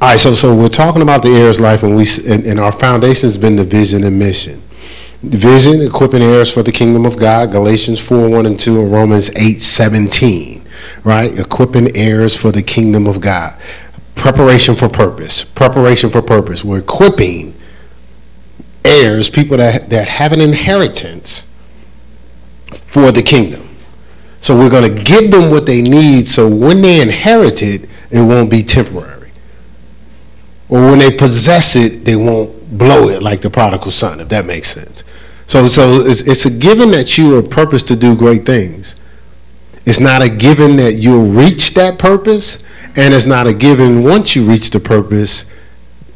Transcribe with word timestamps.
All 0.00 0.06
right, 0.10 0.20
so 0.20 0.32
so 0.32 0.54
we're 0.54 0.68
talking 0.68 1.02
about 1.02 1.24
the 1.24 1.30
heirs 1.30 1.58
life, 1.58 1.82
and 1.82 1.96
we 1.96 2.06
and, 2.24 2.46
and 2.46 2.60
our 2.60 2.70
foundation 2.70 3.28
has 3.28 3.36
been 3.36 3.56
the 3.56 3.64
vision 3.64 4.04
and 4.04 4.16
mission. 4.16 4.62
Vision, 5.22 5.82
equipping 5.82 6.22
heirs 6.22 6.48
for 6.48 6.62
the 6.62 6.70
kingdom 6.70 7.04
of 7.04 7.18
God, 7.18 7.50
Galatians 7.50 7.98
4, 7.98 8.28
1 8.28 8.46
and 8.46 8.60
2, 8.60 8.80
and 8.80 8.92
Romans 8.92 9.30
8, 9.34 9.60
17, 9.60 10.64
right? 11.02 11.36
Equipping 11.36 11.96
heirs 11.96 12.36
for 12.36 12.52
the 12.52 12.62
kingdom 12.62 13.08
of 13.08 13.20
God. 13.20 13.60
Preparation 14.14 14.76
for 14.76 14.88
purpose. 14.88 15.42
Preparation 15.42 16.10
for 16.10 16.22
purpose. 16.22 16.64
We're 16.64 16.78
equipping 16.78 17.54
heirs, 18.84 19.28
people 19.28 19.56
that, 19.56 19.90
that 19.90 20.06
have 20.06 20.30
an 20.30 20.40
inheritance 20.40 21.44
for 22.86 23.10
the 23.10 23.22
kingdom. 23.24 23.68
So 24.40 24.56
we're 24.56 24.70
going 24.70 24.94
to 24.94 25.02
give 25.02 25.32
them 25.32 25.50
what 25.50 25.66
they 25.66 25.82
need 25.82 26.28
so 26.28 26.48
when 26.48 26.82
they 26.82 27.02
inherit 27.02 27.62
it, 27.62 27.88
it 28.12 28.22
won't 28.22 28.48
be 28.48 28.62
temporary. 28.62 29.17
Or 30.68 30.82
when 30.82 30.98
they 30.98 31.16
possess 31.16 31.76
it, 31.76 32.04
they 32.04 32.16
won't 32.16 32.76
blow 32.76 33.08
it 33.08 33.22
like 33.22 33.40
the 33.42 33.50
prodigal 33.50 33.90
son, 33.90 34.20
if 34.20 34.28
that 34.28 34.44
makes 34.44 34.70
sense. 34.70 35.04
So, 35.46 35.66
so 35.66 36.00
it's, 36.00 36.22
it's 36.22 36.44
a 36.44 36.50
given 36.50 36.90
that 36.90 37.16
you 37.16 37.36
are 37.36 37.42
purposed 37.42 37.88
to 37.88 37.96
do 37.96 38.14
great 38.14 38.44
things. 38.44 38.96
It's 39.86 40.00
not 40.00 40.20
a 40.20 40.28
given 40.28 40.76
that 40.76 40.94
you'll 40.94 41.26
reach 41.26 41.72
that 41.74 41.98
purpose, 41.98 42.62
and 42.96 43.14
it's 43.14 43.24
not 43.24 43.46
a 43.46 43.54
given 43.54 44.02
once 44.02 44.36
you 44.36 44.44
reach 44.44 44.70
the 44.70 44.80
purpose, 44.80 45.46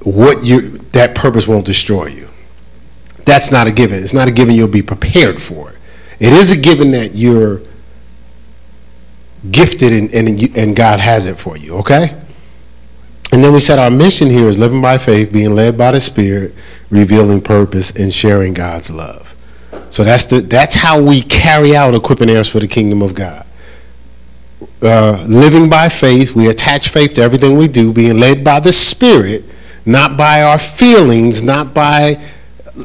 what 0.02 0.44
you 0.44 0.78
that 0.92 1.14
purpose 1.14 1.48
won't 1.48 1.64
destroy 1.64 2.06
you. 2.06 2.28
That's 3.24 3.50
not 3.50 3.66
a 3.66 3.72
given. 3.72 4.02
It's 4.02 4.12
not 4.12 4.28
a 4.28 4.30
given 4.30 4.54
you'll 4.54 4.68
be 4.68 4.82
prepared 4.82 5.42
for 5.42 5.70
it. 5.70 5.76
It 6.20 6.32
is 6.34 6.52
a 6.52 6.60
given 6.60 6.90
that 6.92 7.14
you're 7.14 7.62
gifted 9.50 9.92
and, 9.92 10.12
and, 10.12 10.56
and 10.56 10.76
God 10.76 11.00
has 11.00 11.26
it 11.26 11.38
for 11.38 11.56
you, 11.56 11.76
okay? 11.78 12.14
And 13.32 13.42
then 13.42 13.52
we 13.54 13.60
said 13.60 13.78
our 13.78 13.90
mission 13.90 14.28
here 14.28 14.46
is 14.46 14.58
living 14.58 14.82
by 14.82 14.98
faith, 14.98 15.32
being 15.32 15.54
led 15.54 15.78
by 15.78 15.92
the 15.92 16.00
Spirit, 16.00 16.54
revealing 16.90 17.40
purpose, 17.40 17.90
and 17.90 18.12
sharing 18.12 18.52
God's 18.52 18.90
love. 18.90 19.34
So 19.88 20.04
that's 20.04 20.26
the 20.26 20.40
that's 20.40 20.76
how 20.76 21.00
we 21.00 21.22
carry 21.22 21.74
out 21.74 21.94
equipping 21.94 22.30
heirs 22.30 22.48
for 22.48 22.60
the 22.60 22.68
kingdom 22.68 23.02
of 23.02 23.14
God. 23.14 23.46
Uh, 24.82 25.24
living 25.26 25.70
by 25.70 25.88
faith, 25.88 26.34
we 26.34 26.48
attach 26.48 26.88
faith 26.88 27.14
to 27.14 27.22
everything 27.22 27.56
we 27.56 27.68
do, 27.68 27.92
being 27.92 28.18
led 28.18 28.44
by 28.44 28.60
the 28.60 28.72
Spirit, 28.72 29.44
not 29.86 30.16
by 30.16 30.42
our 30.42 30.58
feelings, 30.58 31.42
not 31.42 31.72
by 31.72 32.22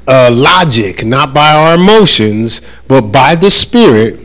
uh, 0.08 0.30
logic, 0.31 1.06
not 1.06 1.34
by 1.34 1.52
our 1.52 1.75
emotions, 1.75 2.62
but 2.88 3.02
by 3.02 3.36
the 3.36 3.52
Spirit, 3.52 4.20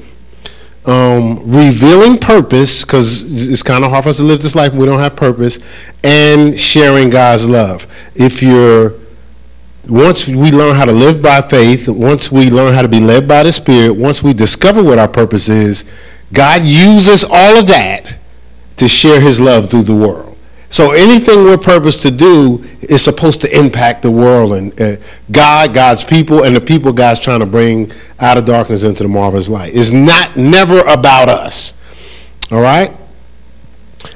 um, 0.84 1.38
revealing 1.44 2.18
purpose, 2.18 2.84
because 2.84 3.50
it's 3.50 3.62
kind 3.62 3.84
of 3.84 3.90
hard 3.90 4.04
for 4.04 4.10
us 4.10 4.16
to 4.16 4.24
live 4.24 4.42
this 4.42 4.54
life 4.54 4.72
when 4.72 4.80
we 4.80 4.86
don't 4.86 4.98
have 4.98 5.16
purpose, 5.16 5.58
and 6.02 6.58
sharing 6.58 7.10
God's 7.10 7.48
love. 7.48 7.86
If 8.14 8.42
you're 8.42 8.94
once 9.88 10.28
we 10.28 10.52
learn 10.52 10.76
how 10.76 10.84
to 10.84 10.92
live 10.92 11.20
by 11.20 11.40
faith, 11.40 11.88
once 11.88 12.30
we 12.30 12.50
learn 12.50 12.72
how 12.72 12.82
to 12.82 12.88
be 12.88 13.00
led 13.00 13.26
by 13.26 13.42
the 13.42 13.52
Spirit, 13.52 13.90
once 13.90 14.22
we 14.22 14.32
discover 14.32 14.82
what 14.82 14.98
our 14.98 15.08
purpose 15.08 15.48
is, 15.48 15.84
God 16.32 16.64
uses 16.64 17.24
all 17.24 17.58
of 17.58 17.66
that 17.66 18.16
to 18.76 18.86
share 18.86 19.20
His 19.20 19.40
love 19.40 19.68
through 19.70 19.82
the 19.82 19.94
world. 19.94 20.31
So 20.72 20.92
anything 20.92 21.44
we're 21.44 21.58
purposed 21.58 22.00
to 22.00 22.10
do 22.10 22.64
is 22.80 23.02
supposed 23.02 23.42
to 23.42 23.58
impact 23.58 24.00
the 24.00 24.10
world 24.10 24.54
and 24.54 24.80
uh, 24.80 24.96
God, 25.30 25.74
God's 25.74 26.02
people, 26.02 26.44
and 26.44 26.56
the 26.56 26.62
people 26.62 26.94
God's 26.94 27.20
trying 27.20 27.40
to 27.40 27.46
bring 27.46 27.92
out 28.18 28.38
of 28.38 28.46
darkness 28.46 28.82
into 28.82 29.02
the 29.02 29.08
marvelous 29.10 29.50
light. 29.50 29.76
It's 29.76 29.90
not 29.90 30.34
never 30.34 30.80
about 30.80 31.28
us. 31.28 31.74
All 32.50 32.62
right? 32.62 32.90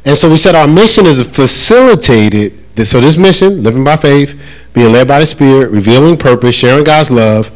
And 0.07 0.17
so 0.17 0.31
we 0.31 0.39
said 0.39 0.55
our 0.55 0.67
mission 0.67 1.05
is 1.05 1.21
facilitated. 1.27 2.55
So 2.87 3.03
this 3.03 3.19
mission, 3.19 3.63
living 3.63 3.85
by 3.85 3.99
faith, 3.99 4.41
being 4.73 4.93
led 4.93 5.07
by 5.07 5.21
the 5.21 5.27
Spirit, 5.27 5.71
revealing 5.71 6.17
purpose, 6.17 6.55
sharing 6.55 6.85
God's 6.85 7.11
love, 7.11 7.51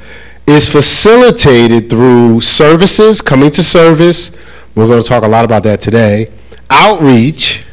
is 0.47 0.71
facilitated 0.71 1.89
through 1.89 2.43
services, 2.43 3.23
coming 3.23 3.51
to 3.53 3.63
service. 3.63 4.37
We're 4.75 4.89
going 4.89 5.01
to 5.01 5.09
talk 5.09 5.23
a 5.23 5.29
lot 5.29 5.47
about 5.47 5.63
that 5.63 5.81
today. 5.81 6.31
Outreach, 6.69 7.65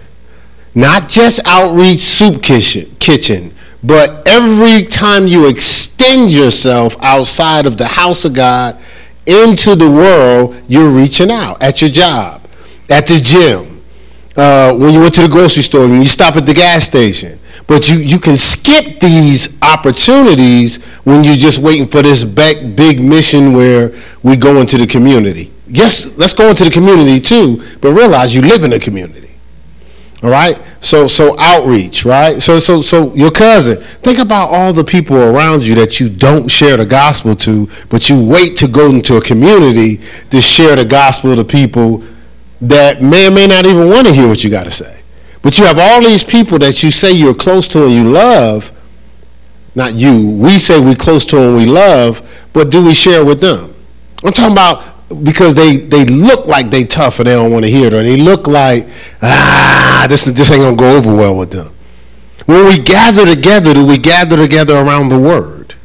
not 0.78 1.10
just 1.10 1.40
outreach 1.48 2.02
soup 2.02 2.44
kitchen, 2.44 2.96
kitchen, 3.00 3.52
but 3.84 4.22
every 4.28 4.84
time 4.84 5.26
you 5.26 5.48
extend 5.48 6.32
yourself 6.32 6.96
outside 7.02 7.66
of 7.66 7.80
the 7.80 7.88
house 7.88 8.26
of 8.26 8.36
God 8.36 8.80
into 9.26 9.76
the 9.76 9.90
world, 9.90 10.56
you're 10.68 10.92
reaching 10.92 11.32
out 11.32 11.60
at 11.64 11.82
your 11.82 11.90
job, 11.90 12.48
at 12.92 13.08
the 13.08 13.20
gym, 13.20 13.82
uh, 14.36 14.72
when 14.76 14.94
you 14.94 15.00
went 15.00 15.16
to 15.16 15.24
the 15.24 15.28
grocery 15.28 15.64
store, 15.64 15.88
when 15.88 16.00
you 16.00 16.08
stop 16.08 16.36
at 16.36 16.46
the 16.46 16.54
gas 16.54 16.86
station. 16.86 17.40
But 17.66 17.90
you, 17.90 17.98
you 17.98 18.20
can 18.20 18.38
skip 18.38 19.00
these 19.00 19.58
opportunities 19.64 20.84
when 21.06 21.24
you're 21.24 21.36
just 21.36 21.58
waiting 21.58 21.88
for 21.88 22.04
this 22.04 22.24
big, 22.24 22.76
big 22.76 23.02
mission 23.02 23.54
where 23.54 23.94
we 24.22 24.36
go 24.38 24.58
into 24.58 24.78
the 24.78 24.86
community. 24.86 25.52
Yes, 25.68 26.16
let's 26.18 26.36
go 26.36 26.50
into 26.50 26.66
the 26.66 26.72
community 26.72 27.20
too, 27.20 27.64
but 27.82 27.94
realize 27.94 28.36
you 28.36 28.44
live 28.44 28.64
in 28.64 28.74
a 28.74 28.80
community. 28.80 29.27
All 30.24 30.32
right? 30.32 30.62
So 30.82 31.06
so 31.08 31.38
outreach, 31.38 32.06
right? 32.06 32.42
So 32.42 32.60
so 32.60 32.82
so 32.82 33.14
your 33.14 33.32
cousin, 33.32 33.84
think 34.02 34.20
about 34.20 34.50
all 34.50 34.74
the 34.74 34.84
people 34.84 35.16
around 35.16 35.66
you 35.66 35.76
that 35.76 36.00
you 36.00 36.10
don't 36.10 36.48
share 36.50 36.78
the 36.78 36.86
gospel 36.86 37.36
to, 37.36 37.70
but 37.90 38.10
you 38.10 38.24
wait 38.24 38.58
to 38.58 38.68
go 38.68 38.90
into 38.90 39.18
a 39.18 39.22
community 39.22 40.02
to 40.32 40.42
share 40.42 40.76
the 40.76 40.86
gospel 40.86 41.36
to 41.36 41.44
people 41.44 42.04
that 42.62 43.04
may 43.04 43.28
or 43.28 43.32
may 43.32 43.46
not 43.46 43.66
even 43.66 43.90
want 43.90 44.08
to 44.08 44.14
hear 44.14 44.28
what 44.28 44.44
you 44.44 44.50
got 44.50 44.64
to 44.64 44.72
say. 44.72 44.98
But 45.44 45.60
you 45.60 45.66
have 45.66 45.78
all 45.78 46.02
these 46.02 46.24
people 46.24 46.58
that 46.60 46.82
you 46.82 46.90
say 46.90 47.12
you're 47.12 47.36
close 47.36 47.68
to 47.70 47.86
and 47.86 47.94
you 47.94 48.10
love. 48.12 48.72
Not 49.76 49.94
you. 49.94 50.32
We 50.32 50.58
say 50.58 50.80
we're 50.80 50.96
close 50.96 51.24
to 51.28 51.38
and 51.40 51.56
we 51.56 51.68
love, 51.68 52.28
but 52.52 52.72
do 52.72 52.84
we 52.84 52.96
share 52.96 53.24
with 53.24 53.40
them? 53.40 53.76
I'm 54.24 54.34
talking 54.34 54.54
about 54.54 54.97
because 55.24 55.56
they, 55.56 55.78
they 55.78 56.06
look 56.06 56.48
like 56.48 56.70
they 56.70 56.84
tough 56.84 57.20
and 57.20 57.28
they 57.28 57.34
don't 57.34 57.52
want 57.52 57.64
to 57.66 57.72
hear 57.72 57.88
it, 57.88 57.94
or 57.94 58.04
they 58.04 58.18
look 58.18 58.48
like, 58.48 58.88
ah, 59.22 60.06
this, 60.10 60.26
this 60.26 60.52
ain't 60.52 60.64
to 60.64 60.76
go 60.76 60.98
over 60.98 61.16
well 61.16 61.36
with 61.36 61.52
them. 61.52 61.74
When 62.46 62.66
we 62.66 62.78
gather 62.80 63.26
together, 63.26 63.74
do 63.74 63.86
we 63.86 63.98
gather 63.98 64.38
together 64.38 64.76
around 64.76 65.10
the 65.10 65.20
word? 65.20 65.76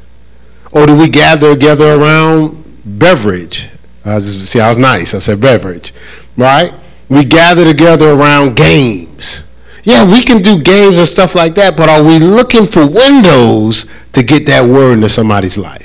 Or 0.72 0.86
do 0.86 0.96
we 0.96 1.08
gather 1.08 1.54
together 1.54 1.94
around 1.94 2.64
beverage? 2.84 3.68
I 4.04 4.18
see, 4.18 4.60
I 4.60 4.68
was 4.68 4.78
nice. 4.78 5.14
I 5.14 5.18
said 5.18 5.40
beverage, 5.40 5.92
right? 6.36 6.72
We 7.08 7.24
gather 7.24 7.64
together 7.64 8.12
around 8.12 8.56
games. 8.56 9.44
Yeah, 9.84 10.04
we 10.04 10.22
can 10.22 10.42
do 10.42 10.62
games 10.62 10.98
and 10.98 11.06
stuff 11.06 11.34
like 11.34 11.54
that, 11.56 11.76
but 11.76 11.88
are 11.88 12.02
we 12.02 12.18
looking 12.18 12.66
for 12.66 12.86
windows 12.86 13.90
to 14.12 14.22
get 14.22 14.46
that 14.46 14.64
word 14.64 14.94
into 14.94 15.08
somebody's 15.08 15.58
life? 15.58 15.81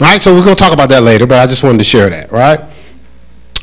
All 0.00 0.06
right, 0.06 0.20
so 0.20 0.32
we're 0.32 0.44
going 0.44 0.56
to 0.56 0.62
talk 0.62 0.72
about 0.72 0.88
that 0.88 1.02
later, 1.02 1.26
but 1.26 1.38
I 1.38 1.46
just 1.46 1.62
wanted 1.62 1.78
to 1.78 1.84
share 1.84 2.08
that, 2.08 2.32
right? 2.32 2.58
All 2.58 2.68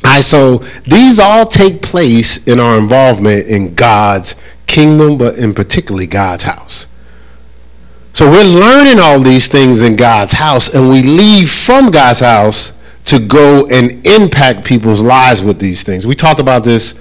right, 0.04 0.22
so 0.22 0.58
these 0.86 1.18
all 1.18 1.44
take 1.44 1.82
place 1.82 2.46
in 2.46 2.60
our 2.60 2.78
involvement 2.78 3.48
in 3.48 3.74
God's 3.74 4.36
kingdom, 4.68 5.18
but 5.18 5.36
in 5.36 5.52
particularly 5.52 6.06
God's 6.06 6.44
house. 6.44 6.86
So 8.12 8.30
we're 8.30 8.44
learning 8.44 9.00
all 9.00 9.18
these 9.18 9.48
things 9.48 9.82
in 9.82 9.96
God's 9.96 10.32
house, 10.32 10.72
and 10.72 10.88
we 10.88 11.02
leave 11.02 11.50
from 11.50 11.90
God's 11.90 12.20
house 12.20 12.72
to 13.06 13.18
go 13.18 13.66
and 13.66 14.06
impact 14.06 14.64
people's 14.64 15.00
lives 15.00 15.42
with 15.42 15.58
these 15.58 15.82
things. 15.82 16.06
We 16.06 16.14
talked 16.14 16.40
about 16.40 16.62
this 16.62 16.94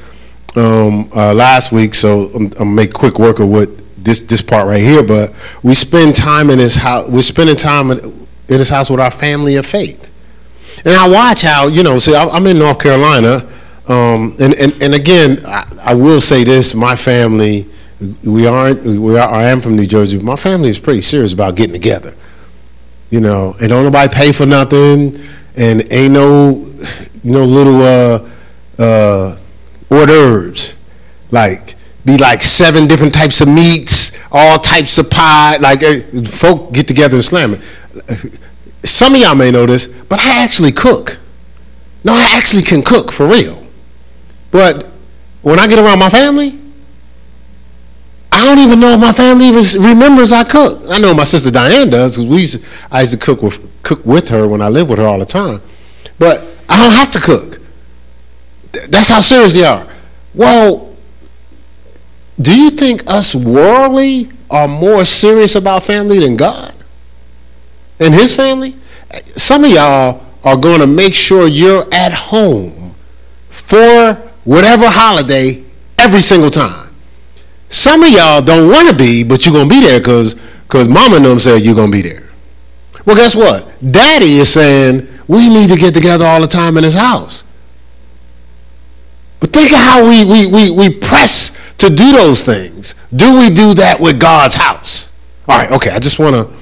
um, 0.56 1.12
uh, 1.16 1.34
last 1.34 1.72
week, 1.72 1.94
so 1.94 2.32
I'm, 2.34 2.52
I'm 2.60 2.74
make 2.74 2.92
quick 2.92 3.20
work 3.20 3.40
of 3.40 3.50
what 3.50 3.70
this 4.04 4.22
this 4.22 4.42
part 4.42 4.66
right 4.68 4.82
here. 4.82 5.04
But 5.04 5.34
we 5.64 5.76
spend 5.76 6.16
time 6.16 6.50
in 6.50 6.60
his 6.60 6.76
house. 6.76 7.10
We're 7.10 7.22
spending 7.22 7.56
time 7.56 7.92
in, 7.92 8.27
in 8.50 8.60
his 8.60 8.70
house 8.70 8.90
with 8.90 9.00
our 9.00 9.12
family 9.12 9.56
of 9.56 9.66
faith, 9.66 10.10
and 10.86 10.96
I 10.96 11.08
watch 11.10 11.42
how 11.42 11.68
you 11.68 11.84
know. 11.84 12.00
See, 12.00 12.16
I'm 12.16 12.46
in 12.48 12.60
North 12.60 12.80
Carolina, 12.80 13.48
um, 13.88 14.36
and, 14.40 14.54
and 14.56 14.82
and 14.82 14.94
again, 14.94 15.46
I, 15.46 15.66
I 15.82 15.94
will 15.94 16.22
say 16.22 16.44
this: 16.44 16.76
my 16.76 16.96
family, 16.96 17.68
we 18.24 18.48
aren't. 18.48 18.84
We 18.84 19.18
are. 19.18 19.30
I 19.30 19.44
am 19.50 19.62
from 19.62 19.76
New 19.76 19.88
Jersey. 19.88 20.18
But 20.18 20.26
my 20.26 20.36
family 20.36 20.70
is 20.70 20.80
pretty 20.80 21.02
serious 21.02 21.34
about 21.34 21.56
getting 21.56 21.74
together. 21.74 22.14
You 23.10 23.22
know, 23.22 23.56
and 23.60 23.70
don't 23.70 23.84
nobody 23.84 24.14
pay 24.14 24.32
for 24.34 24.46
nothing, 24.46 25.20
and 25.56 25.92
ain't 25.92 26.14
no, 26.14 26.68
know, 27.24 27.46
little 27.46 27.82
uh, 27.82 28.30
uh, 28.78 29.38
hors 29.90 30.06
d'oeuvres, 30.06 30.76
like 31.32 31.76
be 32.06 32.18
like 32.18 32.42
seven 32.42 32.88
different 32.88 33.14
types 33.14 33.42
of 33.42 33.48
meats, 33.48 34.12
all 34.32 34.60
types 34.60 34.98
of 34.98 35.10
pie. 35.10 35.58
Like 35.58 35.84
eh, 35.84 36.02
folk 36.26 36.74
get 36.74 36.88
together 36.88 37.16
and 37.16 37.26
slam 37.26 37.56
it. 37.56 37.62
Some 38.84 39.16
of 39.16 39.22
y'all 39.22 39.36
may 39.36 39.52
know 39.52 39.66
this, 39.66 39.88
but 39.88 40.20
I 40.20 40.44
actually 40.44 40.72
cook. 40.72 41.18
No, 42.04 42.14
I 42.14 42.36
actually 42.38 42.64
can 42.64 42.82
cook 42.84 43.12
for 43.12 43.28
real. 43.28 43.66
But 44.52 44.86
when 45.42 45.60
I 45.60 45.68
get 45.68 45.80
around 45.80 46.00
my 46.00 46.10
family, 46.10 46.60
I 48.32 48.46
don't 48.46 48.60
even 48.60 48.80
know 48.80 48.94
if 48.94 49.00
my 49.00 49.12
family 49.14 49.48
even 49.48 49.64
remembers 49.82 50.32
I 50.32 50.44
cook. 50.44 50.82
I 50.90 51.00
know 51.00 51.14
my 51.14 51.24
sister 51.24 51.50
Diane 51.50 51.90
does 51.90 52.12
because 52.12 52.26
we 52.28 52.42
used 52.42 52.62
to, 52.62 52.68
I 52.92 53.02
used 53.02 53.12
to 53.14 53.18
cook 53.18 53.42
with 53.42 53.60
cook 53.84 54.06
with 54.06 54.30
her 54.30 54.48
when 54.48 54.62
I 54.62 54.68
lived 54.68 54.90
with 54.90 55.00
her 55.00 55.06
all 55.08 55.20
the 55.20 55.26
time. 55.26 55.62
But 56.20 56.46
I 56.70 56.78
don't 56.78 56.92
have 56.94 57.12
to 57.12 57.20
cook. 57.20 57.60
Th- 58.74 58.86
That's 58.88 59.10
how 59.10 59.22
serious 59.22 59.54
they 59.54 59.64
are. 59.66 59.88
Well, 60.34 60.96
do 62.40 62.56
you 62.56 62.70
think 62.70 63.04
us 63.08 63.34
worldly 63.34 64.30
are 64.50 64.68
more 64.68 65.04
serious 65.06 65.56
about 65.56 65.84
family 65.84 66.20
than 66.20 66.38
God 66.38 66.74
and 68.00 68.14
His 68.14 68.36
family? 68.36 68.76
Some 69.36 69.64
of 69.64 69.72
y'all 69.72 70.26
are 70.44 70.58
going 70.58 70.82
to 70.82 70.88
make 70.88 71.14
sure 71.14 71.48
you're 71.48 71.86
at 71.94 72.14
home 72.14 72.96
for 73.50 74.14
whatever 74.44 74.86
holiday 74.88 75.64
every 75.98 76.22
single 76.22 76.50
time. 76.50 76.94
Some 77.70 78.04
of 78.04 78.10
y'all 78.10 78.42
don't 78.42 78.70
want 78.70 78.88
to 78.90 78.96
be, 78.96 79.24
but 79.24 79.46
you're 79.46 79.54
going 79.54 79.68
to 79.68 79.76
be 79.76 79.82
there 79.82 80.00
because 80.00 80.36
because 80.64 80.88
mama 80.88 81.16
and 81.16 81.26
them 81.26 81.40
said 81.40 81.64
you're 81.64 81.76
going 81.76 81.92
to 81.92 81.98
be 81.98 82.02
there. 82.02 82.28
Well, 83.06 83.16
guess 83.16 83.36
what? 83.36 83.72
Daddy 83.92 84.36
is 84.36 84.52
saying 84.52 85.08
we 85.28 85.50
need 85.50 85.70
to 85.70 85.78
get 85.78 85.94
together 85.94 86.26
all 86.26 86.42
the 86.42 86.48
time 86.48 86.78
in 86.78 86.84
his 86.84 86.94
house. 86.94 87.46
But 89.40 89.54
think 89.54 89.72
of 89.72 89.78
how 89.78 90.08
we, 90.08 90.26
we, 90.26 90.48
we, 90.48 90.72
we 90.72 90.90
press 90.90 91.56
to 91.78 91.90
do 91.90 92.12
those 92.14 92.44
things. 92.44 92.96
Do 93.16 93.36
we 93.36 93.54
do 93.54 93.74
that 93.76 94.00
with 94.00 94.20
God's 94.20 94.56
house? 94.56 95.10
All 95.48 95.58
right, 95.58 95.72
okay, 95.72 95.92
I 95.92 96.00
just 96.00 96.20
want 96.20 96.36
to, 96.36 96.54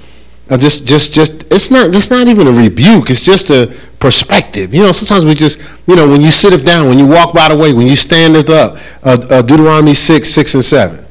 Just, 0.48 0.86
just, 0.86 1.12
just, 1.12 1.44
it's 1.52 1.72
not, 1.72 1.96
it's 1.96 2.12
not 2.12 2.28
even 2.28 2.48
a 2.48 2.52
rebuke. 2.52 3.10
It's 3.10 3.24
just 3.24 3.50
a 3.50 3.76
perspective. 4.00 4.76
You 4.76 4.84
know, 4.84 4.92
sometimes 4.92 5.26
we 5.26 5.34
just, 5.34 5.60
you 5.88 5.96
know, 5.96 6.08
when 6.08 6.22
you 6.22 6.30
sit 6.30 6.54
it 6.54 6.64
down, 6.64 6.88
when 6.88 7.00
you 7.00 7.08
walk 7.08 7.34
by 7.34 7.50
the 7.50 7.58
way, 7.58 7.74
when 7.74 7.88
you 7.88 7.96
stand 7.96 8.36
it 8.36 8.50
up, 8.50 8.78
uh, 9.04 9.18
uh, 9.30 9.42
Deuteronomy 9.42 9.96
6, 9.96 10.30
6 10.30 10.54
and 10.54 10.64
7, 10.64 11.06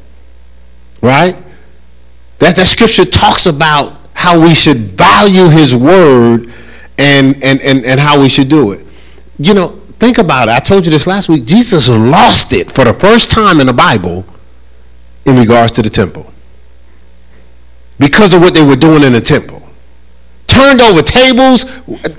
right? 1.02 1.36
That, 2.38 2.54
that 2.54 2.66
scripture 2.66 3.04
talks 3.04 3.46
about 3.46 3.96
how 4.12 4.40
we 4.40 4.54
should 4.54 4.92
value 4.92 5.48
his 5.48 5.74
word 5.74 6.52
and, 6.96 7.42
and, 7.42 7.60
and, 7.60 7.84
and 7.84 7.98
how 7.98 8.20
we 8.20 8.28
should 8.28 8.48
do 8.48 8.70
it. 8.70 8.86
You 9.38 9.54
know, 9.54 9.68
think 9.98 10.18
about 10.18 10.48
it. 10.48 10.52
I 10.52 10.60
told 10.60 10.84
you 10.84 10.92
this 10.92 11.08
last 11.08 11.28
week. 11.28 11.44
Jesus 11.44 11.88
lost 11.88 12.52
it 12.52 12.70
for 12.70 12.84
the 12.84 12.94
first 12.94 13.32
time 13.32 13.58
in 13.58 13.66
the 13.66 13.72
Bible 13.72 14.24
in 15.24 15.36
regards 15.36 15.72
to 15.72 15.82
the 15.82 15.90
temple 15.90 16.30
because 18.04 18.34
of 18.34 18.42
what 18.42 18.52
they 18.52 18.62
were 18.62 18.76
doing 18.76 19.02
in 19.02 19.14
the 19.14 19.20
temple. 19.20 19.62
Turned 20.46 20.82
over 20.82 21.00
tables, 21.00 21.64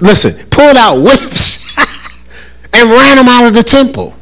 listen, 0.02 0.34
pulled 0.50 0.78
out 0.78 0.96
whips 0.96 1.64
and 2.74 2.90
ran 2.90 3.18
them 3.18 3.28
out 3.28 3.46
of 3.46 3.54
the 3.54 3.62
temple. 3.62 4.16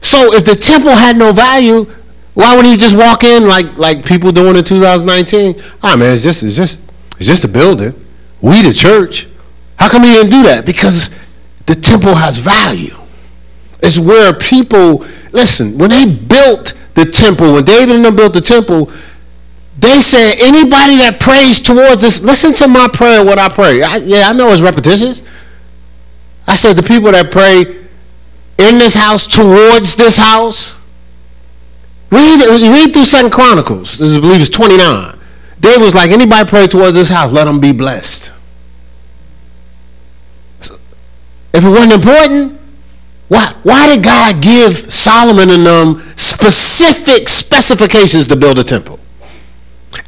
So 0.00 0.32
if 0.32 0.46
the 0.46 0.54
temple 0.54 0.92
had 0.92 1.18
no 1.18 1.34
value, 1.34 1.84
why 2.32 2.56
would 2.56 2.64
he 2.64 2.78
just 2.78 2.96
walk 2.96 3.24
in 3.24 3.46
like 3.46 3.76
like 3.76 4.06
people 4.06 4.32
doing 4.32 4.56
in 4.56 4.64
2019? 4.64 5.62
Ah 5.82 5.96
man, 5.96 6.14
it's 6.14 6.22
just 6.22 6.42
it's 6.42 6.56
just 6.56 6.80
it's 7.18 7.26
just 7.26 7.44
a 7.44 7.48
building. 7.48 7.92
We 8.40 8.62
the 8.62 8.72
church. 8.72 9.28
How 9.78 9.90
come 9.90 10.02
he 10.02 10.14
didn't 10.14 10.30
do 10.30 10.44
that? 10.44 10.64
Because 10.64 11.10
the 11.66 11.74
temple 11.74 12.14
has 12.14 12.38
value. 12.38 12.96
It's 13.82 13.98
where 13.98 14.32
people 14.32 15.04
listen, 15.30 15.76
when 15.76 15.90
they 15.90 16.06
built 16.06 16.72
the 16.94 17.04
temple, 17.04 17.52
when 17.52 17.66
David 17.66 17.96
and 17.96 18.04
them 18.06 18.16
built 18.16 18.32
the 18.32 18.40
temple, 18.40 18.90
they 19.78 20.00
said 20.00 20.34
anybody 20.40 20.98
that 20.98 21.18
prays 21.20 21.60
towards 21.60 22.02
this, 22.02 22.20
listen 22.20 22.52
to 22.54 22.66
my 22.66 22.88
prayer, 22.92 23.24
what 23.24 23.38
I 23.38 23.48
pray. 23.48 23.82
I, 23.82 23.98
yeah, 23.98 24.28
I 24.28 24.32
know 24.32 24.50
it's 24.50 24.60
repetitious. 24.60 25.22
I 26.48 26.56
said 26.56 26.74
the 26.74 26.82
people 26.82 27.12
that 27.12 27.30
pray 27.30 27.60
in 28.58 28.78
this 28.78 28.94
house, 28.94 29.26
towards 29.26 29.94
this 29.94 30.16
house. 30.16 30.76
Read, 32.10 32.42
read 32.48 32.92
through 32.92 33.04
Second 33.04 33.30
Chronicles. 33.30 33.98
This 33.98 34.16
I 34.16 34.20
believe 34.20 34.40
it's 34.40 34.50
29. 34.50 35.16
David 35.60 35.80
was 35.80 35.94
like, 35.94 36.10
anybody 36.10 36.48
pray 36.48 36.66
towards 36.66 36.94
this 36.94 37.08
house, 37.08 37.32
let 37.32 37.44
them 37.44 37.60
be 37.60 37.70
blessed. 37.70 38.32
If 41.54 41.64
it 41.64 41.68
wasn't 41.68 41.92
important, 41.92 42.60
why, 43.28 43.52
why 43.62 43.86
did 43.94 44.02
God 44.02 44.42
give 44.42 44.92
Solomon 44.92 45.50
and 45.50 45.64
them 45.64 46.12
specific 46.16 47.28
specifications 47.28 48.26
to 48.28 48.36
build 48.36 48.58
a 48.58 48.64
temple? 48.64 48.98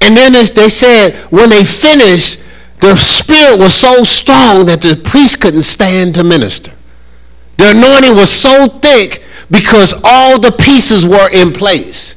And 0.01 0.17
then 0.17 0.35
as 0.35 0.53
they 0.53 0.69
said 0.69 1.15
when 1.31 1.51
they 1.51 1.65
finished, 1.65 2.43
the 2.81 2.97
spirit 2.97 3.59
was 3.59 3.75
so 3.75 4.03
strong 4.05 4.67
that 4.67 4.81
the 4.81 5.01
priest 5.05 5.41
couldn't 5.41 5.65
stand 5.65 6.15
to 6.15 6.25
minister. 6.25 6.73
The 7.59 7.71
anointing 7.71 8.17
was 8.17 8.31
so 8.31 8.69
thick 8.69 9.23
because 9.51 10.01
all 10.03 10.41
the 10.41 10.53
pieces 10.53 11.07
were 11.07 11.29
in 11.31 11.53
place. 11.53 12.17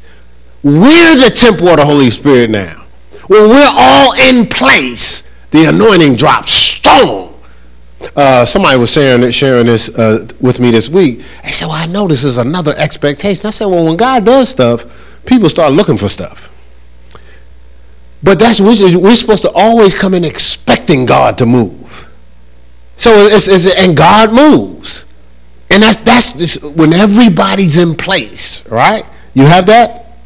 We're 0.64 1.18
the 1.18 1.34
temple 1.36 1.68
of 1.68 1.78
the 1.78 1.86
Holy 1.86 2.10
Spirit 2.10 2.50
now. 2.50 2.86
When 3.28 3.50
we're 3.50 3.72
all 3.72 4.14
in 4.30 4.48
place, 4.48 5.28
the 5.52 5.66
anointing 5.66 6.16
drops 6.16 6.52
strong 6.52 7.34
uh, 8.16 8.46
somebody 8.46 8.78
was 8.78 8.92
sharing 8.92 9.30
sharing 9.31 9.66
this 9.66 9.90
uh, 9.98 10.28
with 10.40 10.60
me 10.60 10.72
this 10.72 10.90
week. 10.90 11.24
They 11.44 11.52
said, 11.52 11.68
"Well, 11.68 11.76
I 11.76 11.86
know 11.86 12.08
this 12.08 12.24
is 12.24 12.38
another 12.38 12.74
expectation." 12.78 13.46
I 13.46 13.52
said, 13.52 13.66
"Well, 13.66 13.86
when 13.86 13.98
God 13.98 14.26
does 14.26 14.50
stuff, 14.50 14.86
people 15.26 15.50
start 15.50 15.74
looking 15.74 15.98
for 15.98 16.10
stuff." 16.10 16.50
But 18.24 18.40
that's 18.40 18.60
we're 18.62 19.16
supposed 19.16 19.42
to 19.42 19.52
always 19.54 19.94
come 19.94 20.14
in 20.14 20.24
expecting 20.24 21.06
God 21.06 21.38
to 21.40 21.46
move. 21.46 22.08
So 22.96 23.12
it's, 23.12 23.48
it's 23.48 23.75
and 23.75 23.98
God 23.98 24.31
moves, 24.34 25.06
and 25.70 25.84
that's 25.84 26.34
that's 26.34 26.64
when 26.64 26.94
everybody's 26.94 27.78
in 27.78 27.96
place, 27.96 28.66
right? 28.70 29.04
You 29.34 29.46
have 29.46 29.66
that. 29.66 30.18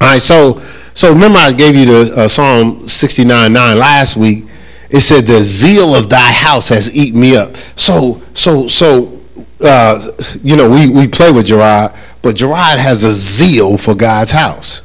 All 0.00 0.08
right. 0.08 0.22
So 0.22 0.60
so 0.94 1.12
remember, 1.12 1.38
I 1.38 1.52
gave 1.52 1.76
you 1.76 1.86
the 1.86 2.22
uh, 2.22 2.28
Psalm 2.28 2.88
sixty 2.88 3.24
nine 3.24 3.52
nine 3.52 3.78
last 3.78 4.16
week 4.16 4.46
it 4.90 5.00
said 5.00 5.26
the 5.26 5.40
zeal 5.40 5.94
of 5.94 6.10
thy 6.10 6.32
house 6.32 6.68
has 6.68 6.94
eaten 6.94 7.20
me 7.20 7.36
up. 7.36 7.56
So, 7.76 8.20
so, 8.34 8.66
so, 8.66 9.20
uh, 9.60 10.10
you 10.42 10.56
know, 10.56 10.68
we, 10.68 10.90
we 10.90 11.06
play 11.06 11.30
with 11.30 11.46
Gerard, 11.46 11.92
but 12.22 12.34
Gerard 12.34 12.80
has 12.80 13.04
a 13.04 13.12
zeal 13.12 13.78
for 13.78 13.94
God's 13.94 14.32
house. 14.32 14.82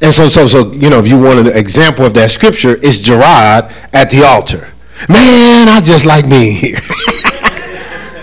And 0.00 0.12
so, 0.12 0.28
so, 0.28 0.46
so, 0.46 0.72
you 0.72 0.90
know, 0.90 0.98
if 0.98 1.08
you 1.08 1.18
want 1.18 1.40
an 1.40 1.46
example 1.48 2.04
of 2.04 2.14
that 2.14 2.30
scripture, 2.30 2.76
it's 2.82 2.98
Gerard 2.98 3.72
at 3.92 4.10
the 4.10 4.24
altar. 4.24 4.68
Man, 5.08 5.68
I 5.68 5.80
just 5.82 6.04
like 6.04 6.28
being 6.28 6.52
here. 6.52 6.78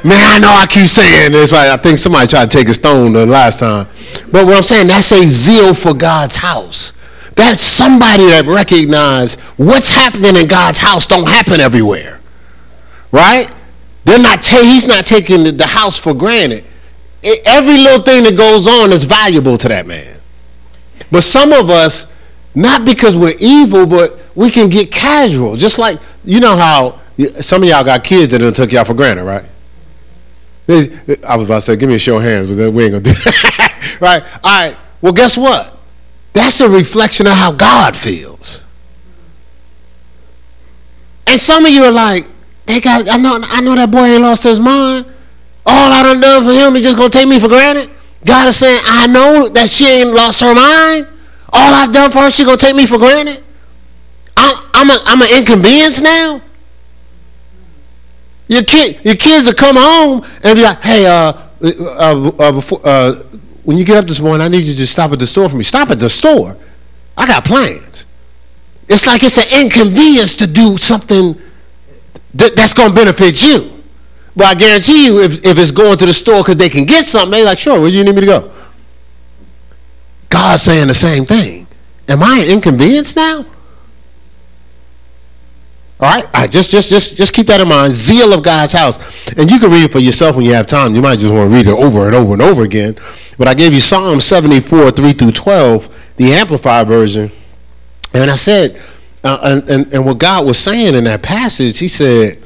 Man, 0.05 0.19
I 0.21 0.37
know 0.37 0.49
I 0.49 0.65
keep 0.67 0.87
saying 0.87 1.31
this. 1.31 1.51
Right? 1.51 1.69
I 1.69 1.77
think 1.77 1.97
somebody 1.97 2.27
tried 2.27 2.51
to 2.51 2.57
take 2.57 2.67
a 2.67 2.73
stone 2.73 3.13
the 3.13 3.25
last 3.25 3.59
time. 3.59 3.87
But 4.31 4.45
what 4.45 4.57
I'm 4.57 4.63
saying, 4.63 4.87
that's 4.87 5.11
a 5.13 5.23
zeal 5.23 5.73
for 5.73 5.93
God's 5.93 6.35
house. 6.35 6.93
That's 7.35 7.61
somebody 7.61 8.25
that 8.25 8.45
recognize 8.45 9.35
what's 9.57 9.91
happening 9.91 10.35
in 10.35 10.47
God's 10.47 10.77
house 10.77 11.07
don't 11.07 11.27
happen 11.27 11.61
everywhere. 11.61 12.19
Right? 13.11 13.49
They're 14.03 14.19
not 14.19 14.43
ta- 14.43 14.61
he's 14.61 14.85
not 14.85 15.05
taking 15.05 15.43
the, 15.43 15.51
the 15.51 15.65
house 15.65 15.97
for 15.97 16.13
granted. 16.13 16.65
It, 17.23 17.41
every 17.45 17.77
little 17.77 18.01
thing 18.01 18.23
that 18.25 18.35
goes 18.37 18.67
on 18.67 18.91
is 18.91 19.05
valuable 19.05 19.57
to 19.57 19.67
that 19.69 19.87
man. 19.87 20.12
But 21.13 21.21
some 21.21 21.53
of 21.53 21.69
us, 21.69 22.07
not 22.55 22.85
because 22.85 23.15
we're 23.15 23.35
evil, 23.39 23.85
but 23.85 24.19
we 24.33 24.49
can 24.49 24.67
get 24.67 24.91
casual. 24.91 25.55
Just 25.55 25.77
like, 25.77 25.99
you 26.25 26.39
know 26.39 26.57
how 26.57 26.99
some 27.39 27.61
of 27.61 27.69
y'all 27.69 27.83
got 27.83 28.03
kids 28.03 28.31
that 28.31 28.39
done 28.39 28.51
took 28.51 28.71
y'all 28.71 28.83
for 28.83 28.95
granted, 28.95 29.23
right? 29.23 29.45
I 30.67 31.35
was 31.37 31.45
about 31.45 31.59
to 31.59 31.61
say, 31.61 31.75
give 31.75 31.87
me 31.87 31.93
a 31.95 31.99
show 31.99 32.17
of 32.17 32.23
hands, 32.23 32.47
but 32.47 32.71
we 32.71 32.85
ain't 32.85 32.93
gonna 32.93 33.03
do 33.03 33.11
that. 33.13 33.97
right? 34.01 34.23
All 34.43 34.67
right. 34.67 34.77
Well, 35.01 35.13
guess 35.13 35.37
what? 35.37 35.77
That's 36.33 36.59
a 36.61 36.67
reflection 36.67 37.27
of 37.27 37.33
how 37.33 37.51
God 37.51 37.95
feels. 37.95 38.63
And 41.27 41.39
some 41.39 41.63
of 41.63 41.71
you 41.71 41.83
are 41.83 41.91
like, 41.91 42.25
they 42.65 42.81
got 42.81 43.07
I 43.07 43.17
know 43.17 43.39
I 43.43 43.61
know 43.61 43.75
that 43.75 43.91
boy 43.91 44.05
ain't 44.05 44.23
lost 44.23 44.41
his 44.45 44.59
mind. 44.59 45.05
All 45.63 45.93
I 45.93 46.01
done 46.01 46.21
done 46.21 46.43
for 46.43 46.53
him, 46.53 46.73
he 46.73 46.81
just 46.81 46.97
gonna 46.97 47.11
take 47.11 47.27
me 47.27 47.39
for 47.39 47.49
granted. 47.49 47.91
God 48.25 48.47
is 48.47 48.57
saying, 48.57 48.79
I 48.85 49.07
know 49.07 49.49
that 49.49 49.69
she 49.69 49.85
ain't 49.85 50.13
lost 50.13 50.39
her 50.41 50.53
mind. 50.53 51.07
All 51.51 51.73
I've 51.73 51.93
done 51.93 52.11
for 52.11 52.19
her, 52.19 52.31
she 52.31 52.45
gonna 52.45 52.57
take 52.57 52.75
me 52.75 52.85
for 52.85 52.97
granted. 52.97 53.43
I'm 54.35 54.57
I'm 54.73 54.89
a, 54.89 54.99
I'm 55.05 55.21
an 55.21 55.37
inconvenience 55.37 56.01
now. 56.01 56.41
Your 58.47 58.63
kid, 58.63 59.03
your 59.03 59.15
kids 59.15 59.47
will 59.47 59.53
come 59.53 59.75
home 59.77 60.25
and 60.43 60.55
be 60.55 60.63
like, 60.63 60.79
hey, 60.79 61.05
uh, 61.05 61.33
uh, 61.63 62.31
uh, 62.39 62.51
before, 62.51 62.81
uh, 62.83 63.13
when 63.63 63.77
you 63.77 63.85
get 63.85 63.97
up 63.97 64.05
this 64.05 64.19
morning, 64.19 64.41
I 64.41 64.47
need 64.47 64.63
you 64.63 64.75
to 64.75 64.87
stop 64.87 65.11
at 65.11 65.19
the 65.19 65.27
store 65.27 65.49
for 65.49 65.55
me. 65.55 65.63
Stop 65.63 65.89
at 65.89 65.99
the 65.99 66.09
store. 66.09 66.57
I 67.15 67.25
got 67.25 67.45
plans. 67.45 68.05
It's 68.89 69.07
like 69.07 69.23
it's 69.23 69.37
an 69.37 69.63
inconvenience 69.63 70.35
to 70.35 70.47
do 70.47 70.77
something 70.77 71.39
that, 72.33 72.55
that's 72.55 72.73
to 72.73 72.93
benefit 72.93 73.41
you. 73.41 73.72
But 74.35 74.45
I 74.45 74.55
guarantee 74.55 75.05
you, 75.05 75.21
if, 75.21 75.45
if 75.45 75.57
it's 75.57 75.71
going 75.71 75.97
to 75.97 76.05
the 76.05 76.13
store 76.13 76.41
because 76.41 76.57
they 76.57 76.69
can 76.69 76.85
get 76.85 77.05
something, 77.05 77.31
they're 77.31 77.45
like, 77.45 77.59
sure, 77.59 77.79
where 77.79 77.91
do 77.91 77.97
you 77.97 78.03
need 78.03 78.15
me 78.15 78.21
to 78.21 78.27
go? 78.27 78.51
God's 80.29 80.63
saying 80.63 80.87
the 80.87 80.95
same 80.95 81.25
thing. 81.25 81.67
Am 82.07 82.23
I 82.23 82.39
an 82.39 82.51
inconvenience 82.51 83.15
now? 83.15 83.45
All 85.99 86.09
right, 86.09 86.25
all 86.25 86.31
right. 86.33 86.51
Just, 86.51 86.71
just, 86.71 86.89
just, 86.89 87.15
just 87.15 87.33
keep 87.33 87.47
that 87.47 87.61
in 87.61 87.67
mind. 87.67 87.93
Zeal 87.93 88.33
of 88.33 88.43
God's 88.43 88.73
house, 88.73 88.97
and 89.37 89.49
you 89.49 89.59
can 89.59 89.71
read 89.71 89.83
it 89.83 89.91
for 89.91 89.99
yourself 89.99 90.35
when 90.35 90.43
you 90.43 90.53
have 90.53 90.67
time. 90.67 90.95
You 90.95 91.01
might 91.01 91.19
just 91.19 91.33
want 91.33 91.49
to 91.49 91.55
read 91.55 91.67
it 91.67 91.73
over 91.73 92.07
and 92.07 92.15
over 92.15 92.33
and 92.33 92.41
over 92.41 92.63
again. 92.63 92.97
But 93.37 93.47
I 93.47 93.53
gave 93.53 93.73
you 93.73 93.79
Psalm 93.79 94.19
74, 94.19 94.91
3 94.91 95.13
through 95.13 95.31
12, 95.31 96.13
the 96.17 96.33
Amplified 96.33 96.87
version. 96.87 97.31
And 98.13 98.29
I 98.29 98.35
said, 98.35 98.81
uh, 99.23 99.39
and, 99.43 99.69
and, 99.69 99.93
and 99.93 100.05
what 100.05 100.17
God 100.17 100.45
was 100.45 100.57
saying 100.57 100.95
in 100.95 101.05
that 101.05 101.21
passage, 101.21 101.79
he 101.79 101.87
said, 101.87 102.42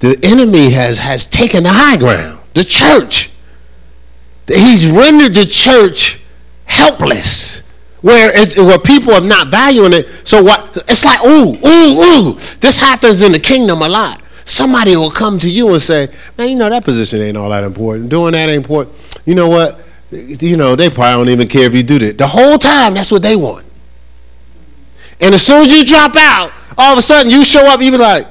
the 0.00 0.18
enemy 0.22 0.70
has, 0.70 0.98
has 0.98 1.26
taken 1.26 1.62
the 1.62 1.70
high 1.70 1.96
ground, 1.96 2.40
the 2.54 2.64
church. 2.64 3.30
He's 4.46 4.90
rendered 4.90 5.34
the 5.34 5.46
church 5.46 6.20
helpless. 6.64 7.60
Where, 8.00 8.32
where 8.56 8.78
people 8.78 9.12
are 9.12 9.20
not 9.20 9.48
valuing 9.48 9.92
it. 9.92 10.08
So 10.24 10.42
what? 10.42 10.74
It's 10.88 11.04
like, 11.04 11.22
ooh, 11.22 11.54
ooh, 11.54 12.00
ooh. 12.02 12.34
This 12.60 12.78
happens 12.78 13.22
in 13.22 13.32
the 13.32 13.38
kingdom 13.38 13.82
a 13.82 13.88
lot. 13.88 14.22
Somebody 14.46 14.96
will 14.96 15.10
come 15.10 15.38
to 15.40 15.50
you 15.50 15.70
and 15.70 15.82
say, 15.82 16.08
man, 16.38 16.48
you 16.48 16.56
know, 16.56 16.70
that 16.70 16.82
position 16.82 17.20
ain't 17.20 17.36
all 17.36 17.50
that 17.50 17.62
important. 17.62 18.08
Doing 18.08 18.32
that 18.32 18.48
ain't 18.48 18.56
important. 18.56 18.96
You 19.26 19.34
know 19.34 19.48
what? 19.48 19.80
You 20.10 20.56
know, 20.56 20.74
they 20.76 20.88
probably 20.88 21.26
don't 21.26 21.28
even 21.28 21.48
care 21.48 21.66
if 21.66 21.74
you 21.74 21.82
do 21.82 21.98
that. 21.98 22.16
The 22.16 22.26
whole 22.26 22.56
time, 22.56 22.94
that's 22.94 23.12
what 23.12 23.22
they 23.22 23.36
want. 23.36 23.66
And 25.20 25.34
as 25.34 25.46
soon 25.46 25.66
as 25.66 25.72
you 25.72 25.84
drop 25.84 26.16
out, 26.16 26.52
all 26.78 26.94
of 26.94 26.98
a 26.98 27.02
sudden 27.02 27.30
you 27.30 27.44
show 27.44 27.66
up, 27.66 27.80
you 27.82 27.90
be 27.90 27.98
like, 27.98 28.26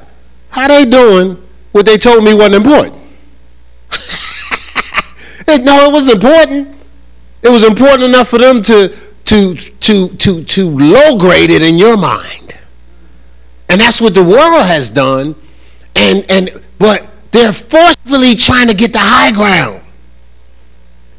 how 0.49 0.67
they 0.67 0.85
doing 0.85 1.37
what 1.71 1.85
they 1.85 1.97
told 1.97 2.23
me 2.23 2.33
wasn't 2.33 2.55
important? 2.55 2.95
no, 5.47 5.89
it 5.89 5.93
was 5.93 6.11
important. 6.11 6.75
It 7.41 7.49
was 7.49 7.63
important 7.63 8.03
enough 8.03 8.29
for 8.29 8.37
them 8.37 8.61
to 8.63 8.95
to 9.25 9.55
to 9.55 10.09
to 10.09 10.43
to 10.43 10.69
low 10.69 11.17
grade 11.17 11.49
it 11.49 11.61
in 11.61 11.77
your 11.77 11.97
mind. 11.97 12.55
And 13.69 13.79
that's 13.79 14.01
what 14.01 14.13
the 14.13 14.23
world 14.23 14.65
has 14.65 14.89
done. 14.89 15.35
And 15.95 16.25
and 16.29 16.49
but 16.77 17.07
they're 17.31 17.53
forcefully 17.53 18.35
trying 18.35 18.67
to 18.67 18.73
get 18.75 18.93
the 18.93 18.99
high 18.99 19.31
ground. 19.31 19.81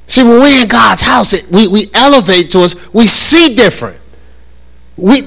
See, 0.09 0.25
when 0.25 0.41
we're 0.41 0.63
in 0.63 0.67
God's 0.67 1.03
house, 1.03 1.33
it, 1.33 1.49
we, 1.53 1.69
we 1.69 1.87
elevate 1.95 2.51
to 2.51 2.63
us, 2.63 2.75
we 2.93 3.07
see 3.07 3.55
different. 3.55 3.97
We 4.97 5.21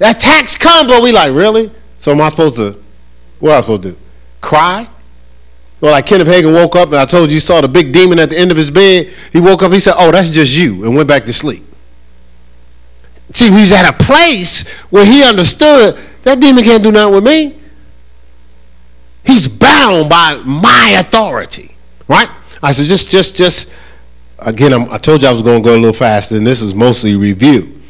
attacks 0.00 0.56
come, 0.56 0.86
but 0.86 1.02
we 1.02 1.10
like, 1.10 1.34
really? 1.34 1.72
So 1.98 2.12
am 2.12 2.20
I 2.20 2.28
supposed 2.28 2.54
to 2.56 2.80
what 3.40 3.52
am 3.52 3.58
I 3.58 3.60
supposed 3.62 3.82
to 3.82 3.90
do? 3.92 3.96
Cry? 4.40 4.88
Well, 5.80 5.92
like 5.92 6.06
Kenneth 6.06 6.28
Hagin 6.28 6.52
woke 6.52 6.76
up 6.76 6.88
and 6.88 6.98
I 6.98 7.06
told 7.06 7.30
you 7.30 7.34
he 7.34 7.40
saw 7.40 7.60
the 7.60 7.68
big 7.68 7.92
demon 7.92 8.18
at 8.18 8.30
the 8.30 8.38
end 8.38 8.50
of 8.50 8.56
his 8.56 8.70
bed. 8.70 9.12
He 9.32 9.40
woke 9.40 9.62
up, 9.62 9.72
he 9.72 9.80
said, 9.80 9.94
Oh, 9.96 10.10
that's 10.10 10.28
just 10.28 10.54
you, 10.54 10.84
and 10.84 10.94
went 10.94 11.08
back 11.08 11.24
to 11.24 11.32
sleep. 11.32 11.64
See, 13.32 13.46
he 13.46 13.60
was 13.60 13.72
at 13.72 13.88
a 13.88 14.04
place 14.04 14.68
where 14.90 15.04
he 15.04 15.24
understood 15.24 15.96
that 16.24 16.40
demon 16.40 16.64
can't 16.64 16.82
do 16.82 16.92
nothing 16.92 17.14
with 17.14 17.24
me. 17.24 17.56
He's 19.24 19.48
bound 19.48 20.10
by 20.10 20.42
my 20.44 20.96
authority. 20.98 21.74
Right? 22.08 22.28
I 22.62 22.72
said, 22.72 22.86
just, 22.86 23.10
just, 23.10 23.36
just, 23.36 23.70
again, 24.38 24.72
I'm, 24.72 24.90
i 24.90 24.98
told 24.98 25.22
you 25.22 25.28
I 25.28 25.32
was 25.32 25.42
going 25.42 25.62
to 25.62 25.64
go 25.66 25.74
a 25.74 25.78
little 25.78 25.92
faster, 25.92 26.36
and 26.36 26.46
this 26.46 26.60
is 26.60 26.74
mostly 26.74 27.14
review. 27.14 27.80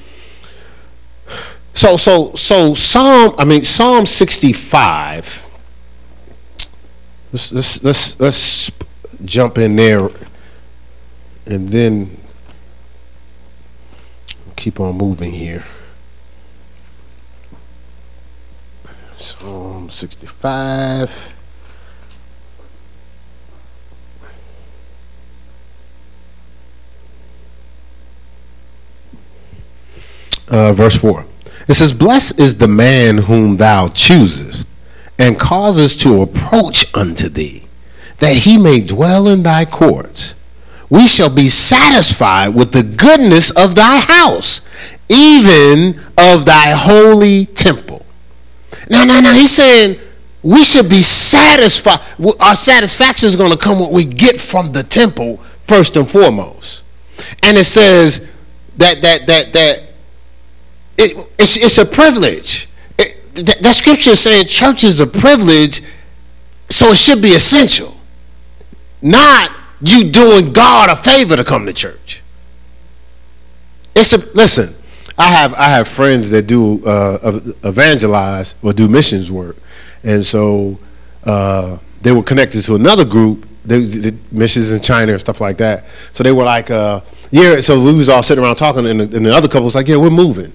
So, 1.75 1.97
so, 1.97 2.35
so 2.35 2.75
Psalm, 2.75 3.35
I 3.39 3.45
mean, 3.45 3.65
Psalm 3.65 4.05
65 4.05 5.50
Let's, 7.33 7.83
let's, 7.85 8.19
let's, 8.21 8.71
jump 9.25 9.59
in 9.59 9.77
there 9.77 10.09
and 11.47 11.69
then 11.69 12.17
keep 14.57 14.81
on 14.81 14.97
moving 14.97 15.33
here. 15.33 15.65
Psalm 19.17 19.91
65. 19.91 21.35
Uh, 30.49 30.73
verse 30.73 30.97
4. 30.97 31.25
It 31.69 31.75
says, 31.75 31.93
Blessed 31.93 32.41
is 32.41 32.57
the 32.57 32.67
man 32.67 33.19
whom 33.19 33.57
thou 33.57 33.89
choosest 33.89 34.67
and 35.21 35.39
cause 35.39 35.79
us 35.79 35.97
to 35.97 36.23
approach 36.23 36.93
unto 36.97 37.29
thee, 37.29 37.63
that 38.21 38.39
he 38.39 38.57
may 38.57 38.81
dwell 38.81 39.29
in 39.29 39.43
thy 39.43 39.67
courts. 39.67 40.35
We 40.89 41.07
shall 41.07 41.33
be 41.33 41.51
satisfied 41.51 42.55
with 42.55 42.73
the 42.73 42.83
goodness 42.83 43.51
of 43.51 43.75
thy 43.75 44.01
house, 44.01 44.63
even 45.11 46.01
of 46.17 46.47
thy 46.47 46.71
holy 46.71 47.47
temple. 47.47 48.05
Now, 48.89 49.05
now, 49.05 49.21
now, 49.21 49.35
he's 49.35 49.53
saying 49.53 50.01
we 50.43 50.65
should 50.65 50.89
be 50.89 51.03
satisfied. 51.03 52.01
Our 52.41 52.57
satisfaction 52.57 53.29
is 53.29 53.37
going 53.37 53.53
to 53.53 53.59
come 53.59 53.79
what 53.79 53.93
we 53.93 54.07
get 54.07 54.41
from 54.41 54.73
the 54.73 54.83
temple 54.83 55.37
first 55.69 55.97
and 55.97 56.11
foremost. 56.11 56.83
And 57.43 57.59
it 57.59 57.65
says 57.65 58.27
that 58.79 59.03
that 59.03 59.27
that 59.27 59.53
that 59.53 59.91
it, 60.97 61.29
it's, 61.39 61.59
it's 61.59 61.79
a 61.79 61.85
privilege 61.85 62.70
that, 63.47 63.59
that 63.63 63.75
scripture 63.75 64.11
is 64.11 64.21
saying 64.21 64.47
church 64.47 64.85
is 64.85 65.01
a 65.01 65.07
privilege, 65.07 65.83
so 66.69 66.89
it 66.89 66.97
should 66.97 67.23
be 67.23 67.31
essential. 67.31 67.97
Not 69.03 69.51
you 69.81 70.11
doing 70.11 70.53
God 70.53 70.91
a 70.91 70.97
favor 70.97 71.37
to 71.37 71.45
come 71.45 71.67
to 71.67 71.73
church. 71.73 72.23
It's 73.95 74.13
a 74.13 74.19
listen. 74.35 74.75
I 75.19 75.29
have 75.29 75.55
I 75.55 75.65
have 75.65 75.89
friends 75.89 76.31
that 76.31 76.47
do 76.47 76.85
uh, 76.87 77.41
evangelize 77.65 78.55
or 78.63 78.73
do 78.73 78.89
missions 78.89 79.31
work, 79.31 79.57
and 80.03 80.25
so 80.25 80.79
uh, 81.25 81.79
they 82.03 82.13
were 82.13 82.23
connected 82.23 82.63
to 82.65 82.75
another 82.75 83.05
group. 83.05 83.47
They 83.65 84.13
missions 84.33 84.73
in 84.73 84.81
China 84.81 85.13
and 85.13 85.21
stuff 85.21 85.41
like 85.41 85.59
that. 85.59 85.85
So 86.13 86.25
they 86.25 86.33
were 86.33 86.45
like, 86.45 86.71
uh, 86.71 87.03
yeah. 87.31 87.61
So 87.61 87.83
we 87.83 87.95
was 87.95 88.09
all 88.09 88.23
sitting 88.23 88.43
around 88.43 88.57
talking, 88.57 88.87
and 88.87 89.01
the, 89.01 89.17
and 89.17 89.27
the 89.27 89.35
other 89.35 89.49
couple 89.49 89.65
was 89.65 89.75
like, 89.75 89.89
yeah, 89.89 89.97
we're 89.97 90.11
moving. 90.11 90.53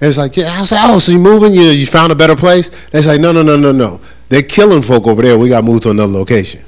And 0.00 0.08
it's 0.08 0.18
like, 0.18 0.36
yeah, 0.36 0.52
I 0.56 0.60
was 0.60 0.70
like, 0.70 0.80
oh, 0.84 0.98
so 0.98 1.12
you 1.12 1.18
moving? 1.18 1.52
You 1.52 1.62
you 1.62 1.86
found 1.86 2.12
a 2.12 2.14
better 2.14 2.36
place? 2.36 2.70
They 2.92 3.02
say, 3.02 3.18
no, 3.18 3.32
no, 3.32 3.42
no, 3.42 3.56
no, 3.56 3.72
no. 3.72 4.00
They're 4.28 4.42
killing 4.42 4.82
folk 4.82 5.06
over 5.06 5.22
there. 5.22 5.38
We 5.38 5.48
got 5.48 5.64
moved 5.64 5.82
to 5.84 5.90
another 5.90 6.12
location 6.12 6.62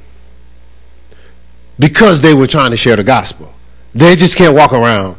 because 1.78 2.22
they 2.22 2.34
were 2.34 2.46
trying 2.46 2.70
to 2.72 2.76
share 2.76 2.96
the 2.96 3.04
gospel. 3.04 3.52
They 3.94 4.16
just 4.16 4.36
can't 4.36 4.54
walk 4.54 4.72
around. 4.72 5.16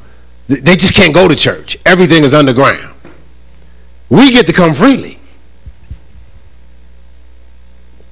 They 0.48 0.76
just 0.76 0.94
can't 0.94 1.14
go 1.14 1.28
to 1.28 1.36
church. 1.36 1.78
Everything 1.86 2.24
is 2.24 2.34
underground. 2.34 2.94
We 4.10 4.32
get 4.32 4.46
to 4.48 4.54
come 4.54 4.74
freely. 4.74 5.20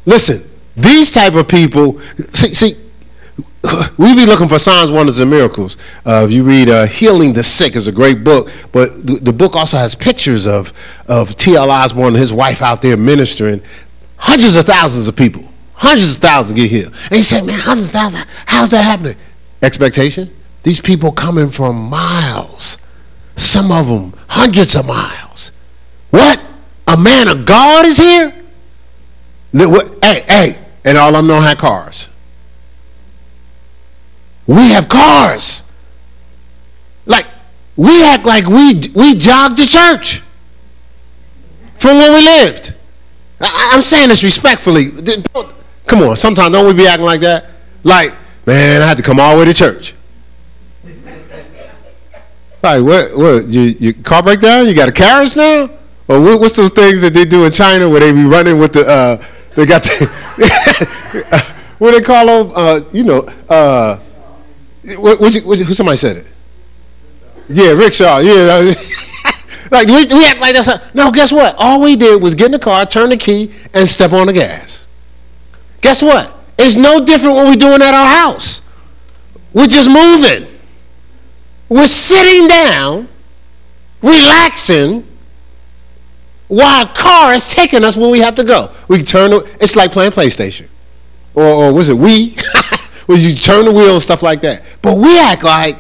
Listen, 0.06 0.50
these 0.78 1.12
type 1.12 1.34
of 1.34 1.48
people. 1.48 2.00
See, 2.32 2.54
see 2.54 2.89
we 3.98 4.16
be 4.16 4.26
looking 4.26 4.48
for 4.48 4.58
signs, 4.58 4.90
wonders, 4.90 5.20
and 5.20 5.30
miracles. 5.30 5.76
Uh, 6.06 6.26
if 6.26 6.32
you 6.32 6.44
read 6.44 6.70
uh, 6.70 6.86
"Healing 6.86 7.34
the 7.34 7.44
Sick" 7.44 7.76
is 7.76 7.88
a 7.88 7.92
great 7.92 8.24
book, 8.24 8.50
but 8.72 9.06
the, 9.06 9.20
the, 9.22 9.34
book 9.34 9.56
also 9.56 9.78
has 9.78 9.96
pictures 9.96 10.48
of 10.48 10.72
of 11.08 11.36
T.L. 11.36 11.70
Osborn 11.70 12.10
and 12.10 12.18
his 12.18 12.32
wife 12.32 12.62
out 12.62 12.82
there 12.82 12.96
ministering. 12.96 13.62
Hundreds 14.18 14.56
of 14.56 14.66
thousands 14.66 15.08
of 15.08 15.16
people, 15.16 15.44
hundreds 15.74 16.16
of 16.16 16.22
thousands 16.22 16.54
get 16.54 16.70
healed. 16.70 16.94
And 17.06 17.18
you 17.18 17.22
say, 17.22 17.42
"Man, 17.42 17.60
hundreds 17.60 17.90
of 17.90 17.94
thousands? 17.96 18.26
How's 18.46 18.70
that 18.70 18.84
happening?" 18.84 19.18
Expectation. 19.62 20.34
These 20.64 20.80
people 20.80 21.12
coming 21.12 21.52
from 21.52 21.76
miles, 21.76 22.78
some 23.36 23.72
of 23.72 23.88
them 23.88 24.14
hundreds 24.28 24.76
of 24.76 24.86
miles. 24.86 25.52
What? 26.12 26.46
A 26.88 26.98
man 26.98 27.28
of 27.28 27.46
God 27.46 27.86
is 27.86 27.98
here? 27.98 28.34
Hey, 29.54 30.24
hey, 30.28 30.58
and 30.86 30.98
all 30.98 31.10
of 31.10 31.16
them 31.16 31.28
don't 31.28 31.44
have 31.44 31.58
cars. 31.58 32.08
We 34.50 34.72
have 34.72 34.90
cars. 34.90 35.62
Like 37.06 37.28
we 37.76 38.04
act 38.04 38.26
like 38.26 38.48
we 38.48 38.82
we 38.96 39.16
jog 39.16 39.56
to 39.58 39.68
church 39.68 40.24
from 41.78 41.98
where 41.98 42.12
we 42.12 42.24
lived. 42.24 42.74
I, 43.40 43.74
am 43.76 43.84
saying 43.84 44.10
this 44.10 44.24
respectfully. 44.24 44.86
Come 45.86 46.02
on, 46.02 46.16
sometimes 46.16 46.52
don't 46.52 46.66
we 46.66 46.74
be 46.74 46.88
acting 46.88 47.06
like 47.06 47.22
that? 47.22 47.46
Like, 47.84 48.16
man, 48.48 48.82
I 48.82 48.88
had 48.88 48.98
to 48.98 49.04
come 49.04 49.20
all 49.20 49.36
the 49.36 49.40
way 49.40 49.46
to 49.46 49.54
church. 49.54 49.94
Like, 52.62 52.84
what? 52.84 53.12
What? 53.16 53.48
You, 53.48 53.62
your 53.62 53.94
car 53.94 54.22
break 54.22 54.42
down? 54.42 54.68
You 54.68 54.76
got 54.76 54.90
a 54.90 54.92
carriage 54.92 55.34
now? 55.34 55.70
Or 56.10 56.20
what, 56.20 56.42
what's 56.42 56.58
those 56.58 56.72
things 56.72 57.00
that 57.00 57.14
they 57.14 57.24
do 57.24 57.46
in 57.46 57.54
China 57.54 57.88
where 57.88 58.02
they 58.02 58.12
be 58.12 58.26
running 58.26 58.60
with 58.60 58.74
the? 58.74 58.82
Uh, 58.86 59.26
they 59.56 59.66
got 59.66 59.84
the. 59.84 61.54
what 61.78 61.92
they 61.92 62.02
call 62.02 62.26
them? 62.26 62.52
Uh, 62.54 62.82
you 62.92 63.06
know. 63.06 63.20
Uh, 63.48 64.00
what, 64.98 65.20
what, 65.20 65.36
what, 65.44 65.60
who 65.60 65.74
somebody 65.74 65.98
said 65.98 66.18
it? 66.18 66.26
Yeah, 67.50 67.72
rickshaw. 67.72 68.20
Yeah. 68.20 68.74
like 69.72 69.88
we, 69.88 70.06
we 70.06 70.26
act 70.28 70.40
like 70.40 70.54
that's 70.54 70.68
a, 70.68 70.82
no. 70.94 71.12
Guess 71.12 71.32
what? 71.32 71.56
All 71.58 71.82
we 71.82 71.96
did 71.96 72.22
was 72.22 72.36
get 72.36 72.48
in 72.48 72.52
the 72.52 72.60
car, 72.60 72.86
turn 72.86 73.10
the 73.10 73.18
key, 73.18 73.54
and 73.74 73.88
step 73.88 74.14
on 74.14 74.28
the 74.28 74.34
gas. 74.34 74.86
Guess 75.82 76.02
what? 76.02 76.34
It's 76.58 76.76
no 76.76 77.04
different 77.04 77.36
what 77.36 77.48
we're 77.48 77.56
doing 77.56 77.82
at 77.82 77.94
our 77.94 78.08
house. 78.08 78.62
We're 79.54 79.68
just 79.68 79.90
moving. 79.90 80.48
We're 81.70 81.88
sitting 81.88 82.48
down, 82.48 83.08
relaxing, 84.02 85.08
while 86.48 86.86
a 86.86 86.90
car 86.90 87.34
is 87.34 87.48
taking 87.48 87.84
us 87.84 87.96
where 87.96 88.10
we 88.10 88.20
have 88.20 88.36
to 88.36 88.44
go. 88.44 88.72
We 88.88 89.04
turn. 89.04 89.34
It, 89.34 89.56
it's 89.62 89.76
like 89.76 89.92
playing 89.92 90.12
PlayStation, 90.12 90.68
or, 91.34 91.44
or 91.44 91.74
was 91.74 91.90
it 91.90 91.98
we? 91.98 92.36
was 93.10 93.28
you 93.28 93.36
turn 93.36 93.66
the 93.66 93.72
wheel 93.72 93.94
and 93.94 94.02
stuff 94.02 94.22
like 94.24 94.42
that. 94.42 94.64
But 94.82 94.98
we 94.98 95.20
act 95.20 95.44
like 95.44 95.76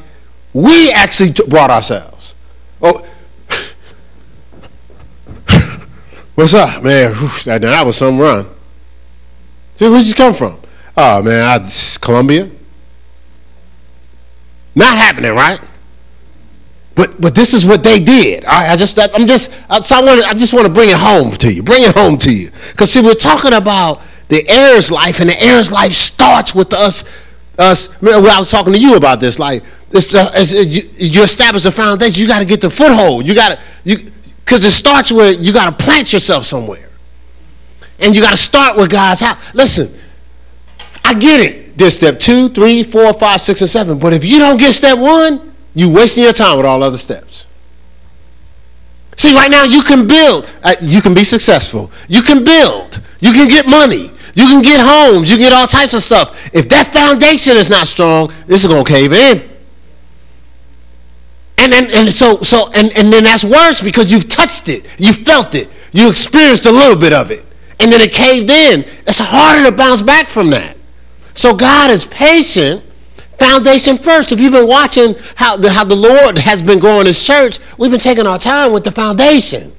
we 0.53 0.91
actually 0.91 1.33
t- 1.33 1.47
brought 1.47 1.69
ourselves. 1.69 2.35
Oh, 2.81 3.05
what's 6.35 6.53
up, 6.53 6.83
man? 6.83 7.13
That, 7.45 7.61
that 7.61 7.85
was 7.85 7.97
some 7.97 8.19
run. 8.19 8.47
Where'd 9.77 10.07
you 10.07 10.13
come 10.13 10.33
from? 10.33 10.59
Oh 10.97 11.23
man, 11.23 11.43
I 11.43 11.59
Columbia. 12.01 12.49
Not 14.75 14.97
happening, 14.97 15.33
right? 15.33 15.59
but 16.99 17.21
but 17.21 17.33
this 17.33 17.53
is 17.53 17.65
what 17.65 17.81
they 17.81 18.03
did. 18.03 18.43
I 18.43 18.75
just 18.75 18.99
I'm 19.15 19.25
just 19.25 19.51
so 19.83 19.95
I 19.95 20.01
want 20.01 20.21
I 20.25 20.33
just 20.33 20.53
want 20.53 20.67
to 20.67 20.73
bring 20.73 20.89
it 20.89 20.97
home 20.97 21.31
to 21.31 21.53
you. 21.53 21.63
Bring 21.63 21.83
it 21.83 21.95
home 21.95 22.17
to 22.17 22.33
you. 22.33 22.51
Because 22.71 22.91
see, 22.91 23.01
we're 23.01 23.13
talking 23.13 23.53
about 23.53 24.01
the 24.29 24.47
heir's 24.47 24.91
life, 24.91 25.19
and 25.19 25.29
the 25.29 25.43
heir's 25.43 25.71
life 25.71 25.91
starts 25.91 26.55
with 26.55 26.73
us. 26.73 27.03
Us. 27.57 27.89
Remember, 28.01 28.29
I 28.29 28.39
was 28.39 28.49
talking 28.49 28.71
to 28.71 28.79
you 28.79 28.95
about 28.95 29.19
this. 29.19 29.37
Like, 29.37 29.63
it's, 29.91 30.07
the, 30.07 30.29
it's 30.33 30.53
you, 30.53 30.89
you 30.95 31.23
establish 31.23 31.63
the 31.63 31.71
foundation. 31.71 32.21
You 32.21 32.27
got 32.27 32.39
to 32.39 32.45
get 32.45 32.61
the 32.61 32.69
foothold. 32.69 33.25
You 33.25 33.35
got 33.35 33.57
to 33.57 33.59
you 33.83 33.97
because 34.45 34.63
it 34.63 34.71
starts 34.71 35.11
with 35.11 35.43
you 35.43 35.51
got 35.51 35.77
to 35.77 35.83
plant 35.83 36.13
yourself 36.13 36.45
somewhere, 36.45 36.89
and 37.99 38.15
you 38.15 38.21
got 38.21 38.31
to 38.31 38.37
start 38.37 38.77
with 38.77 38.89
God's 38.89 39.19
house. 39.19 39.53
Listen, 39.53 39.93
I 41.03 41.15
get 41.15 41.41
it. 41.41 41.77
There's 41.77 41.95
step 41.95 42.19
two, 42.19 42.49
three, 42.49 42.83
four, 42.83 43.13
five, 43.13 43.41
six, 43.41 43.61
and 43.61 43.69
seven. 43.69 43.99
But 43.99 44.13
if 44.13 44.23
you 44.23 44.39
don't 44.39 44.57
get 44.57 44.73
step 44.73 44.97
one, 44.99 45.53
you're 45.73 45.91
wasting 45.91 46.23
your 46.23 46.33
time 46.33 46.57
with 46.57 46.65
all 46.65 46.83
other 46.83 46.97
steps. 46.97 47.45
See, 49.17 49.33
right 49.33 49.51
now 49.51 49.63
you 49.63 49.81
can 49.81 50.07
build. 50.07 50.49
Uh, 50.63 50.75
you 50.81 51.01
can 51.01 51.13
be 51.13 51.23
successful. 51.23 51.91
You 52.07 52.21
can 52.21 52.43
build. 52.45 53.01
You 53.19 53.33
can 53.33 53.49
get 53.49 53.67
money. 53.67 54.11
You 54.39 54.45
can 54.45 54.61
get 54.61 54.79
homes. 54.79 55.29
You 55.29 55.35
can 55.35 55.49
get 55.49 55.53
all 55.53 55.67
types 55.67 55.93
of 55.93 56.01
stuff. 56.01 56.49
If 56.55 56.69
that 56.69 56.93
foundation 56.93 57.57
is 57.57 57.69
not 57.69 57.87
strong, 57.87 58.31
this 58.47 58.63
is 58.63 58.69
going 58.69 58.85
to 58.85 58.89
cave 58.89 59.11
in. 59.11 59.49
And, 61.57 61.73
and, 61.73 61.91
and 61.91 62.13
so, 62.13 62.37
so 62.37 62.71
and, 62.71 62.95
and 62.95 63.11
then 63.11 63.25
that's 63.25 63.43
worse 63.43 63.81
because 63.81 64.09
you've 64.09 64.29
touched 64.29 64.69
it. 64.69 64.85
You 64.97 65.11
felt 65.11 65.55
it. 65.55 65.67
You 65.91 66.09
experienced 66.09 66.65
a 66.67 66.71
little 66.71 66.97
bit 66.97 67.11
of 67.11 67.31
it. 67.31 67.45
And 67.81 67.91
then 67.91 67.99
it 67.99 68.13
caved 68.13 68.49
in. 68.49 68.85
It's 69.05 69.19
harder 69.19 69.69
to 69.69 69.75
bounce 69.75 70.01
back 70.01 70.29
from 70.29 70.51
that. 70.51 70.77
So 71.33 71.53
God 71.53 71.91
is 71.91 72.05
patient 72.05 72.81
Foundation 73.39 73.97
first. 73.97 74.33
If 74.33 74.39
you've 74.41 74.51
been 74.51 74.67
watching 74.67 75.15
how 75.35 75.55
the, 75.55 75.71
how 75.71 75.85
the 75.85 75.95
Lord 75.95 76.37
has 76.37 76.61
been 76.61 76.77
growing 76.77 77.05
His 77.05 77.25
church, 77.25 77.59
we've 77.77 77.89
been 77.89 77.99
taking 77.99 78.27
our 78.27 78.37
time 78.37 78.73
with 78.73 78.83
the 78.83 78.91
foundation. 78.91 79.71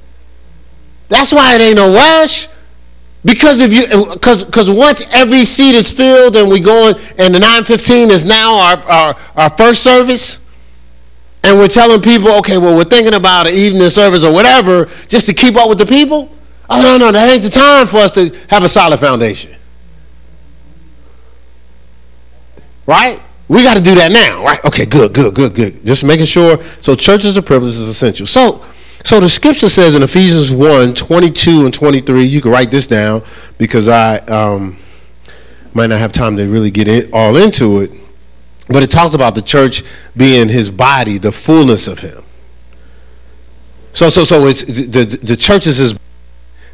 That's 1.08 1.30
why 1.30 1.56
it 1.56 1.60
ain't 1.60 1.76
no 1.76 1.92
rush. 1.94 2.48
Because 3.24 3.60
if 3.60 3.72
you, 3.72 4.14
because 4.14 4.70
once 4.70 5.04
every 5.10 5.44
seat 5.44 5.74
is 5.74 5.90
filled 5.90 6.36
and 6.36 6.48
we 6.48 6.58
going, 6.58 6.94
and 7.18 7.34
the 7.34 7.38
915 7.38 8.10
is 8.10 8.24
now 8.24 8.54
our, 8.54 8.78
our, 8.86 9.16
our 9.36 9.50
first 9.50 9.82
service, 9.82 10.40
and 11.42 11.58
we're 11.58 11.68
telling 11.68 12.00
people, 12.00 12.30
okay, 12.38 12.58
well, 12.58 12.74
we're 12.76 12.84
thinking 12.84 13.14
about 13.14 13.46
an 13.46 13.54
evening 13.54 13.88
service 13.90 14.24
or 14.24 14.32
whatever, 14.32 14.86
just 15.08 15.26
to 15.26 15.34
keep 15.34 15.56
up 15.56 15.68
with 15.68 15.78
the 15.78 15.86
people. 15.86 16.30
Oh, 16.68 16.82
no, 16.82 16.96
no, 16.96 17.12
that 17.12 17.30
ain't 17.30 17.42
the 17.42 17.50
time 17.50 17.86
for 17.86 17.98
us 17.98 18.12
to 18.12 18.34
have 18.48 18.62
a 18.62 18.68
solid 18.68 19.00
foundation. 19.00 19.54
Right? 22.86 23.20
We 23.48 23.62
got 23.62 23.76
to 23.76 23.82
do 23.82 23.94
that 23.96 24.12
now, 24.12 24.44
right? 24.44 24.64
Okay, 24.64 24.86
good, 24.86 25.12
good, 25.12 25.34
good, 25.34 25.54
good. 25.54 25.84
Just 25.84 26.04
making 26.04 26.26
sure. 26.26 26.62
So 26.80 26.94
churches 26.94 27.36
of 27.36 27.44
privilege 27.44 27.72
is 27.72 27.88
essential. 27.88 28.26
So, 28.26 28.64
so 29.04 29.20
the 29.20 29.28
scripture 29.28 29.68
says 29.68 29.94
in 29.94 30.02
Ephesians 30.02 30.50
1, 30.50 30.94
22 30.94 31.64
and 31.64 31.74
23, 31.74 32.24
you 32.24 32.40
can 32.40 32.50
write 32.50 32.70
this 32.70 32.86
down 32.86 33.22
because 33.58 33.88
I 33.88 34.18
um, 34.18 34.78
might 35.74 35.88
not 35.88 35.98
have 35.98 36.12
time 36.12 36.36
to 36.36 36.46
really 36.46 36.70
get 36.70 36.88
in, 36.88 37.10
all 37.12 37.36
into 37.36 37.80
it. 37.80 37.90
But 38.68 38.82
it 38.82 38.90
talks 38.90 39.14
about 39.14 39.34
the 39.34 39.42
church 39.42 39.82
being 40.16 40.48
his 40.48 40.70
body, 40.70 41.18
the 41.18 41.32
fullness 41.32 41.88
of 41.88 41.98
him. 41.98 42.22
So, 43.92 44.08
so, 44.08 44.24
so 44.24 44.46
it's 44.46 44.62
the, 44.62 45.04
the 45.04 45.36
church 45.36 45.66
is 45.66 45.78
his, 45.78 45.98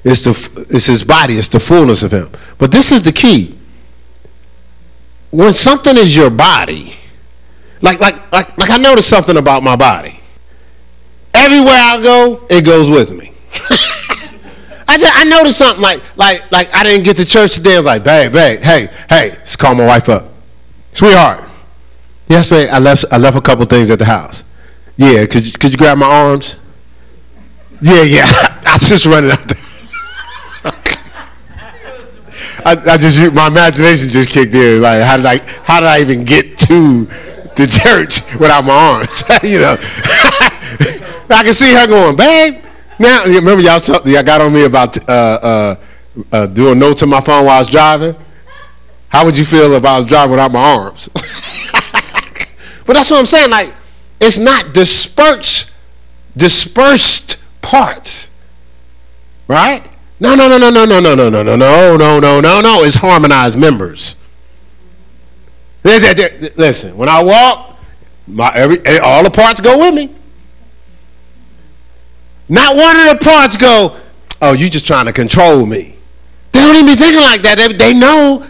it's, 0.04 0.22
the, 0.22 0.66
it's 0.68 0.86
his 0.86 1.02
body, 1.02 1.34
it's 1.34 1.48
the 1.48 1.60
fullness 1.60 2.02
of 2.02 2.12
him. 2.12 2.30
But 2.58 2.70
this 2.70 2.92
is 2.92 3.02
the 3.02 3.12
key 3.12 3.56
when 5.30 5.52
something 5.52 5.96
is 5.96 6.16
your 6.16 6.30
body, 6.30 6.96
like 7.82 8.00
like 8.00 8.32
like 8.32 8.56
like 8.56 8.70
I 8.70 8.78
noticed 8.78 9.08
something 9.08 9.36
about 9.36 9.62
my 9.62 9.76
body. 9.76 10.15
Everywhere 11.36 11.74
I 11.74 12.00
go, 12.02 12.46
it 12.48 12.64
goes 12.64 12.88
with 12.90 13.12
me. 13.12 13.32
I 14.88 14.98
just 14.98 15.12
I 15.14 15.24
noticed 15.24 15.58
something 15.58 15.82
like 15.82 16.00
like 16.16 16.50
like 16.50 16.74
I 16.74 16.82
didn't 16.82 17.04
get 17.04 17.16
to 17.18 17.24
church 17.26 17.54
today. 17.54 17.74
I 17.74 17.78
was 17.78 17.86
like, 17.86 18.04
babe, 18.04 18.32
babe, 18.32 18.60
hey, 18.60 18.88
hey, 19.08 19.30
let's 19.30 19.56
call 19.56 19.74
my 19.74 19.86
wife 19.86 20.08
up. 20.08 20.32
Sweetheart. 20.94 21.44
Yesterday 22.28 22.70
I 22.70 22.78
left 22.78 23.04
I 23.12 23.18
left 23.18 23.36
a 23.36 23.40
couple 23.40 23.64
things 23.66 23.90
at 23.90 23.98
the 23.98 24.06
house. 24.06 24.44
Yeah, 24.96 25.26
could 25.26 25.46
you, 25.46 25.52
could 25.52 25.72
you 25.72 25.78
grab 25.78 25.98
my 25.98 26.06
arms? 26.06 26.56
Yeah, 27.82 28.02
yeah. 28.02 28.24
I 28.66 28.72
was 28.72 28.88
just 28.88 29.04
running 29.04 29.30
out 29.30 29.46
there. 29.46 29.58
I, 32.64 32.72
I 32.72 32.96
just 32.96 33.34
my 33.34 33.48
imagination 33.48 34.08
just 34.08 34.30
kicked 34.30 34.54
in. 34.54 34.80
Like, 34.80 35.02
how 35.02 35.16
did 35.18 35.26
I 35.26 35.38
how 35.64 35.80
did 35.80 35.86
I 35.86 36.00
even 36.00 36.24
get 36.24 36.58
to 36.60 37.04
the 37.56 37.66
church 37.66 38.22
without 38.40 38.64
my 38.64 38.72
arms? 38.72 39.22
you 39.42 39.60
know, 39.60 39.76
I 41.30 41.42
can 41.42 41.54
see 41.54 41.74
her 41.74 41.86
going, 41.86 42.16
babe. 42.16 42.62
Now, 42.98 43.24
remember 43.24 43.62
y'all 43.62 43.80
talk, 43.80 44.06
y'all 44.06 44.22
got 44.22 44.40
on 44.40 44.52
me 44.52 44.64
about 44.64 44.96
uh, 45.08 45.12
uh, 45.12 45.76
uh, 46.32 46.46
doing 46.46 46.78
notes 46.78 47.02
on 47.02 47.08
my 47.08 47.20
phone 47.20 47.44
while 47.44 47.56
I 47.56 47.58
was 47.58 47.66
driving. 47.66 48.14
How 49.08 49.24
would 49.24 49.36
you 49.36 49.44
feel 49.44 49.72
if 49.72 49.84
I 49.84 49.98
was 49.98 50.06
driving 50.06 50.32
without 50.32 50.52
my 50.52 50.60
arms? 50.60 51.08
but 51.12 52.94
that's 52.94 53.10
what 53.10 53.18
I'm 53.18 53.26
saying. 53.26 53.50
Like, 53.50 53.74
it's 54.20 54.38
not 54.38 54.72
dispersed, 54.72 55.70
dispersed 56.36 57.42
parts, 57.60 58.30
right? 59.46 59.84
No, 60.18 60.34
no, 60.34 60.48
no, 60.48 60.56
no, 60.56 60.70
no, 60.70 60.86
no, 60.86 61.00
no, 61.00 61.14
no, 61.14 61.28
no, 61.28 61.42
no, 61.42 61.56
no, 61.56 61.96
no, 61.96 62.20
no, 62.20 62.40
no, 62.40 62.60
no. 62.60 62.82
It's 62.82 62.96
harmonized 62.96 63.58
members. 63.58 64.16
Listen, 65.84 66.96
when 66.96 67.08
I 67.08 67.22
walk, 67.22 67.78
my 68.26 68.50
every 68.54 68.80
all 68.98 69.22
the 69.22 69.30
parts 69.30 69.60
go 69.60 69.78
with 69.78 69.94
me. 69.94 70.15
Not 72.48 72.76
one 72.76 72.96
of 72.96 73.18
the 73.18 73.24
parts 73.24 73.56
go, 73.56 73.96
oh, 74.40 74.52
you 74.52 74.70
just 74.70 74.86
trying 74.86 75.06
to 75.06 75.12
control 75.12 75.66
me. 75.66 75.96
They 76.52 76.60
don't 76.60 76.74
even 76.74 76.86
be 76.86 76.94
thinking 76.94 77.22
like 77.22 77.42
that. 77.42 77.58
They, 77.58 77.72
they 77.72 77.94
know 77.94 78.46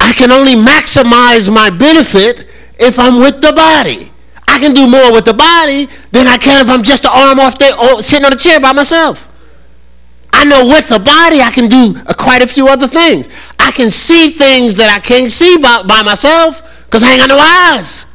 I 0.00 0.12
can 0.12 0.30
only 0.30 0.54
maximize 0.54 1.52
my 1.52 1.70
benefit 1.70 2.46
if 2.78 2.98
I'm 2.98 3.16
with 3.16 3.40
the 3.42 3.52
body. 3.52 4.10
I 4.46 4.58
can 4.58 4.72
do 4.72 4.86
more 4.86 5.12
with 5.12 5.24
the 5.24 5.34
body 5.34 5.88
than 6.12 6.26
I 6.26 6.38
can 6.38 6.64
if 6.64 6.70
I'm 6.70 6.82
just 6.82 7.04
an 7.04 7.10
arm 7.12 7.38
off 7.38 7.58
there 7.58 7.78
or 7.78 8.02
sitting 8.02 8.24
on 8.24 8.32
a 8.32 8.36
chair 8.36 8.58
by 8.60 8.72
myself. 8.72 9.28
I 10.32 10.44
know 10.44 10.66
with 10.66 10.88
the 10.88 10.98
body 10.98 11.40
I 11.40 11.50
can 11.52 11.68
do 11.68 12.00
uh, 12.06 12.14
quite 12.14 12.42
a 12.42 12.46
few 12.46 12.68
other 12.68 12.86
things. 12.86 13.28
I 13.58 13.72
can 13.72 13.90
see 13.90 14.30
things 14.30 14.76
that 14.76 14.88
I 14.88 15.00
can't 15.00 15.30
see 15.30 15.58
by, 15.58 15.82
by 15.82 16.02
myself 16.02 16.62
because 16.84 17.02
I 17.02 17.12
ain't 17.12 17.20
got 17.20 17.28
no 17.28 17.38
eyes. 17.38 18.06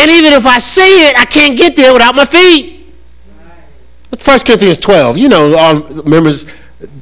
And 0.00 0.10
even 0.10 0.32
if 0.32 0.46
I 0.46 0.58
see 0.58 1.08
it, 1.08 1.18
I 1.18 1.26
can't 1.26 1.58
get 1.58 1.76
there 1.76 1.92
without 1.92 2.14
my 2.14 2.24
feet. 2.24 2.86
First 4.18 4.46
Corinthians 4.46 4.78
12, 4.78 5.18
you 5.18 5.28
know, 5.28 5.54
all 5.56 6.02
members 6.04 6.46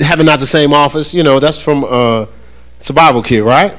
having 0.00 0.26
not 0.26 0.40
the 0.40 0.46
same 0.48 0.72
office, 0.72 1.14
you 1.14 1.22
know, 1.22 1.38
that's 1.38 1.60
from 1.60 1.84
uh, 1.84 2.26
Bible 2.92 3.22
kid, 3.22 3.42
right? 3.42 3.72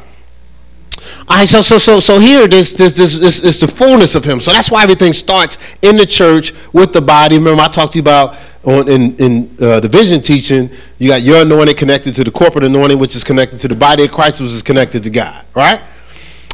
All 1.27 1.38
right, 1.38 1.47
so 1.47 1.62
so 1.62 1.77
so 1.77 1.99
so 1.99 2.19
here 2.19 2.47
this 2.47 2.73
this 2.73 2.93
this 2.95 3.19
this 3.19 3.43
is 3.43 3.60
the 3.60 3.67
fullness 3.67 4.15
of 4.15 4.23
him. 4.23 4.39
So 4.39 4.51
that's 4.51 4.71
why 4.71 4.84
everything 4.84 5.12
starts 5.12 5.58
in 5.82 5.97
the 5.97 6.05
church 6.05 6.53
with 6.73 6.93
the 6.93 7.01
body. 7.01 7.38
Remember, 7.38 7.62
I 7.62 7.67
talked 7.67 7.93
to 7.93 7.97
you 7.97 8.03
about 8.03 8.38
on 8.63 8.88
in, 8.88 9.15
in 9.17 9.58
uh, 9.62 9.79
the 9.79 9.88
vision 9.88 10.21
teaching, 10.21 10.69
you 10.97 11.10
got 11.10 11.21
your 11.21 11.41
anointing 11.41 11.75
connected 11.75 12.15
to 12.15 12.23
the 12.23 12.32
corporate 12.32 12.63
anointing, 12.63 12.99
which 12.99 13.15
is 13.15 13.23
connected 13.23 13.60
to 13.62 13.67
the 13.67 13.75
body 13.75 14.05
of 14.05 14.12
Christ, 14.12 14.39
which 14.41 14.51
is 14.51 14.63
connected 14.63 15.03
to 15.03 15.10
God, 15.10 15.45
right? 15.55 15.82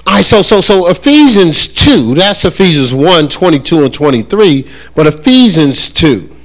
Right, 0.08 0.24
so 0.24 0.42
so 0.42 0.62
so 0.62 0.88
Ephesians 0.88 1.68
2, 1.68 2.14
that's 2.14 2.46
Ephesians 2.46 2.94
1, 2.94 3.28
22 3.28 3.84
and 3.84 3.94
23, 3.94 4.66
but 4.96 5.08
Ephesians 5.08 5.90
2. 5.90 6.36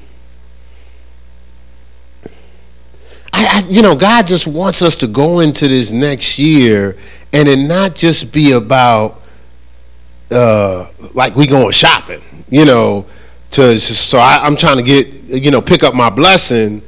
I, 3.33 3.62
I, 3.62 3.62
you 3.68 3.81
know, 3.81 3.94
God 3.94 4.27
just 4.27 4.49
wants 4.49 4.83
us 4.83 4.96
to 4.96 5.07
go 5.07 5.38
into 5.38 5.68
this 5.68 5.92
next 5.92 6.38
year 6.38 6.96
and 7.33 7.49
it 7.49 7.59
not 7.59 7.94
just 7.94 8.33
be 8.33 8.53
about 8.53 9.23
uh, 10.33 10.90
like 11.14 11.37
we 11.37 11.46
going 11.46 11.70
shopping, 11.70 12.23
you 12.49 12.64
know, 12.64 13.07
to 13.53 13.79
so 13.79 14.18
I, 14.18 14.40
I'm 14.42 14.57
trying 14.57 14.79
to 14.79 14.83
get 14.83 15.14
you 15.25 15.51
know 15.51 15.61
pick 15.61 15.83
up 15.83 15.94
my 15.94 16.11
blessing 16.11 16.83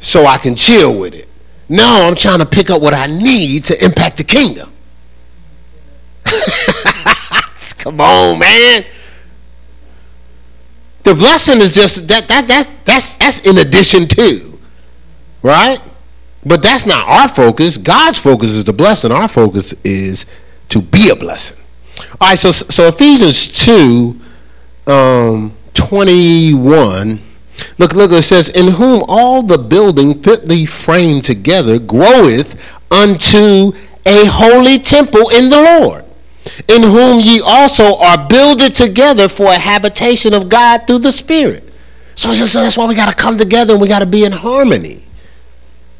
so 0.00 0.26
I 0.26 0.38
can 0.38 0.54
chill 0.54 0.98
with 0.98 1.14
it. 1.14 1.28
No, 1.68 2.06
I'm 2.06 2.16
trying 2.16 2.40
to 2.40 2.46
pick 2.46 2.70
up 2.70 2.82
what 2.82 2.94
I 2.94 3.06
need 3.06 3.64
to 3.64 3.84
impact 3.84 4.18
the 4.18 4.24
kingdom. 4.24 4.72
Come 7.78 8.00
on, 8.00 8.38
man. 8.38 8.84
The 11.04 11.14
blessing 11.14 11.60
is 11.60 11.72
just 11.72 12.08
that 12.08 12.28
that 12.28 12.46
that 12.48 12.70
that's 12.84 13.16
that's 13.16 13.40
in 13.40 13.58
addition 13.58 14.06
to, 14.08 14.58
right? 15.42 15.80
But 16.44 16.62
that's 16.62 16.86
not 16.86 17.08
our 17.08 17.28
focus. 17.28 17.76
God's 17.76 18.18
focus 18.18 18.50
is 18.50 18.64
the 18.64 18.72
blessing. 18.72 19.12
Our 19.12 19.28
focus 19.28 19.74
is 19.84 20.26
to 20.68 20.80
be 20.80 21.10
a 21.10 21.16
blessing. 21.16 21.56
All 22.20 22.28
right, 22.28 22.38
so 22.38 22.50
so 22.52 22.88
Ephesians 22.88 23.48
two. 23.48 24.20
Um, 24.86 25.54
21. 25.74 27.20
Look, 27.78 27.94
look, 27.94 28.12
it 28.12 28.22
says, 28.22 28.48
In 28.48 28.68
whom 28.68 29.02
all 29.08 29.42
the 29.42 29.58
building 29.58 30.22
fitly 30.22 30.66
framed 30.66 31.24
together 31.24 31.78
groweth 31.78 32.60
unto 32.90 33.72
a 34.06 34.26
holy 34.26 34.78
temple 34.78 35.28
in 35.30 35.48
the 35.48 35.60
Lord. 35.60 36.04
In 36.68 36.82
whom 36.82 37.20
ye 37.20 37.40
also 37.44 37.96
are 37.98 38.28
builded 38.28 38.74
together 38.74 39.28
for 39.28 39.46
a 39.46 39.58
habitation 39.58 40.34
of 40.34 40.48
God 40.48 40.86
through 40.86 41.00
the 41.00 41.12
Spirit. 41.12 41.64
So, 42.14 42.32
so 42.32 42.60
that's 42.60 42.76
why 42.76 42.86
we 42.86 42.94
got 42.94 43.08
to 43.08 43.16
come 43.16 43.38
together 43.38 43.72
and 43.74 43.80
we 43.80 43.88
got 43.88 44.00
to 44.00 44.06
be 44.06 44.24
in 44.24 44.32
harmony. 44.32 45.02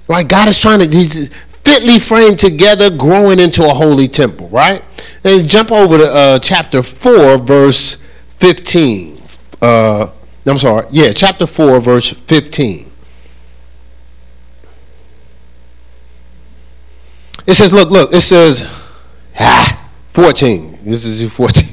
Right? 0.09 0.29
God 0.29 0.49
is 0.49 0.59
trying 0.59 0.81
to 0.81 0.87
he's 0.87 1.31
fitly 1.65 1.99
framed 1.99 2.39
together, 2.39 2.91
growing 2.91 3.39
into 3.39 3.65
a 3.65 3.73
holy 3.73 4.09
temple, 4.09 4.49
right? 4.49 4.83
And 5.25 5.49
jump 5.49 5.71
over 5.71 5.99
to 5.99 6.05
uh, 6.05 6.39
chapter 6.39 6.83
4, 6.83 7.39
verse 7.39 7.99
15. 8.39 9.21
Uh, 9.63 10.11
I'm 10.47 10.59
sorry, 10.59 10.87
yeah, 10.91 11.13
chapter 11.13 11.47
4, 11.47 11.81
verse 11.81 12.11
15. 12.11 12.91
It 17.47 17.55
says, 17.55 17.73
look, 17.73 17.91
look, 17.91 18.13
it 18.13 18.21
says, 18.21 18.71
ah, 19.39 19.80
14. 20.13 20.79
This 20.85 21.05
is 21.05 21.33
14. 21.33 21.69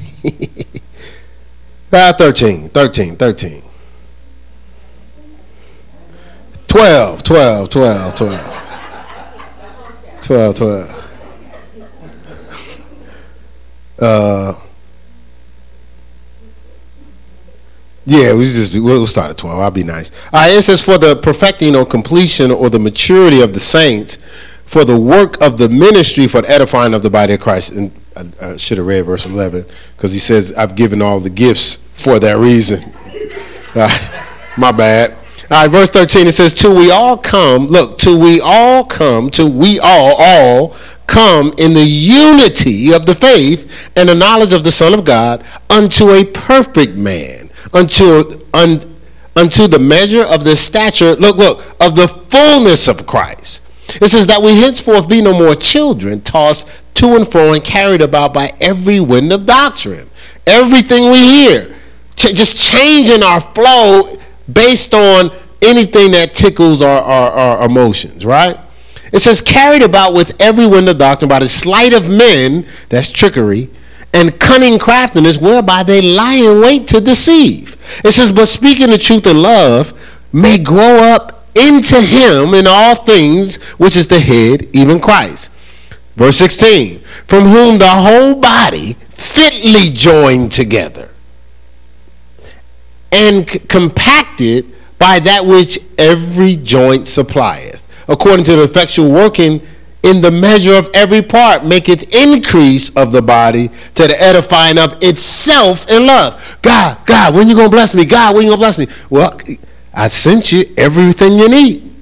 ah, 1.93 2.13
13, 2.17 2.69
13, 2.69 3.15
13. 3.15 3.63
12, 6.67 7.23
12, 7.23 7.69
12, 7.69 8.15
12. 8.15 8.57
12, 10.21 10.55
12. 10.55 10.97
Uh, 13.99 14.53
yeah, 18.05 18.33
we 18.33 18.43
just 18.43 18.77
we'll 18.77 19.07
start 19.07 19.31
at 19.31 19.37
12. 19.37 19.59
I'll 19.59 19.71
be 19.71 19.83
nice. 19.83 20.11
All 20.31 20.41
right, 20.41 20.51
it 20.51 20.61
says 20.61 20.83
for 20.83 20.97
the 20.97 21.15
perfecting 21.15 21.75
or 21.75 21.85
completion 21.85 22.51
or 22.51 22.69
the 22.69 22.79
maturity 22.79 23.41
of 23.41 23.53
the 23.53 23.59
saints, 23.59 24.17
for 24.65 24.85
the 24.85 24.99
work 24.99 25.41
of 25.41 25.57
the 25.57 25.67
ministry, 25.69 26.27
for 26.27 26.41
the 26.41 26.49
edifying 26.49 26.93
of 26.93 27.01
the 27.01 27.09
body 27.09 27.33
of 27.33 27.39
Christ. 27.39 27.71
And 27.71 27.91
I, 28.17 28.25
I 28.41 28.57
should 28.57 28.77
have 28.79 28.87
read 28.87 29.05
verse 29.05 29.25
11 29.25 29.65
because 29.95 30.11
he 30.11 30.19
says, 30.19 30.53
I've 30.53 30.75
given 30.75 31.01
all 31.01 31.19
the 31.19 31.29
gifts 31.29 31.75
for 31.93 32.19
that 32.19 32.37
reason. 32.37 32.93
Uh, 33.75 34.25
my 34.57 34.71
bad. 34.71 35.11
All 35.49 35.61
right, 35.61 35.67
verse 35.67 35.89
13, 35.89 36.27
it 36.27 36.33
says, 36.33 36.53
Till 36.53 36.75
we 36.75 36.91
all 36.91 37.17
come, 37.17 37.67
look, 37.67 37.97
till 37.97 38.19
we 38.19 38.41
all 38.41 38.83
come, 38.83 39.29
till 39.29 39.51
we 39.51 39.79
all, 39.79 40.15
all 40.19 40.75
come 41.05 41.53
in 41.57 41.73
the 41.73 41.85
unity 41.85 42.91
of 42.91 43.05
the 43.05 43.15
faith 43.15 43.71
and 43.95 44.09
the 44.09 44.15
knowledge 44.15 44.51
of 44.51 44.65
the 44.65 44.71
Son 44.71 44.93
of 44.93 45.05
God 45.05 45.45
unto 45.69 46.11
a 46.11 46.25
perfect 46.25 46.95
man, 46.95 47.49
unto, 47.71 48.33
un, 48.53 48.81
unto 49.37 49.67
the 49.67 49.79
measure 49.79 50.23
of 50.23 50.43
the 50.43 50.57
stature, 50.57 51.15
look, 51.15 51.37
look, 51.37 51.59
of 51.79 51.95
the 51.95 52.07
fullness 52.07 52.89
of 52.89 53.05
Christ. 53.05 53.63
It 54.01 54.09
says 54.09 54.27
that 54.27 54.41
we 54.41 54.59
henceforth 54.59 55.07
be 55.07 55.21
no 55.21 55.31
more 55.31 55.55
children, 55.55 56.21
tossed 56.21 56.67
to 56.97 57.15
and 57.15 57.29
fro 57.29 57.53
and 57.53 57.63
carried 57.63 58.01
about 58.01 58.33
by 58.33 58.51
every 58.59 58.99
wind 58.99 59.31
of 59.31 59.45
doctrine. 59.45 60.09
Everything 60.45 61.11
we 61.11 61.19
hear, 61.19 61.75
ch- 62.15 62.33
just 62.33 62.55
changing 62.55 63.23
our 63.23 63.41
flow 63.41 64.03
based 64.51 64.93
on 64.93 65.31
anything 65.61 66.11
that 66.11 66.33
tickles 66.33 66.81
our, 66.81 67.01
our, 67.01 67.31
our 67.31 67.65
emotions, 67.65 68.25
right? 68.25 68.57
It 69.13 69.19
says, 69.19 69.41
carried 69.41 69.83
about 69.83 70.13
with 70.13 70.35
every 70.39 70.67
wind 70.67 70.89
of 70.89 70.97
doctrine 70.97 71.29
by 71.29 71.39
the 71.39 71.47
sleight 71.47 71.93
of 71.93 72.09
men, 72.09 72.65
that's 72.89 73.09
trickery, 73.09 73.69
and 74.13 74.39
cunning 74.39 74.79
craftiness, 74.79 75.37
whereby 75.37 75.83
they 75.83 76.01
lie 76.01 76.35
in 76.35 76.61
wait 76.61 76.87
to 76.87 77.01
deceive. 77.01 77.75
It 78.03 78.11
says, 78.11 78.31
but 78.31 78.47
speaking 78.47 78.89
the 78.89 78.97
truth 78.97 79.27
in 79.27 79.41
love 79.41 79.93
may 80.33 80.61
grow 80.61 81.13
up 81.13 81.45
into 81.55 82.01
him 82.01 82.53
in 82.53 82.65
all 82.67 82.95
things, 82.95 83.61
which 83.77 83.95
is 83.95 84.07
the 84.07 84.19
head, 84.19 84.67
even 84.73 84.99
Christ. 84.99 85.49
Verse 86.17 86.35
16, 86.37 86.99
from 87.27 87.45
whom 87.45 87.77
the 87.77 87.87
whole 87.87 88.35
body 88.35 88.93
fitly 89.09 89.91
joined 89.93 90.51
together 90.51 91.09
and 93.11 93.47
c- 93.47 93.59
compacted 93.59 94.65
by 94.97 95.19
that 95.19 95.45
which 95.45 95.77
every 95.99 96.55
joint 96.55 97.07
supplieth, 97.07 97.83
according 98.07 98.43
to 98.45 98.55
the 98.55 98.63
effectual 98.63 99.11
working 99.11 99.61
in 100.01 100.21
the 100.21 100.31
measure 100.31 100.73
of 100.73 100.89
every 100.95 101.21
part, 101.21 101.63
maketh 101.63 102.11
increase 102.15 102.89
of 102.95 103.11
the 103.11 103.21
body 103.21 103.67
to 103.93 104.07
the 104.07 104.15
edifying 104.19 104.79
of 104.79 104.97
itself 105.03 105.87
in 105.87 106.07
love. 106.07 106.57
God, 106.63 106.97
God, 107.05 107.35
when 107.35 107.47
you 107.47 107.55
gonna 107.55 107.69
bless 107.69 107.93
me? 107.93 108.05
God, 108.05 108.33
when 108.33 108.45
you 108.45 108.49
gonna 108.49 108.59
bless 108.59 108.79
me? 108.79 108.87
Well, 109.11 109.39
I 109.93 110.07
sent 110.07 110.51
you 110.51 110.63
everything 110.77 111.33
you 111.33 111.47
need. 111.47 111.93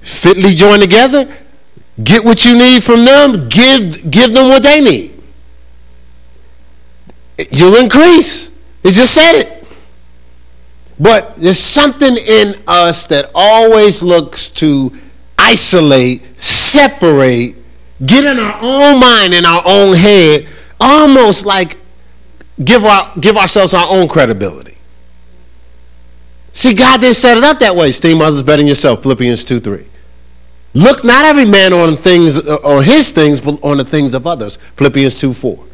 Fitly 0.00 0.54
joined 0.54 0.80
together. 0.80 1.28
Get 2.02 2.24
what 2.24 2.44
you 2.44 2.56
need 2.56 2.84
from 2.84 3.04
them. 3.04 3.48
Give 3.48 4.10
give 4.10 4.34
them 4.34 4.48
what 4.48 4.62
they 4.62 4.80
need. 4.80 5.22
You'll 7.50 7.76
increase. 7.76 8.50
It 8.82 8.92
just 8.92 9.14
said 9.14 9.34
it. 9.34 9.56
But 10.98 11.36
there's 11.36 11.58
something 11.58 12.16
in 12.16 12.54
us 12.66 13.06
that 13.08 13.30
always 13.34 14.02
looks 14.02 14.48
to 14.50 14.92
isolate, 15.36 16.22
separate, 16.40 17.56
get 18.04 18.24
in 18.24 18.38
our 18.38 18.58
own 18.62 19.00
mind, 19.00 19.34
in 19.34 19.44
our 19.44 19.62
own 19.66 19.94
head, 19.94 20.46
almost 20.80 21.44
like 21.44 21.76
give, 22.64 22.84
our, 22.84 23.12
give 23.20 23.36
ourselves 23.36 23.74
our 23.74 23.86
own 23.88 24.08
credibility. 24.08 24.78
See, 26.54 26.72
God 26.72 27.02
didn't 27.02 27.16
set 27.16 27.36
it 27.36 27.44
up 27.44 27.58
that 27.58 27.76
way. 27.76 27.90
Esteem 27.90 28.22
others 28.22 28.42
better 28.42 28.58
than 28.58 28.66
yourself, 28.66 29.02
Philippians 29.02 29.44
2 29.44 29.60
3. 29.60 29.84
Look 30.76 31.04
not 31.04 31.24
every 31.24 31.46
man 31.46 31.72
on 31.72 31.96
things 31.96 32.46
on 32.46 32.84
his 32.84 33.08
things, 33.08 33.40
but 33.40 33.58
on 33.64 33.78
the 33.78 33.84
things 33.84 34.12
of 34.12 34.26
others, 34.26 34.58
Philippians 34.76 35.18
2 35.18 35.32
4. 35.32 35.64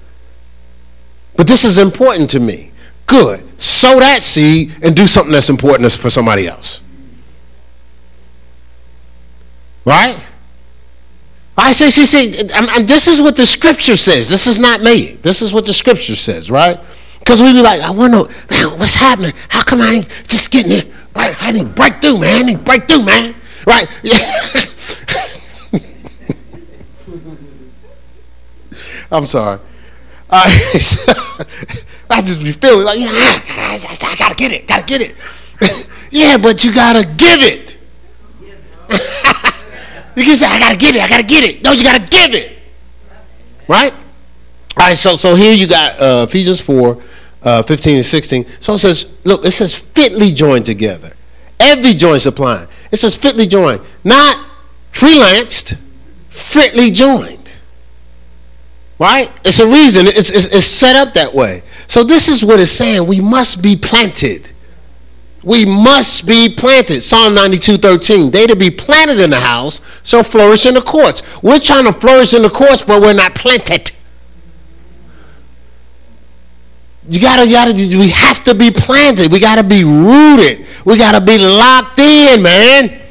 But 1.34 1.48
this 1.48 1.64
is 1.64 1.78
important 1.78 2.30
to 2.30 2.40
me. 2.40 2.70
Good 3.06 3.42
sow 3.60 3.98
that 3.98 4.22
seed 4.22 4.76
and 4.80 4.94
do 4.94 5.08
something 5.08 5.32
that's 5.32 5.50
important 5.50 5.90
for 5.90 6.08
somebody 6.08 6.46
else. 6.46 6.80
Right? 9.84 10.16
I 11.56 11.72
say, 11.72 11.90
see, 11.90 12.06
see, 12.06 12.40
and, 12.54 12.68
and 12.70 12.88
this 12.88 13.08
is 13.08 13.20
what 13.20 13.36
the 13.36 13.44
scripture 13.44 13.96
says. 13.96 14.30
This 14.30 14.46
is 14.46 14.60
not 14.60 14.82
me. 14.82 15.14
This 15.22 15.42
is 15.42 15.52
what 15.52 15.66
the 15.66 15.72
scripture 15.72 16.14
says, 16.14 16.48
right? 16.48 16.78
Because 17.18 17.40
we 17.40 17.52
be 17.52 17.60
like, 17.60 17.80
I 17.80 17.90
wonder, 17.90 18.24
man, 18.50 18.78
what's 18.78 18.94
happening? 18.94 19.32
How 19.48 19.64
come 19.64 19.80
I 19.80 19.94
ain't 19.94 20.24
just 20.28 20.52
getting 20.52 20.70
it? 20.70 20.92
Right? 21.16 21.34
I 21.40 21.50
need 21.50 21.74
breakthrough, 21.74 22.18
man. 22.18 22.42
I 22.42 22.42
need 22.46 22.64
breakthrough, 22.64 23.04
man. 23.04 23.34
Right? 23.66 23.88
I'm 29.12 29.26
sorry. 29.26 29.60
Uh, 30.30 30.44
I 32.10 32.22
just 32.22 32.42
be 32.42 32.52
feeling 32.52 32.86
like, 32.86 32.98
yeah, 32.98 33.08
I, 33.08 34.16
gotta 34.18 34.34
get 34.34 34.52
it, 34.52 34.66
gotta 34.66 34.84
get 34.84 35.02
it. 35.02 35.14
yeah, 36.10 36.38
but 36.38 36.64
you 36.64 36.74
gotta 36.74 37.06
give 37.06 37.42
it. 37.42 37.76
you 40.16 40.24
can 40.24 40.36
say, 40.36 40.46
I 40.46 40.58
gotta 40.58 40.78
get 40.78 40.94
it, 40.94 41.02
I 41.02 41.08
gotta 41.08 41.22
get 41.22 41.44
it. 41.44 41.62
No, 41.62 41.72
you 41.72 41.82
gotta 41.82 42.06
give 42.08 42.34
it. 42.34 42.58
Right? 43.68 43.92
All 43.92 44.86
right, 44.86 44.96
so 44.96 45.16
so 45.16 45.34
here 45.34 45.52
you 45.52 45.66
got 45.66 46.00
uh, 46.00 46.24
Ephesians 46.26 46.62
4, 46.62 47.02
uh, 47.42 47.62
15 47.62 47.96
and 47.96 48.04
16. 48.04 48.46
So 48.60 48.74
it 48.74 48.78
says, 48.78 49.14
look, 49.24 49.44
it 49.44 49.52
says 49.52 49.74
fitly 49.74 50.32
joined 50.32 50.64
together. 50.64 51.12
Every 51.60 51.92
joint 51.92 52.22
supplying. 52.22 52.66
It 52.90 52.96
says 52.96 53.14
fitly 53.14 53.46
joined. 53.46 53.82
Not 54.04 54.51
freelanced, 54.92 55.76
fitly 56.31 56.90
joined. 56.90 57.38
Right? 58.98 59.33
It's 59.44 59.59
a 59.59 59.66
reason. 59.66 60.07
It's, 60.07 60.31
it's, 60.31 60.55
it's 60.55 60.66
set 60.66 60.94
up 60.94 61.14
that 61.14 61.35
way. 61.35 61.62
So 61.88 62.05
this 62.05 62.28
is 62.28 62.44
what 62.44 62.61
it's 62.61 62.70
saying. 62.70 63.07
We 63.07 63.20
must 63.20 63.62
be 63.62 63.74
planted. 63.74 64.48
We 65.42 65.64
must 65.64 66.26
be 66.26 66.55
planted. 66.57 67.00
Psalm 67.02 67.35
92, 67.35 67.78
13. 67.78 68.31
They 68.31 68.46
to 68.46 68.55
be 68.55 68.70
planted 68.70 69.18
in 69.18 69.31
the 69.31 69.40
house 69.40 69.81
shall 70.05 70.22
flourish 70.22 70.66
in 70.66 70.74
the 70.74 70.83
courts. 70.83 71.22
We're 71.42 71.59
trying 71.59 71.85
to 71.87 71.92
flourish 71.92 72.33
in 72.33 72.42
the 72.42 72.50
courts, 72.50 72.83
but 72.83 73.02
we're 73.02 73.12
not 73.12 73.35
planted. 73.35 73.90
You 77.09 77.20
gotta, 77.20 77.44
you 77.44 77.52
gotta, 77.52 77.72
we 77.74 78.11
have 78.11 78.44
to 78.44 78.55
be 78.55 78.70
planted. 78.70 79.33
We 79.33 79.40
gotta 79.40 79.64
be 79.64 79.83
rooted. 79.83 80.64
We 80.85 80.96
gotta 80.96 81.20
be 81.20 81.38
locked 81.38 81.98
in, 81.98 82.42
man. 82.42 83.01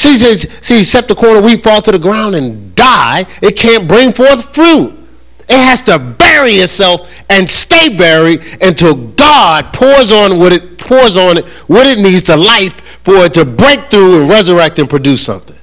See, 0.00 0.16
see, 0.16 0.80
except 0.80 1.08
the 1.08 1.14
corn 1.14 1.36
of 1.36 1.44
wheat 1.44 1.62
fall 1.62 1.82
to 1.82 1.92
the 1.92 1.98
ground 1.98 2.34
and 2.34 2.74
die, 2.74 3.26
it 3.42 3.54
can't 3.54 3.86
bring 3.86 4.12
forth 4.12 4.54
fruit. 4.54 4.96
It 5.46 5.56
has 5.56 5.82
to 5.82 5.98
bury 5.98 6.54
itself 6.54 7.12
and 7.28 7.46
stay 7.46 7.94
buried 7.94 8.40
until 8.62 8.94
God 8.94 9.74
pours 9.74 10.10
on 10.10 10.38
what 10.38 10.54
it 10.54 10.78
pours 10.78 11.18
on 11.18 11.36
it 11.36 11.44
what 11.66 11.86
it 11.86 12.00
needs 12.00 12.22
to 12.24 12.36
life 12.36 12.80
for 13.04 13.26
it 13.26 13.34
to 13.34 13.44
break 13.44 13.90
through 13.90 14.22
and 14.22 14.30
resurrect 14.30 14.78
and 14.78 14.88
produce 14.88 15.22
something. 15.22 15.56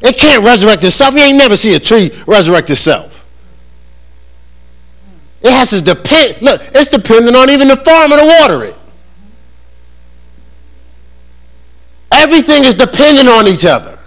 It 0.00 0.16
can't 0.16 0.42
resurrect 0.42 0.82
itself. 0.84 1.14
You 1.14 1.20
ain't 1.20 1.36
never 1.36 1.54
see 1.54 1.74
a 1.74 1.78
tree 1.78 2.18
resurrect 2.26 2.70
itself. 2.70 3.26
It 5.42 5.50
has 5.50 5.68
to 5.70 5.82
depend. 5.82 6.40
Look, 6.40 6.62
it's 6.74 6.88
dependent 6.88 7.36
on 7.36 7.50
even 7.50 7.68
the 7.68 7.76
farmer 7.76 8.16
to 8.16 8.24
water 8.24 8.64
it. 8.64 8.76
Everything 12.12 12.64
is 12.64 12.74
dependent 12.74 13.28
on 13.28 13.48
each 13.48 13.64
other. 13.64 13.98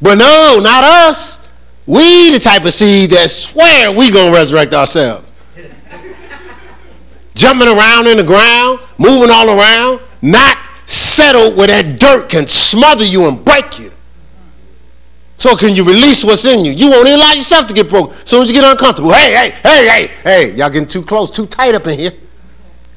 But 0.00 0.16
no, 0.16 0.58
not 0.60 0.84
us. 0.84 1.40
We 1.86 2.32
the 2.32 2.40
type 2.40 2.64
of 2.64 2.72
seed 2.72 3.10
that 3.10 3.30
swear 3.30 3.92
we 3.92 4.10
gonna 4.10 4.32
resurrect 4.32 4.72
ourselves. 4.72 5.26
Jumping 7.34 7.68
around 7.68 8.08
in 8.08 8.16
the 8.16 8.24
ground, 8.24 8.80
moving 8.98 9.30
all 9.30 9.50
around, 9.50 10.00
not 10.22 10.56
settled 10.86 11.56
where 11.56 11.68
that 11.68 12.00
dirt 12.00 12.28
can 12.28 12.48
smother 12.48 13.04
you 13.04 13.28
and 13.28 13.44
break 13.44 13.78
you. 13.78 13.92
So 15.38 15.54
can 15.54 15.74
you 15.74 15.84
release 15.84 16.24
what's 16.24 16.44
in 16.44 16.64
you? 16.64 16.72
You 16.72 16.90
won't 16.90 17.06
even 17.06 17.20
allow 17.20 17.32
yourself 17.32 17.66
to 17.68 17.74
get 17.74 17.90
broken. 17.90 18.16
As 18.16 18.30
soon 18.30 18.42
as 18.42 18.48
you 18.48 18.54
get 18.54 18.64
uncomfortable, 18.64 19.12
hey, 19.12 19.34
hey, 19.34 19.50
hey, 19.62 19.88
hey, 19.88 20.06
hey, 20.24 20.54
y'all 20.54 20.70
getting 20.70 20.88
too 20.88 21.02
close, 21.02 21.30
too 21.30 21.46
tight 21.46 21.74
up 21.74 21.86
in 21.86 21.98
here. 21.98 22.12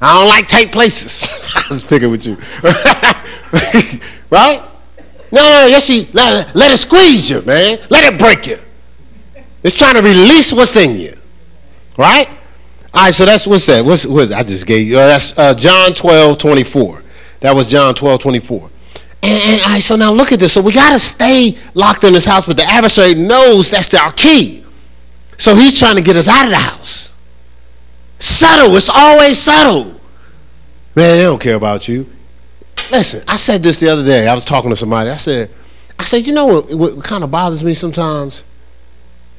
I 0.00 0.18
don't 0.18 0.28
like 0.28 0.48
tight 0.48 0.72
places. 0.72 1.54
I 1.70 1.74
was 1.74 1.84
picking 1.84 2.10
with 2.10 2.26
you. 2.26 2.36
right? 4.30 4.62
No, 5.32 5.42
no, 5.42 5.66
yes, 5.66 5.84
she, 5.84 6.08
let, 6.12 6.54
let 6.56 6.72
it 6.72 6.78
squeeze 6.78 7.30
you, 7.30 7.42
man. 7.42 7.78
Let 7.90 8.12
it 8.12 8.18
break 8.18 8.46
you. 8.46 8.58
It's 9.62 9.76
trying 9.76 9.94
to 9.94 10.02
release 10.02 10.52
what's 10.52 10.74
in 10.76 10.98
you. 10.98 11.16
Right? 11.96 12.28
All 12.92 13.04
right, 13.04 13.14
so 13.14 13.24
that's 13.24 13.46
what's 13.46 13.66
that? 13.66 13.84
What's, 13.84 14.06
what's 14.06 14.32
I 14.32 14.42
just 14.42 14.66
gave 14.66 14.86
you? 14.86 14.98
Uh, 14.98 15.06
that's 15.06 15.38
uh, 15.38 15.54
John 15.54 15.92
12, 15.92 16.38
24. 16.38 17.02
That 17.40 17.54
was 17.54 17.66
John 17.66 17.94
12, 17.94 18.20
24. 18.20 18.70
And, 19.22 19.42
and 19.42 19.60
all 19.62 19.68
right, 19.68 19.82
so 19.82 19.96
now 19.96 20.12
look 20.12 20.32
at 20.32 20.40
this. 20.40 20.54
So 20.54 20.62
we 20.62 20.72
got 20.72 20.92
to 20.92 20.98
stay 20.98 21.56
locked 21.74 22.04
in 22.04 22.14
this 22.14 22.26
house, 22.26 22.46
but 22.46 22.56
the 22.56 22.64
adversary 22.64 23.14
knows 23.14 23.70
that's 23.70 23.92
our 23.94 24.12
key. 24.12 24.64
So 25.38 25.54
he's 25.54 25.78
trying 25.78 25.96
to 25.96 26.02
get 26.02 26.16
us 26.16 26.26
out 26.26 26.46
of 26.46 26.50
the 26.50 26.56
house. 26.56 27.12
Subtle. 28.20 28.76
It's 28.76 28.90
always 28.90 29.38
subtle. 29.38 29.84
Man, 30.94 31.16
they 31.16 31.22
don't 31.22 31.40
care 31.40 31.56
about 31.56 31.88
you. 31.88 32.08
Listen, 32.90 33.24
I 33.26 33.36
said 33.36 33.62
this 33.62 33.80
the 33.80 33.88
other 33.88 34.04
day. 34.04 34.28
I 34.28 34.34
was 34.34 34.44
talking 34.44 34.70
to 34.70 34.76
somebody. 34.76 35.10
I 35.10 35.16
said, 35.16 35.50
I 35.98 36.04
said, 36.04 36.26
you 36.26 36.32
know 36.32 36.46
what, 36.46 36.72
what 36.74 37.04
kind 37.04 37.24
of 37.24 37.30
bothers 37.30 37.64
me 37.64 37.74
sometimes? 37.74 38.44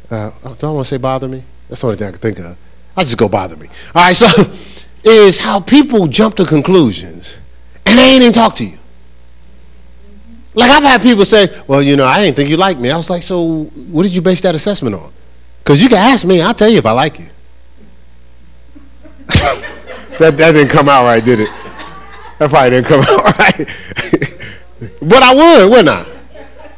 Uh, 0.09 0.31
do 0.59 0.67
I 0.67 0.71
want 0.71 0.85
to 0.85 0.89
say 0.89 0.97
bother 0.97 1.27
me? 1.27 1.43
That's 1.69 1.81
the 1.81 1.87
only 1.87 1.97
thing 1.97 2.07
I 2.07 2.11
can 2.11 2.19
think 2.19 2.39
of. 2.39 2.57
I 2.97 3.03
just 3.03 3.17
go 3.17 3.29
bother 3.29 3.55
me. 3.55 3.67
All 3.95 4.03
right, 4.03 4.15
so 4.15 4.27
is 5.03 5.39
how 5.39 5.59
people 5.59 6.07
jump 6.07 6.35
to 6.35 6.45
conclusions 6.45 7.37
and 7.85 7.97
they 7.97 8.03
ain't 8.03 8.21
even 8.21 8.33
talk 8.33 8.55
to 8.57 8.65
you. 8.65 8.77
Like 10.53 10.69
I've 10.69 10.83
had 10.83 11.01
people 11.01 11.23
say, 11.23 11.47
"Well, 11.65 11.81
you 11.81 11.95
know, 11.95 12.05
I 12.05 12.21
didn't 12.21 12.35
think 12.35 12.49
you 12.49 12.57
liked 12.57 12.79
me." 12.79 12.91
I 12.91 12.97
was 12.97 13.09
like, 13.09 13.23
"So, 13.23 13.63
what 13.89 14.03
did 14.03 14.13
you 14.13 14.21
base 14.21 14.41
that 14.41 14.53
assessment 14.53 14.95
on?" 14.95 15.11
Because 15.59 15.81
you 15.81 15.87
can 15.87 15.97
ask 15.97 16.25
me, 16.25 16.41
I'll 16.41 16.53
tell 16.53 16.69
you 16.69 16.77
if 16.77 16.85
I 16.85 16.91
like 16.91 17.19
you. 17.19 17.29
That 19.27 20.35
that 20.37 20.51
didn't 20.51 20.69
come 20.69 20.89
out 20.89 21.03
right, 21.03 21.23
did 21.23 21.39
it? 21.39 21.49
That 22.39 22.49
probably 22.49 22.71
didn't 22.71 22.87
come 22.87 23.01
out 23.07 23.37
right. 23.37 23.57
but 25.01 25.23
I 25.23 25.33
would, 25.33 25.69
wouldn't 25.69 25.89
I? 25.89 26.05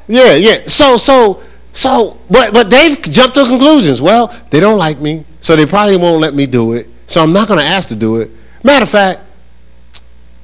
Yeah, 0.07 0.33
yeah. 0.33 0.67
So, 0.67 0.97
so, 0.97 1.41
so, 1.71 2.19
but 2.29 2.53
but 2.53 2.69
they've 2.69 3.01
jumped 3.01 3.35
to 3.35 3.45
conclusions. 3.45 4.01
Well, 4.01 4.37
they 4.49 4.59
don't 4.59 4.77
like 4.77 4.99
me, 4.99 5.25
so 5.41 5.55
they 5.55 5.65
probably 5.65 5.97
won't 5.97 6.21
let 6.21 6.33
me 6.33 6.45
do 6.45 6.73
it. 6.73 6.87
So 7.07 7.21
I'm 7.21 7.33
not 7.33 7.47
going 7.47 7.59
to 7.59 7.65
ask 7.65 7.89
to 7.89 7.95
do 7.95 8.17
it. 8.17 8.31
Matter 8.63 8.83
of 8.83 8.89
fact, 8.89 9.21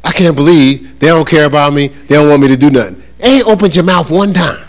I 0.04 0.12
can't 0.12 0.36
believe 0.36 1.00
they 1.00 1.08
don't 1.08 1.28
care 1.28 1.46
about 1.46 1.74
me. 1.74 1.88
They 1.88 2.16
don't 2.16 2.30
want 2.30 2.42
me 2.42 2.48
to 2.50 2.58
do 2.58 2.70
nothing. 2.70 3.02
Ain't 3.20 3.46
opened 3.46 3.76
your 3.76 3.86
mouth 3.86 4.10
one 4.10 4.34
time. 4.34 4.68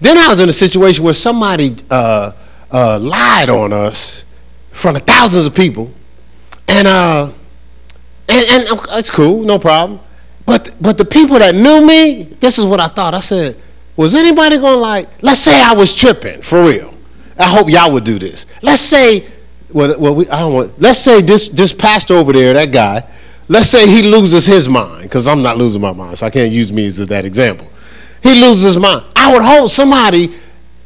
then 0.00 0.18
I 0.18 0.28
was 0.28 0.40
in 0.40 0.48
a 0.48 0.52
situation 0.52 1.04
where 1.04 1.14
somebody 1.14 1.76
uh, 1.90 2.32
uh, 2.72 2.98
lied 2.98 3.48
on 3.48 3.72
us 3.72 4.24
in 4.70 4.76
front 4.76 4.96
of 4.96 5.04
thousands 5.04 5.46
of 5.46 5.54
people, 5.54 5.92
and 6.68 6.86
uh, 6.86 7.30
and, 8.28 8.50
and 8.50 8.80
it's 8.92 9.10
cool, 9.10 9.42
no 9.42 9.58
problem. 9.58 10.00
But 10.46 10.74
but 10.80 10.98
the 10.98 11.04
people 11.04 11.38
that 11.38 11.54
knew 11.54 11.84
me, 11.84 12.24
this 12.40 12.58
is 12.58 12.64
what 12.64 12.80
I 12.80 12.88
thought. 12.88 13.14
I 13.14 13.20
said, 13.20 13.56
was 13.96 14.14
anybody 14.14 14.58
gonna 14.58 14.76
like? 14.76 15.08
Let's 15.22 15.40
say 15.40 15.62
I 15.62 15.74
was 15.74 15.94
tripping 15.94 16.42
for 16.42 16.64
real. 16.64 16.94
I 17.38 17.44
hope 17.44 17.70
y'all 17.70 17.92
would 17.92 18.04
do 18.04 18.18
this. 18.18 18.46
Let's 18.60 18.82
say, 18.82 19.26
well, 19.72 19.98
well 19.98 20.14
we, 20.14 20.28
I 20.28 20.40
don't 20.40 20.52
want. 20.52 20.80
Let's 20.80 20.98
say 20.98 21.22
this 21.22 21.48
this 21.48 21.72
pastor 21.72 22.14
over 22.14 22.32
there, 22.32 22.52
that 22.54 22.72
guy 22.72 23.06
Let's 23.50 23.66
say 23.66 23.90
he 23.90 24.02
loses 24.02 24.46
his 24.46 24.68
mind, 24.68 25.02
because 25.02 25.26
I'm 25.26 25.42
not 25.42 25.58
losing 25.58 25.80
my 25.80 25.92
mind, 25.92 26.16
so 26.18 26.26
I 26.26 26.30
can't 26.30 26.52
use 26.52 26.72
me 26.72 26.86
as 26.86 27.04
that 27.04 27.24
example. 27.24 27.66
He 28.22 28.40
loses 28.40 28.62
his 28.62 28.78
mind. 28.78 29.04
I 29.16 29.32
would 29.32 29.42
hope 29.42 29.68
somebody 29.70 30.32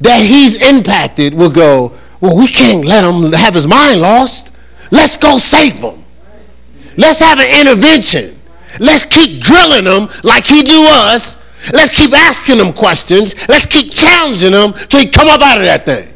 that 0.04 0.22
he's 0.22 0.60
impacted 0.60 1.32
will 1.32 1.50
go, 1.50 1.96
well, 2.20 2.36
we 2.36 2.46
can't 2.46 2.84
let 2.84 3.04
him 3.04 3.32
have 3.32 3.54
his 3.54 3.66
mind 3.66 4.00
lost. 4.02 4.50
Let's 4.90 5.16
go 5.16 5.38
save 5.38 5.74
him. 5.74 6.04
Let's 6.96 7.18
have 7.20 7.38
an 7.38 7.60
intervention. 7.60 8.38
Let's 8.78 9.06
keep 9.06 9.42
drilling 9.42 9.86
him 9.86 10.08
like 10.22 10.44
he 10.44 10.62
do 10.62 10.84
us. 10.86 11.38
Let's 11.72 11.96
keep 11.96 12.12
asking 12.12 12.58
him 12.58 12.74
questions. 12.74 13.34
Let's 13.48 13.64
keep 13.64 13.92
challenging 13.92 14.52
him 14.52 14.74
till 14.74 15.00
he 15.00 15.08
come 15.08 15.28
up 15.28 15.40
out 15.40 15.58
of 15.58 15.64
that 15.64 15.86
thing. 15.86 16.12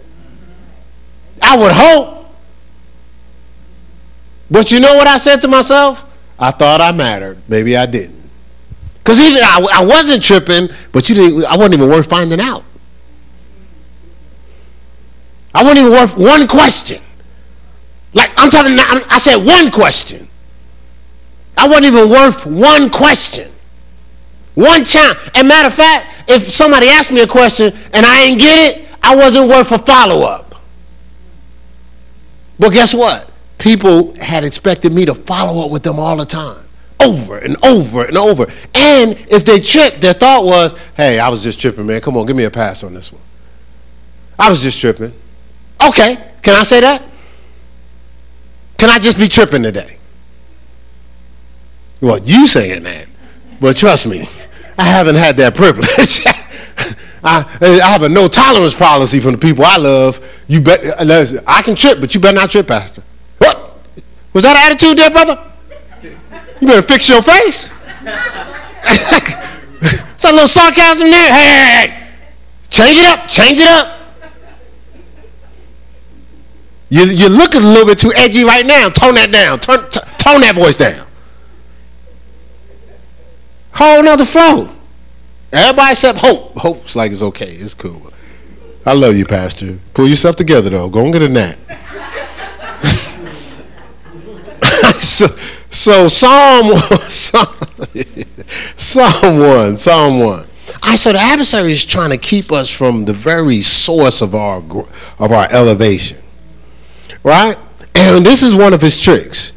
I 1.41 1.57
would 1.57 1.73
hope. 1.73 2.27
But 4.51 4.71
you 4.71 4.81
know 4.81 4.95
what 4.97 5.07
I 5.07 5.17
said 5.17 5.41
to 5.41 5.49
myself? 5.49 6.05
I 6.39 6.51
thought 6.51 6.83
I 6.83 6.93
mattered. 6.93 7.39
Maybe 7.49 7.75
I 7.75 7.87
didn't. 7.87 8.21
Because 8.99 9.19
even 9.21 9.43
I, 9.43 9.67
I 9.81 9.85
wasn't 9.85 10.23
tripping, 10.23 10.69
but 10.93 11.09
you 11.09 11.15
didn't. 11.15 11.45
I 11.47 11.57
wasn't 11.57 11.75
even 11.75 11.89
worth 11.89 12.09
finding 12.11 12.41
out. 12.41 12.65
I 15.59 15.63
wasn't 15.63 15.81
even 15.81 15.93
worth 15.93 16.17
one 16.17 16.47
question. 16.47 17.03
Like 18.15 18.31
I'm 18.37 18.49
talking. 18.51 18.77
I 18.79 19.19
said 19.19 19.45
one 19.45 19.71
question. 19.71 20.29
I 21.57 21.67
wasn't 21.67 21.87
even 21.87 22.09
worth 22.09 22.47
one 22.47 22.89
question. 22.91 23.51
One 24.55 24.85
chance. 24.85 25.19
And 25.35 25.49
matter 25.49 25.67
of 25.67 25.75
fact, 25.75 26.31
if 26.31 26.45
somebody 26.45 26.89
asked 26.89 27.13
me 27.13 27.21
a 27.21 27.27
question 27.27 27.77
and 27.93 28.07
I 28.07 28.27
didn't 28.27 28.39
get 28.39 28.77
it, 28.77 28.89
I 29.03 29.17
wasn't 29.17 29.49
worth 29.49 29.73
a 29.73 29.79
follow 29.79 30.25
up. 30.25 30.55
But 32.59 32.71
guess 32.71 32.95
what? 32.95 33.29
people 33.59 34.15
had 34.17 34.45
expected 34.45 34.93
me 34.93 35.05
to 35.05 35.15
follow 35.15 35.65
up 35.65 35.71
with 35.71 35.83
them 35.83 35.99
all 35.99 36.17
the 36.17 36.25
time, 36.25 36.65
over 37.01 37.37
and 37.37 37.57
over 37.65 38.05
and 38.05 38.17
over. 38.17 38.45
And 38.75 39.13
if 39.29 39.45
they 39.45 39.61
tripped, 39.61 40.01
their 40.01 40.15
thought 40.15 40.45
was, 40.45 40.75
hey, 40.97 41.19
I 41.19 41.29
was 41.29 41.43
just 41.43 41.61
tripping, 41.61 41.87
man. 41.87 42.01
Come 42.01 42.17
on, 42.17 42.27
give 42.27 42.37
me 42.37 42.45
a 42.45 42.51
pass 42.51 42.83
on 42.83 42.95
this 42.95 43.13
one. 43.13 43.23
I 44.39 44.49
was 44.49 44.63
just 44.63 44.81
tripping. 44.81 45.13
Okay, 45.87 46.17
can 46.43 46.55
I 46.55 46.63
say 46.63 46.81
that? 46.81 47.03
Can 48.79 48.91
I 48.91 48.99
just 48.99 49.19
be 49.19 49.29
tripping 49.29 49.63
today? 49.63 49.97
Well, 52.01 52.19
you 52.19 52.47
saying 52.47 52.85
that, 52.85 53.09
but 53.61 53.77
trust 53.77 54.07
me, 54.07 54.29
I 54.79 54.85
haven't 54.85 55.17
had 55.17 55.37
that 55.39 55.55
privilege. 55.55 56.25
I, 57.25 57.45
I 57.61 57.89
have 57.89 58.03
a 58.03 58.09
no 58.09 58.29
tolerance 58.29 58.75
policy 58.75 59.19
from 59.19 59.33
the 59.33 59.39
people 59.39 59.65
I 59.65 59.77
love. 59.77 60.25
You 60.47 60.61
bet 60.61 60.81
I 61.47 61.63
can 61.63 61.75
trip, 61.75 62.01
but 62.01 62.15
you 62.15 62.21
better 62.21 62.37
not 62.37 62.51
trip, 62.51 62.69
Pastor. 62.69 63.03
What 63.39 63.81
was 64.33 64.45
that 64.45 64.57
attitude 64.57 64.99
there, 64.99 65.11
brother? 65.11 65.45
You 66.61 66.67
better 66.67 66.83
fix 66.83 67.09
your 67.09 67.23
face. 67.23 67.71
Is 69.81 70.23
that 70.23 70.31
a 70.31 70.33
little 70.33 70.49
sarcasm 70.49 71.11
there? 71.11 71.33
Hey, 71.33 71.47
hey, 71.47 71.89
hey. 71.89 72.09
Change 72.71 72.99
it 72.99 73.05
up. 73.05 73.29
Change 73.29 73.61
it 73.61 73.67
up. 73.67 73.98
You, 76.91 77.05
you're 77.05 77.29
looking 77.29 77.63
a 77.63 77.67
little 77.67 77.87
bit 77.87 77.99
too 77.99 78.13
edgy 78.17 78.45
right 78.45 78.65
now. 78.65 78.89
Tone 78.89 79.15
that 79.15 79.31
down. 79.31 79.61
Turn, 79.61 79.89
t- 79.91 80.01
tone 80.19 80.41
that 80.41 80.55
voice 80.55 80.77
down. 80.77 81.07
Whole 83.73 84.03
nother 84.03 84.25
flow. 84.25 84.71
Everybody 85.53 85.93
except 85.93 86.21
Hope. 86.21 86.57
Hope's 86.57 86.97
like 86.97 87.13
it's 87.13 87.23
okay. 87.23 87.53
It's 87.53 87.75
cool. 87.75 88.13
I 88.85 88.95
love 88.95 89.17
you, 89.17 89.27
Pastor. 89.27 89.79
Pull 89.93 90.09
yourself 90.09 90.37
together, 90.37 90.71
though. 90.71 90.89
Go 90.89 91.05
and 91.05 91.13
get 91.13 91.23
a 91.23 91.29
nap. 91.29 91.59
so, 94.99 95.27
so 95.71 96.09
Psalm, 96.09 96.77
Psalm, 97.09 97.57
Psalm 98.77 99.39
1, 99.39 99.77
Psalm 99.77 100.21
1. 100.21 100.47
I 100.83 100.97
so 100.97 101.13
the 101.13 101.19
adversary 101.19 101.73
is 101.73 101.85
trying 101.85 102.11
to 102.11 102.19
keep 102.19 102.53
us 102.53 102.71
from 102.71 103.05
the 103.05 103.13
very 103.13 103.61
source 103.61 104.23
of 104.23 104.35
our 104.35 104.63
of 105.19 105.33
our 105.33 105.49
elevation. 105.51 106.19
Right? 107.23 107.57
And 107.95 108.25
this 108.25 108.43
is 108.43 108.55
one 108.55 108.73
of 108.73 108.81
his 108.81 109.01
tricks. 109.01 109.53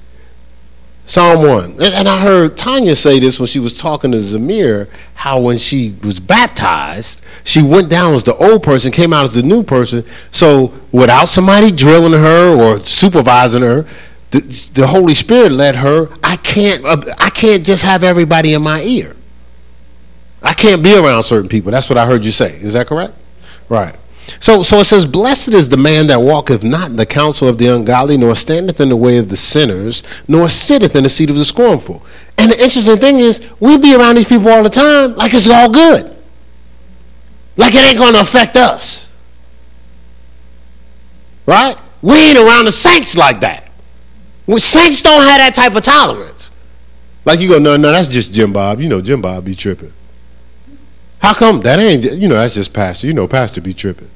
Psalm 1.06 1.45
1. 1.45 1.82
And 1.82 2.08
I 2.08 2.21
heard 2.21 2.56
Tanya 2.56 2.95
say 2.95 3.19
this 3.19 3.39
when 3.39 3.47
she 3.47 3.60
was 3.60 3.76
talking 3.76 4.12
to 4.12 4.17
Zamir, 4.17 4.88
how 5.13 5.41
when 5.41 5.58
she 5.58 5.95
was 6.04 6.19
baptized, 6.19 7.21
she 7.43 7.62
went 7.62 7.89
down 7.89 8.13
as 8.13 8.24
the 8.24 8.36
old 8.36 8.63
person, 8.63 8.91
came 8.91 9.12
out 9.12 9.26
as 9.26 9.34
the 9.34 9.43
new 9.43 9.62
person. 9.62 10.06
So 10.32 10.74
without 10.91 11.28
somebody 11.28 11.71
drilling 11.71 12.13
her 12.13 12.56
or 12.56 12.86
supervising 12.86 13.62
her, 13.62 13.86
the, 14.32 14.39
the 14.74 14.88
Holy 14.88 15.13
Spirit 15.13 15.52
led 15.52 15.76
her. 15.76 16.10
I 16.24 16.38
can't. 16.38 16.84
Uh, 16.86 17.04
I 17.19 17.30
can't 17.30 17.65
just 17.65 17.84
have 17.84 18.04
everybody 18.04 18.54
in 18.54 18.62
my 18.62 18.82
ear. 18.82 19.15
I 20.41 20.54
can't 20.54 20.82
be 20.82 20.95
around 20.95 21.24
certain 21.24 21.50
people. 21.50 21.71
That's 21.71 21.89
what 21.89 21.97
I 21.97 22.06
heard 22.06 22.24
you 22.24 22.32
say. 22.32 22.56
Is 22.56 22.74
that 22.74 22.88
correct? 22.88 23.13
Right. 23.69 23.95
So, 24.39 24.63
so 24.63 24.78
it 24.78 24.86
says, 24.86 25.06
Blessed 25.06 25.50
is 25.50 25.70
the 25.70 25.78
man 25.78 26.08
that 26.08 26.22
walketh 26.22 26.63
not 26.63 26.91
in 26.91 26.96
the 26.96 27.06
counsel 27.06 27.48
of 27.48 27.58
the 27.58 27.67
ungodly, 27.67 28.17
nor 28.17 28.36
standeth 28.36 28.80
in 28.80 28.89
the 28.89 28.96
way 28.96 29.17
of 29.17 29.30
the 29.30 29.38
sinners, 29.38 30.04
nor 30.28 30.50
sitteth 30.50 30.96
in 30.96 31.04
the 31.04 31.10
seat 31.10 31.30
of 31.30 31.36
the 31.36 31.46
scornful. 31.46 32.04
And 32.38 32.52
the 32.52 32.62
interesting 32.62 32.98
thing 32.98 33.20
is, 33.20 33.41
we 33.60 33.78
be 33.78 33.96
around 33.96 34.15
these 34.15 34.28
people 34.28 34.50
all 34.50 34.63
the 34.63 34.70
time 34.70 35.15
like 35.15 35.34
it's 35.34 35.50
all 35.50 35.72
good. 35.72 36.15
Like 37.58 37.74
it 37.76 37.84
ain't 37.86 37.98
going 37.98 38.13
to 38.13 38.22
affect 38.22 38.56
us. 38.56 39.10
Right? 41.46 41.78
We 42.02 42.15
ain't 42.15 42.38
around 42.38 42.65
the 42.65 42.72
saints 42.72 43.15
like 43.15 43.41
that. 43.41 43.70
Well, 44.48 44.58
saints 44.58 45.02
don't 45.02 45.22
have 45.22 45.38
that 45.38 45.54
type 45.54 45.76
of 45.76 45.84
tolerance. 45.84 46.52
Like 47.26 47.39
you 47.39 47.50
go, 47.50 47.60
no, 47.60 47.78
no, 47.78 47.91
that's 47.91 48.08
just 48.08 48.34
Jim 48.34 48.52
Bob. 48.54 48.80
You 48.80 48.89
know, 48.89 49.02
Jim 49.02 49.22
Bob 49.22 49.46
be 49.46 49.56
tripping. 49.56 49.94
How 51.20 51.34
come 51.34 51.62
that 51.62 51.80
ain't? 51.80 52.04
You 52.04 52.28
know, 52.28 52.36
that's 52.36 52.56
just 52.56 52.74
pastor. 52.74 53.06
You 53.06 53.13
know, 53.13 53.28
pastor 53.28 53.62
be 53.62 53.74
tripping. 53.74 54.10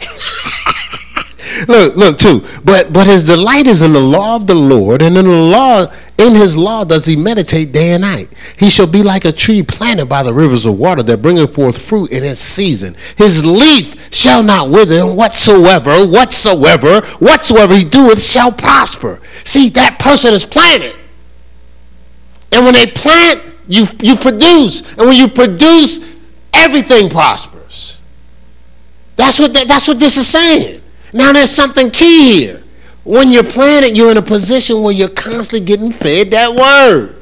look, 1.68 1.96
look 1.96 2.18
too. 2.18 2.44
But 2.64 2.92
but 2.92 3.06
his 3.06 3.24
delight 3.24 3.66
is 3.66 3.82
in 3.82 3.92
the 3.92 4.00
law 4.00 4.36
of 4.36 4.46
the 4.46 4.54
Lord, 4.54 5.02
and 5.02 5.16
in 5.16 5.24
the 5.24 5.30
law, 5.30 5.86
in 6.18 6.34
his 6.34 6.56
law 6.56 6.84
does 6.84 7.06
he 7.06 7.16
meditate 7.16 7.72
day 7.72 7.92
and 7.92 8.02
night. 8.02 8.28
He 8.56 8.68
shall 8.68 8.86
be 8.86 9.02
like 9.02 9.24
a 9.24 9.32
tree 9.32 9.62
planted 9.62 10.06
by 10.06 10.22
the 10.22 10.32
rivers 10.34 10.66
of 10.66 10.78
water 10.78 11.02
that 11.04 11.22
bringeth 11.22 11.54
forth 11.54 11.78
fruit 11.78 12.10
in 12.10 12.24
its 12.24 12.40
season. 12.40 12.96
His 13.16 13.44
leaf 13.44 14.12
shall 14.14 14.42
not 14.42 14.70
wither, 14.70 15.00
and 15.00 15.16
whatsoever, 15.16 16.06
whatsoever, 16.06 17.00
whatsoever 17.18 17.74
he 17.74 17.84
doeth 17.84 18.22
shall 18.22 18.52
prosper. 18.52 19.20
See, 19.44 19.68
that 19.70 19.98
person 19.98 20.34
is 20.34 20.44
planted. 20.44 20.94
And 22.50 22.64
when 22.64 22.74
they 22.74 22.86
plant, 22.86 23.42
you, 23.68 23.86
you 24.00 24.16
produce. 24.16 24.80
And 24.96 25.06
when 25.06 25.16
you 25.16 25.28
produce, 25.28 26.00
everything 26.54 27.10
prospers. 27.10 27.57
That's 29.18 29.40
what, 29.40 29.52
that's 29.52 29.88
what 29.88 29.98
this 29.98 30.16
is 30.16 30.28
saying. 30.28 30.80
Now, 31.12 31.32
there's 31.32 31.50
something 31.50 31.90
key 31.90 32.40
here. 32.40 32.62
When 33.04 33.30
you're 33.30 33.42
planted, 33.42 33.96
you're 33.96 34.12
in 34.12 34.16
a 34.16 34.22
position 34.22 34.80
where 34.82 34.94
you're 34.94 35.08
constantly 35.08 35.66
getting 35.66 35.90
fed 35.90 36.30
that 36.30 36.54
word. 36.54 37.16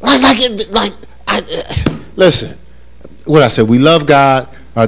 Like, 0.00 0.20
like, 0.22 0.70
like 0.70 0.92
I, 1.26 1.38
uh, 1.38 1.98
listen, 2.14 2.58
what 3.24 3.42
I 3.42 3.48
said, 3.48 3.66
we 3.66 3.78
love 3.78 4.06
God. 4.06 4.48
Uh, 4.76 4.86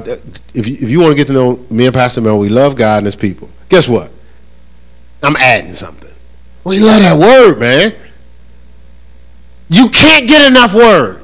if, 0.53 0.67
you, 0.67 0.75
if 0.75 0.89
you 0.89 0.99
want 0.99 1.11
to 1.11 1.15
get 1.15 1.27
to 1.27 1.33
know 1.33 1.65
me 1.69 1.87
and 1.87 1.93
Pastor 1.93 2.21
Mel, 2.21 2.37
we 2.37 2.49
love 2.49 2.75
God 2.75 2.97
and 2.97 3.05
his 3.07 3.15
people. 3.15 3.49
Guess 3.69 3.89
what? 3.89 4.11
I'm 5.23 5.35
adding 5.37 5.73
something. 5.73 6.11
We 6.63 6.79
love 6.79 7.01
that 7.01 7.17
word, 7.17 7.59
man. 7.59 7.93
You 9.69 9.89
can't 9.89 10.27
get 10.27 10.47
enough 10.49 10.73
word. 10.75 11.20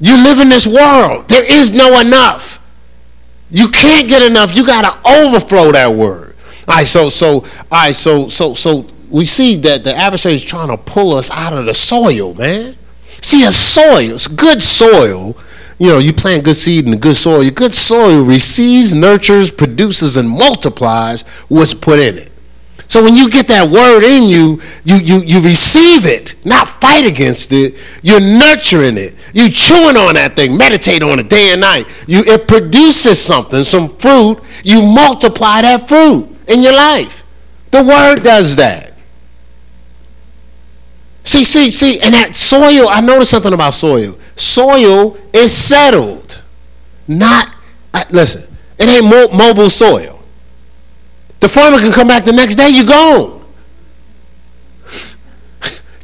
You 0.00 0.22
live 0.22 0.38
in 0.38 0.48
this 0.48 0.66
world. 0.66 1.28
There 1.28 1.44
is 1.44 1.72
no 1.72 2.00
enough. 2.00 2.60
You 3.50 3.68
can't 3.68 4.08
get 4.08 4.22
enough. 4.22 4.54
You 4.54 4.66
got 4.66 4.82
to 4.82 5.10
overflow 5.10 5.72
that 5.72 5.92
word. 5.92 6.36
All 6.68 6.76
right, 6.76 6.86
so 6.86 7.08
so 7.08 7.40
all 7.40 7.44
right, 7.72 7.94
so 7.94 8.28
so 8.28 8.54
so 8.54 8.86
we 9.10 9.24
see 9.24 9.56
that 9.56 9.84
the 9.84 9.96
adversary 9.96 10.34
is 10.34 10.44
trying 10.44 10.68
to 10.68 10.76
pull 10.76 11.14
us 11.14 11.30
out 11.30 11.54
of 11.54 11.64
the 11.64 11.72
soil, 11.72 12.34
man. 12.34 12.76
See, 13.22 13.44
a 13.44 13.50
soil, 13.50 14.14
it's 14.14 14.26
good 14.26 14.62
soil. 14.62 15.36
You 15.78 15.86
know, 15.88 15.98
you 15.98 16.12
plant 16.12 16.44
good 16.44 16.56
seed 16.56 16.84
in 16.84 16.90
the 16.90 16.96
good 16.96 17.16
soil. 17.16 17.42
Your 17.42 17.52
good 17.52 17.74
soil 17.74 18.22
receives, 18.22 18.92
nurtures, 18.92 19.50
produces, 19.50 20.16
and 20.16 20.28
multiplies 20.28 21.22
what's 21.48 21.72
put 21.72 22.00
in 22.00 22.18
it. 22.18 22.32
So 22.88 23.04
when 23.04 23.14
you 23.14 23.28
get 23.28 23.48
that 23.48 23.68
word 23.68 24.02
in 24.02 24.24
you, 24.24 24.62
you, 24.82 24.96
you, 24.96 25.20
you 25.20 25.42
receive 25.42 26.06
it, 26.06 26.34
not 26.46 26.66
fight 26.80 27.06
against 27.06 27.52
it. 27.52 27.76
You're 28.02 28.20
nurturing 28.20 28.96
it. 28.96 29.14
You 29.34 29.50
chewing 29.50 29.98
on 29.98 30.14
that 30.14 30.36
thing, 30.36 30.56
meditate 30.56 31.02
on 31.02 31.18
it 31.18 31.28
day 31.28 31.52
and 31.52 31.60
night. 31.60 31.86
You, 32.06 32.22
it 32.24 32.48
produces 32.48 33.20
something, 33.20 33.64
some 33.64 33.94
fruit. 33.98 34.40
You 34.64 34.82
multiply 34.82 35.60
that 35.60 35.86
fruit 35.86 36.34
in 36.48 36.62
your 36.62 36.72
life. 36.72 37.24
The 37.72 37.84
word 37.84 38.22
does 38.22 38.56
that. 38.56 38.94
See, 41.24 41.44
see, 41.44 41.70
see, 41.70 42.00
and 42.00 42.14
that 42.14 42.34
soil, 42.34 42.88
I 42.88 43.02
noticed 43.02 43.30
something 43.30 43.52
about 43.52 43.74
soil. 43.74 44.18
Soil 44.34 45.18
is 45.34 45.52
settled, 45.52 46.40
not, 47.06 47.54
uh, 47.92 48.04
listen, 48.10 48.50
it 48.78 48.88
ain't 48.88 49.04
mo- 49.04 49.28
mobile 49.36 49.68
soil. 49.68 50.17
The 51.40 51.48
farmer 51.48 51.78
can 51.78 51.92
come 51.92 52.08
back 52.08 52.24
the 52.24 52.32
next 52.32 52.56
day, 52.56 52.68
you 52.68 52.84
gone. 52.86 53.44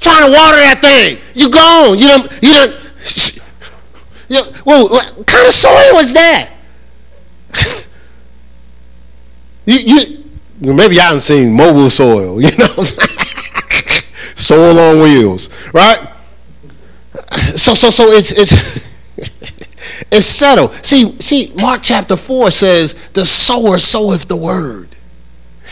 Trying 0.00 0.26
to 0.26 0.32
water 0.32 0.56
that 0.58 0.80
thing, 0.80 1.18
you 1.34 1.50
gone. 1.50 1.98
You 1.98 2.08
don't, 2.08 2.32
you 2.42 2.54
don't, 2.54 2.72
you 4.28 4.42
well, 4.64 4.88
what 4.88 5.26
kind 5.26 5.46
of 5.46 5.52
soil 5.52 5.94
was 5.94 6.12
that? 6.12 6.50
you, 9.66 9.78
you, 9.78 10.24
maybe 10.60 10.96
y'all 10.96 11.04
haven't 11.04 11.20
seen 11.20 11.52
mobile 11.52 11.90
soil, 11.90 12.40
you 12.40 12.50
know 12.56 12.84
Soil 14.36 14.78
on 14.78 15.00
wheels, 15.00 15.48
right? 15.72 16.10
So, 17.56 17.74
so, 17.74 17.90
so 17.90 18.08
it's, 18.08 18.32
it's, 18.32 18.84
it's 20.10 20.26
settled. 20.26 20.74
See, 20.84 21.18
see, 21.20 21.52
Mark 21.54 21.82
chapter 21.82 22.16
4 22.16 22.50
says, 22.50 22.94
the 23.12 23.24
sower 23.24 23.78
soweth 23.78 24.28
the 24.28 24.36
word. 24.36 24.93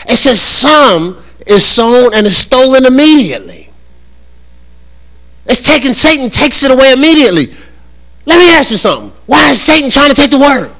It 0.07 0.17
says 0.17 0.41
some 0.41 1.23
is 1.47 1.65
sown 1.65 2.13
and 2.13 2.25
is 2.25 2.37
stolen 2.37 2.85
immediately. 2.85 3.69
It's 5.45 5.59
taken, 5.59 5.93
Satan 5.93 6.29
takes 6.29 6.63
it 6.63 6.71
away 6.71 6.93
immediately. 6.93 7.53
Let 8.25 8.39
me 8.39 8.49
ask 8.49 8.71
you 8.71 8.77
something. 8.77 9.11
Why 9.25 9.49
is 9.49 9.61
Satan 9.61 9.89
trying 9.89 10.09
to 10.09 10.15
take 10.15 10.31
the 10.31 10.39
word? 10.39 10.71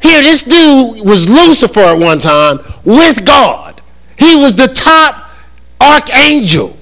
Here, 0.00 0.20
this 0.20 0.42
dude 0.42 1.06
was 1.06 1.28
Lucifer 1.28 1.80
at 1.80 1.98
one 1.98 2.18
time 2.18 2.58
with 2.84 3.24
God. 3.24 3.80
He 4.18 4.36
was 4.36 4.54
the 4.54 4.68
top 4.68 5.30
archangel. 5.80 6.76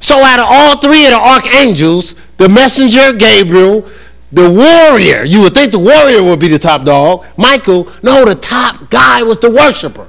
So 0.00 0.22
out 0.22 0.38
of 0.38 0.46
all 0.48 0.78
three 0.78 1.06
of 1.06 1.12
the 1.12 1.18
archangels, 1.18 2.14
the 2.36 2.48
messenger, 2.48 3.12
Gabriel, 3.12 3.88
the 4.30 4.50
warrior, 4.50 5.24
you 5.24 5.40
would 5.42 5.54
think 5.54 5.72
the 5.72 5.78
warrior 5.78 6.22
would 6.22 6.38
be 6.38 6.48
the 6.48 6.58
top 6.58 6.84
dog. 6.84 7.24
Michael, 7.36 7.90
no, 8.02 8.24
the 8.24 8.34
top 8.34 8.90
guy 8.90 9.22
was 9.22 9.40
the 9.40 9.50
worshiper. 9.50 10.06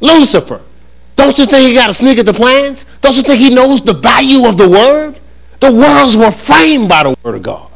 Lucifer. 0.00 0.60
Don't 1.16 1.38
you 1.38 1.46
think 1.46 1.68
he 1.68 1.74
got 1.74 1.90
a 1.90 1.94
sneak 1.94 2.18
at 2.18 2.26
the 2.26 2.32
plans? 2.32 2.86
Don't 3.00 3.16
you 3.16 3.22
think 3.22 3.40
he 3.40 3.54
knows 3.54 3.82
the 3.82 3.92
value 3.92 4.46
of 4.46 4.56
the 4.56 4.68
word? 4.68 5.18
The 5.60 5.72
worlds 5.72 6.16
were 6.16 6.30
framed 6.30 6.88
by 6.88 7.02
the 7.02 7.16
word 7.22 7.34
of 7.36 7.42
God. 7.42 7.70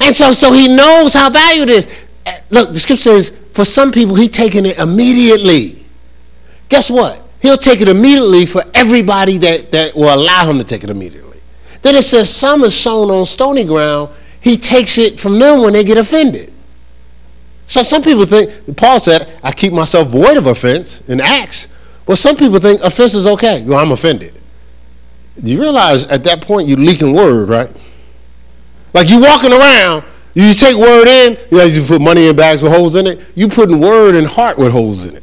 And 0.00 0.14
so, 0.14 0.32
so 0.32 0.52
he 0.52 0.68
knows 0.68 1.12
how 1.12 1.28
valued 1.30 1.68
it 1.68 1.74
is. 1.74 1.88
Eh, 2.26 2.40
look, 2.50 2.72
the 2.72 2.78
scripture 2.78 3.02
says, 3.02 3.36
for 3.52 3.64
some 3.64 3.90
people, 3.92 4.14
he's 4.14 4.30
taking 4.30 4.64
it 4.64 4.78
immediately. 4.78 5.84
Guess 6.68 6.90
what? 6.90 7.20
He'll 7.42 7.56
take 7.56 7.80
it 7.80 7.88
immediately 7.88 8.46
for 8.46 8.62
everybody 8.74 9.38
that, 9.38 9.72
that 9.72 9.94
will 9.94 10.14
allow 10.14 10.48
him 10.48 10.58
to 10.58 10.64
take 10.64 10.84
it 10.84 10.90
immediately. 10.90 11.40
Then 11.82 11.96
it 11.96 12.02
says, 12.02 12.30
some 12.30 12.62
is 12.62 12.78
sown 12.78 13.10
on 13.10 13.26
stony 13.26 13.64
ground. 13.64 14.10
He 14.40 14.56
takes 14.56 14.98
it 14.98 15.18
from 15.18 15.38
them 15.38 15.60
when 15.60 15.72
they 15.72 15.84
get 15.84 15.98
offended. 15.98 16.52
So 17.70 17.84
some 17.84 18.02
people 18.02 18.26
think, 18.26 18.76
Paul 18.76 18.98
said, 18.98 19.32
I 19.44 19.52
keep 19.52 19.72
myself 19.72 20.08
void 20.08 20.36
of 20.36 20.48
offense 20.48 21.00
in 21.02 21.20
Acts. 21.20 21.68
Well, 22.04 22.16
some 22.16 22.36
people 22.36 22.58
think 22.58 22.80
offense 22.80 23.14
is 23.14 23.28
okay. 23.28 23.62
Well, 23.62 23.78
I'm 23.78 23.92
offended. 23.92 24.34
Do 25.40 25.52
you 25.52 25.60
realize 25.60 26.10
at 26.10 26.24
that 26.24 26.40
point 26.40 26.66
you're 26.66 26.76
leaking 26.76 27.12
word, 27.12 27.48
right? 27.48 27.70
Like 28.92 29.08
you 29.08 29.20
walking 29.20 29.52
around, 29.52 30.02
you 30.34 30.52
take 30.52 30.76
word 30.76 31.06
in, 31.06 31.38
you 31.52 31.58
know, 31.58 31.64
you 31.64 31.84
put 31.84 32.00
money 32.00 32.26
in 32.26 32.34
bags 32.34 32.60
with 32.60 32.72
holes 32.72 32.96
in 32.96 33.06
it. 33.06 33.24
You 33.36 33.46
putting 33.46 33.78
word 33.78 34.16
in 34.16 34.24
heart 34.24 34.58
with 34.58 34.72
holes 34.72 35.04
in 35.04 35.14
it. 35.14 35.22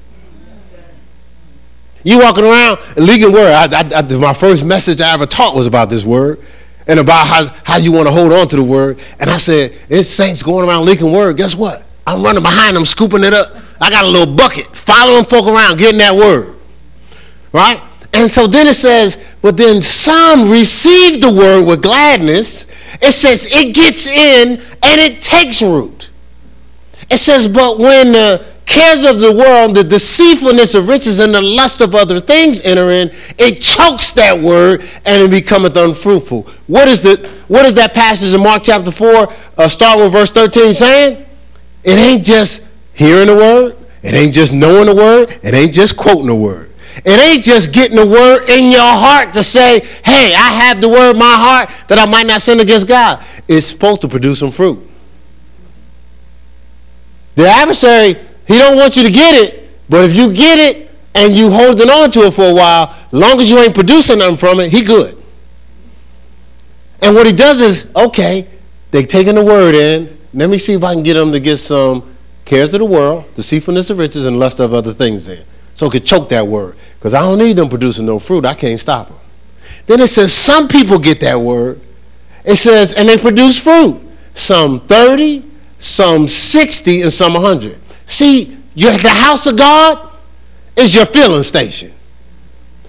You 2.06 2.20
walking 2.20 2.46
around 2.46 2.80
leaking 2.96 3.34
word. 3.34 3.52
I, 3.52 3.66
I, 3.66 4.00
I, 4.00 4.16
my 4.16 4.34
first 4.34 4.64
message 4.64 5.02
I 5.02 5.14
ever 5.14 5.26
taught 5.26 5.54
was 5.54 5.66
about 5.66 5.90
this 5.90 6.06
word 6.06 6.40
and 6.88 6.98
about 6.98 7.28
how, 7.28 7.48
how 7.66 7.76
you 7.76 7.92
want 7.92 8.08
to 8.08 8.14
hold 8.14 8.32
on 8.32 8.48
to 8.48 8.56
the 8.56 8.64
word. 8.64 9.02
And 9.20 9.30
I 9.30 9.36
said, 9.36 9.78
it's 9.90 10.08
saints 10.08 10.42
going 10.44 10.66
around 10.66 10.86
leaking 10.86 11.12
word. 11.12 11.36
Guess 11.36 11.54
what? 11.54 11.84
I'm 12.08 12.24
running 12.24 12.42
behind 12.42 12.76
them, 12.76 12.86
scooping 12.86 13.24
it 13.26 13.34
up. 13.34 13.50
I 13.82 13.90
got 13.90 14.06
a 14.06 14.08
little 14.08 14.34
bucket, 14.34 14.66
following 14.76 15.26
folk 15.26 15.46
around, 15.46 15.78
getting 15.78 16.00
that 16.00 16.16
word. 16.16 16.56
Right? 17.52 17.82
And 18.14 18.32
so 18.32 18.48
then 18.48 18.66
it 18.68 18.76
says, 18.76 19.18
but 19.42 19.58
then 19.58 19.82
some 19.82 20.50
receive 20.50 21.22
the 21.22 21.32
word 21.32 21.68
with 21.68 21.84
gladness. 21.84 22.66
It 23.02 23.12
says 23.12 23.46
it 23.52 23.76
gets 23.76 24.08
in 24.08 24.60
and 24.82 25.02
it 25.02 25.22
takes 25.22 25.62
root. 25.62 26.10
It 27.10 27.18
says, 27.18 27.46
but 27.46 27.78
when 27.78 28.14
the 28.14 28.46
cares 28.66 29.06
of 29.06 29.20
the 29.20 29.34
world, 29.34 29.76
the 29.76 29.84
deceitfulness 29.84 30.76
of 30.76 30.88
riches, 30.88 31.20
and 31.20 31.34
the 31.34 31.42
lust 31.42 31.82
of 31.82 31.94
other 31.94 32.22
things 32.22 32.62
enter 32.62 32.90
in, 32.90 33.12
it 33.38 33.62
chokes 33.62 34.14
that 34.14 34.40
word 34.40 34.82
and 35.06 35.24
it 35.24 35.32
becometh 35.32 35.76
unfruitful. 35.76 36.44
What 36.68 36.88
is 36.88 37.02
the 37.02 37.30
what 37.48 37.66
is 37.66 37.74
that 37.76 37.94
passage 37.94 38.34
in 38.34 38.42
Mark 38.42 38.64
chapter 38.64 38.92
4, 38.92 39.34
uh, 39.58 39.68
start 39.68 40.00
with 40.00 40.12
verse 40.12 40.32
13 40.32 40.74
saying? 40.74 41.27
It 41.88 41.98
ain't 41.98 42.26
just 42.26 42.68
hearing 42.94 43.28
the 43.28 43.36
word. 43.36 43.78
It 44.04 44.14
ain't 44.14 44.34
just 44.34 44.52
knowing 44.52 44.88
the 44.88 44.96
word. 44.96 45.40
It 45.42 45.54
ain't 45.54 45.74
just 45.74 45.96
quoting 45.96 46.28
the 46.28 46.36
word. 46.36 46.70
It 47.06 47.18
ain't 47.18 47.46
just 47.46 47.72
getting 47.72 47.96
the 47.96 48.06
word 48.06 48.50
in 48.50 48.72
your 48.72 48.82
heart 48.82 49.34
to 49.36 49.44
say, 49.44 49.80
hey, 50.04 50.36
I 50.36 50.50
have 50.50 50.82
the 50.82 50.90
word 50.90 51.12
in 51.12 51.18
my 51.18 51.26
heart 51.26 51.70
that 51.88 51.98
I 51.98 52.06
might 52.06 52.28
not 52.28 52.42
sin 52.42 52.60
against 52.60 52.90
God. 52.90 53.24
It's 53.48 53.68
supposed 53.68 54.02
to 54.02 54.10
produce 54.10 54.40
some 54.40 54.52
fruit. 54.52 54.86
The 57.36 57.48
adversary, 57.48 58.16
he 58.48 58.58
don't 58.58 58.76
want 58.76 58.98
you 58.98 59.04
to 59.04 59.12
get 59.12 59.36
it, 59.36 59.70
but 59.88 60.04
if 60.04 60.14
you 60.14 60.34
get 60.34 60.60
it 60.60 60.92
and 61.16 61.34
you 61.34 61.50
holding 61.50 61.90
on 61.90 62.12
to 62.12 62.22
it 62.22 62.34
for 62.34 62.50
a 62.50 62.54
while, 62.54 62.98
long 63.14 63.40
as 63.40 63.50
you 63.50 63.60
ain't 63.60 63.74
producing 63.74 64.20
nothing 64.20 64.36
from 64.36 64.60
it, 64.60 64.74
he 64.74 64.84
good. 64.84 65.24
And 67.02 67.16
what 67.16 67.26
he 67.26 67.32
does 67.32 67.62
is, 67.62 67.90
okay, 67.96 68.46
they 68.92 69.04
taking 69.04 69.36
the 69.36 69.46
word 69.46 69.74
in. 69.74 70.17
Let 70.38 70.52
me 70.52 70.60
see 70.60 70.74
if 70.74 70.84
I 70.84 70.94
can 70.94 71.02
get 71.02 71.16
them 71.16 71.32
to 71.32 71.40
get 71.40 71.58
some 71.58 72.16
cares 72.46 72.72
of 72.76 72.80
the 72.80 72.86
world, 72.86 73.26
deceitfulness 73.34 73.90
of 73.90 73.98
riches, 73.98 74.28
and 74.28 74.38
lust 74.40 74.60
of 74.60 74.72
other 74.72 74.94
things 74.94 75.28
in. 75.28 75.44
So 75.74 75.88
it 75.88 75.94
could 75.94 76.06
choke 76.06 76.30
that 76.30 76.46
word. 76.46 76.76
Because 77.00 77.16
I 77.16 77.22
don't 77.22 77.40
need 77.40 77.54
them 77.54 77.70
producing 77.70 78.06
no 78.06 78.20
fruit. 78.20 78.46
I 78.46 78.54
can't 78.54 78.80
stop 78.80 79.08
them. 79.08 79.18
Then 79.88 80.00
it 80.00 80.08
says 80.08 80.32
some 80.32 80.68
people 80.68 81.00
get 81.00 81.20
that 81.22 81.42
word. 81.42 81.82
It 82.46 82.58
says, 82.58 82.94
and 82.94 83.10
they 83.10 83.18
produce 83.18 83.60
fruit. 83.60 84.00
Some 84.36 84.82
30, 84.82 85.44
some 85.80 86.28
60, 86.28 87.02
and 87.02 87.12
some 87.12 87.34
100. 87.34 87.80
See, 88.06 88.60
the 88.76 89.10
house 89.10 89.48
of 89.48 89.58
God 89.58 90.14
is 90.76 90.94
your 90.94 91.08
filling 91.08 91.42
station. 91.42 91.92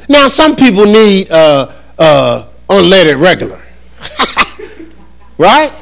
Now, 0.06 0.28
some 0.28 0.54
people 0.54 0.84
need 0.84 1.30
uh, 1.30 1.72
uh, 1.98 2.46
unleaded 2.68 3.22
regular. 3.22 3.60
right? 5.38 5.72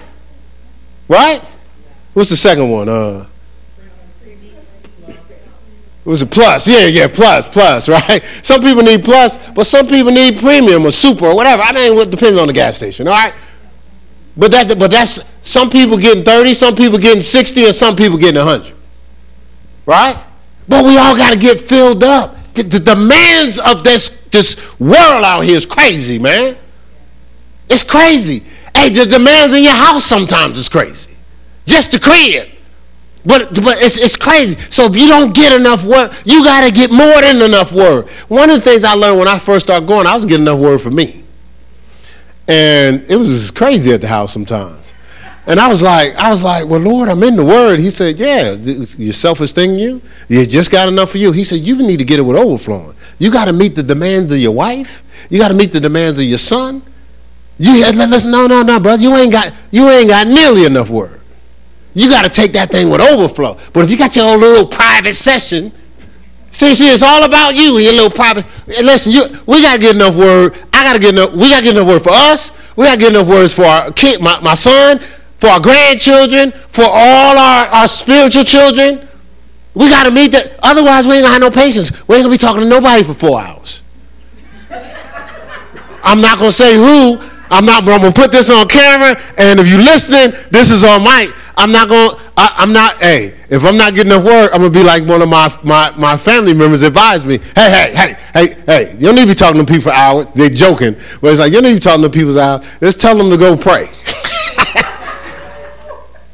Right? 1.08 1.42
What's 2.16 2.30
the 2.30 2.36
second 2.36 2.70
one? 2.70 2.88
Uh, 2.88 3.26
it 5.06 5.16
was 6.06 6.22
a 6.22 6.26
plus. 6.26 6.66
Yeah, 6.66 6.86
yeah, 6.86 7.08
plus, 7.08 7.46
plus, 7.46 7.88
right? 7.90 8.24
Some 8.42 8.62
people 8.62 8.82
need 8.82 9.04
plus, 9.04 9.36
but 9.50 9.66
some 9.66 9.86
people 9.86 10.10
need 10.10 10.38
premium 10.38 10.86
or 10.86 10.90
super 10.90 11.26
or 11.26 11.36
whatever. 11.36 11.60
I 11.62 11.72
mean, 11.72 11.98
it 11.98 12.10
depends 12.10 12.38
on 12.38 12.46
the 12.46 12.54
gas 12.54 12.78
station, 12.78 13.06
all 13.06 13.12
right? 13.12 13.34
But 14.34 14.50
that, 14.52 14.78
but 14.78 14.90
that's 14.90 15.24
some 15.42 15.68
people 15.68 15.98
getting 15.98 16.24
30, 16.24 16.54
some 16.54 16.74
people 16.74 16.98
getting 16.98 17.20
60, 17.20 17.66
and 17.66 17.74
some 17.74 17.94
people 17.94 18.16
getting 18.16 18.42
100. 18.42 18.74
Right? 19.84 20.16
But 20.66 20.86
we 20.86 20.96
all 20.96 21.18
got 21.18 21.34
to 21.34 21.38
get 21.38 21.60
filled 21.60 22.02
up. 22.02 22.34
The 22.54 22.80
demands 22.80 23.58
of 23.58 23.84
this, 23.84 24.22
this 24.30 24.56
world 24.80 25.22
out 25.22 25.42
here 25.42 25.58
is 25.58 25.66
crazy, 25.66 26.18
man. 26.18 26.56
It's 27.68 27.84
crazy. 27.84 28.42
Hey, 28.74 28.88
the 28.88 29.04
demands 29.04 29.52
in 29.52 29.64
your 29.64 29.74
house 29.74 30.04
sometimes 30.04 30.58
is 30.58 30.70
crazy. 30.70 31.15
Just 31.66 31.92
the 31.92 32.00
crib. 32.00 32.48
But, 33.24 33.54
but 33.56 33.82
it's, 33.82 33.98
it's 33.98 34.16
crazy. 34.16 34.56
So 34.70 34.84
if 34.84 34.96
you 34.96 35.08
don't 35.08 35.34
get 35.34 35.52
enough 35.52 35.84
word, 35.84 36.14
you 36.24 36.44
got 36.44 36.64
to 36.64 36.72
get 36.72 36.92
more 36.92 37.20
than 37.20 37.42
enough 37.42 37.72
word. 37.72 38.08
One 38.28 38.50
of 38.50 38.56
the 38.56 38.62
things 38.62 38.84
I 38.84 38.94
learned 38.94 39.18
when 39.18 39.28
I 39.28 39.38
first 39.38 39.66
started 39.66 39.86
going, 39.86 40.06
I 40.06 40.14
was 40.14 40.26
getting 40.26 40.46
enough 40.46 40.60
word 40.60 40.80
for 40.80 40.90
me. 40.90 41.24
And 42.46 43.04
it 43.08 43.16
was 43.16 43.50
crazy 43.50 43.92
at 43.92 44.00
the 44.00 44.06
house 44.06 44.32
sometimes. 44.32 44.94
And 45.48 45.60
I 45.60 45.68
was 45.68 45.80
like, 45.80 46.14
I 46.16 46.30
was 46.30 46.42
like, 46.42 46.68
well, 46.68 46.80
Lord, 46.80 47.08
I'm 47.08 47.22
in 47.22 47.36
the 47.36 47.44
Word. 47.44 47.78
He 47.78 47.90
said, 47.90 48.18
yeah, 48.18 48.52
your 48.52 49.12
self-esteem 49.12 49.76
you. 49.76 50.02
You 50.28 50.44
just 50.44 50.72
got 50.72 50.88
enough 50.88 51.10
for 51.10 51.18
you. 51.18 51.30
He 51.30 51.44
said, 51.44 51.60
you 51.60 51.76
need 51.76 51.98
to 51.98 52.04
get 52.04 52.18
it 52.18 52.22
with 52.22 52.36
overflowing. 52.36 52.96
You 53.18 53.30
got 53.30 53.44
to 53.44 53.52
meet 53.52 53.76
the 53.76 53.82
demands 53.82 54.32
of 54.32 54.38
your 54.38 54.52
wife. 54.52 55.04
You 55.30 55.38
got 55.38 55.48
to 55.48 55.54
meet 55.54 55.72
the 55.72 55.78
demands 55.78 56.18
of 56.18 56.24
your 56.24 56.38
son. 56.38 56.82
You 57.58 57.74
listen, 57.80 58.32
no, 58.32 58.48
no, 58.48 58.62
no, 58.62 58.80
brother. 58.80 59.00
You 59.00 59.14
ain't 59.16 59.32
got, 59.32 59.54
you 59.70 59.88
ain't 59.88 60.08
got 60.08 60.26
nearly 60.26 60.64
enough 60.64 60.90
word. 60.90 61.15
You 61.96 62.10
got 62.10 62.26
to 62.26 62.30
take 62.30 62.52
that 62.52 62.70
thing 62.70 62.90
with 62.90 63.00
overflow. 63.00 63.56
But 63.72 63.84
if 63.84 63.90
you 63.90 63.96
got 63.96 64.14
your 64.14 64.30
own 64.30 64.38
little 64.38 64.68
private 64.68 65.14
session, 65.14 65.72
see, 66.52 66.74
see, 66.74 66.92
it's 66.92 67.02
all 67.02 67.24
about 67.24 67.54
you 67.54 67.76
and 67.76 67.84
your 67.84 67.94
little 67.94 68.10
private. 68.10 68.44
Listen, 68.66 69.12
you, 69.12 69.22
we 69.46 69.62
got 69.62 69.76
to 69.76 69.80
get 69.80 69.94
enough 69.96 70.14
word. 70.14 70.58
I 70.74 70.84
got 70.84 70.92
to 70.92 70.98
get 70.98 71.14
enough. 71.14 71.32
We 71.32 71.48
got 71.48 71.60
to 71.60 71.64
get 71.64 71.74
enough 71.74 71.88
word 71.88 72.02
for 72.02 72.12
us. 72.12 72.52
We 72.76 72.84
got 72.84 72.96
to 72.96 73.00
get 73.00 73.12
enough 73.12 73.26
words 73.26 73.54
for 73.54 73.64
our 73.64 73.90
kid, 73.92 74.20
my, 74.20 74.38
my 74.42 74.52
son, 74.52 75.00
for 75.40 75.46
our 75.46 75.58
grandchildren, 75.58 76.52
for 76.68 76.84
all 76.84 77.38
our, 77.38 77.66
our 77.68 77.88
spiritual 77.88 78.44
children. 78.44 79.08
We 79.72 79.88
got 79.88 80.04
to 80.04 80.10
meet 80.10 80.32
that. 80.32 80.60
Otherwise, 80.62 81.06
we 81.06 81.14
ain't 81.14 81.24
going 81.24 81.40
to 81.40 81.44
have 81.46 81.54
no 81.54 81.62
patience. 81.62 81.90
We 82.06 82.16
ain't 82.16 82.24
going 82.26 82.36
to 82.36 82.42
be 82.42 82.46
talking 82.46 82.60
to 82.60 82.68
nobody 82.68 83.04
for 83.04 83.14
four 83.14 83.40
hours. 83.40 83.80
I'm 86.04 86.20
not 86.20 86.38
going 86.38 86.50
to 86.50 86.56
say 86.56 86.76
who. 86.76 87.26
I'm 87.50 87.64
not, 87.64 87.84
but 87.84 87.92
I'm 87.92 88.12
to 88.12 88.12
put 88.12 88.32
this 88.32 88.50
on 88.50 88.68
camera. 88.68 89.20
And 89.38 89.60
if 89.60 89.68
you're 89.68 89.78
listening, 89.78 90.38
this 90.50 90.70
is 90.70 90.84
on 90.84 91.02
mic. 91.02 91.30
I'm 91.56 91.72
not 91.72 91.88
gonna. 91.88 92.20
I'm 92.36 92.72
not. 92.72 93.00
Hey, 93.02 93.34
if 93.48 93.64
I'm 93.64 93.76
not 93.76 93.94
getting 93.94 94.12
enough 94.12 94.24
word, 94.24 94.50
I'm 94.52 94.60
gonna 94.60 94.70
be 94.70 94.82
like 94.82 95.06
one 95.06 95.22
of 95.22 95.28
my 95.28 95.56
my 95.62 95.90
my 95.96 96.16
family 96.16 96.52
members 96.52 96.82
advised 96.82 97.24
me. 97.24 97.38
Hey, 97.38 97.70
hey, 97.70 97.94
hey, 97.94 98.14
hey, 98.34 98.62
hey. 98.66 98.92
You 98.94 99.06
don't 99.06 99.14
need 99.14 99.22
to 99.22 99.28
be 99.28 99.34
talking 99.34 99.64
to 99.64 99.66
people 99.66 99.90
for 99.90 99.96
hours. 99.96 100.26
They're 100.34 100.50
joking, 100.50 100.94
but 101.20 101.30
it's 101.30 101.40
like 101.40 101.52
you 101.52 101.60
don't 101.60 101.64
need 101.64 101.70
to 101.70 101.76
be 101.76 101.80
talking 101.80 102.02
to 102.02 102.10
people 102.10 102.34
for 102.34 102.40
hours. 102.40 102.66
Just 102.80 103.00
tell 103.00 103.16
them 103.16 103.30
to 103.30 103.36
go 103.36 103.56
pray. 103.56 103.88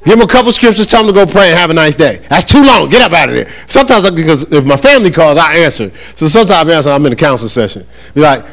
Give 0.04 0.18
them 0.18 0.22
a 0.22 0.26
couple 0.26 0.50
scriptures, 0.50 0.88
tell 0.88 1.04
them 1.04 1.14
to 1.14 1.24
go 1.24 1.30
pray 1.30 1.50
and 1.50 1.58
have 1.58 1.70
a 1.70 1.74
nice 1.74 1.94
day. 1.94 2.18
That's 2.28 2.44
too 2.44 2.64
long. 2.64 2.88
Get 2.88 3.02
up 3.02 3.12
out 3.12 3.28
of 3.28 3.36
there. 3.36 3.48
Sometimes, 3.68 4.10
because 4.10 4.50
if 4.52 4.64
my 4.64 4.76
family 4.76 5.12
calls, 5.12 5.38
I 5.38 5.58
answer. 5.58 5.92
So 6.16 6.26
sometimes 6.26 6.68
I 6.68 6.74
answer, 6.74 6.90
I'm 6.90 7.06
in 7.06 7.12
a 7.12 7.16
counseling 7.16 7.50
session. 7.50 7.86
Be 8.12 8.20
like, 8.20 8.44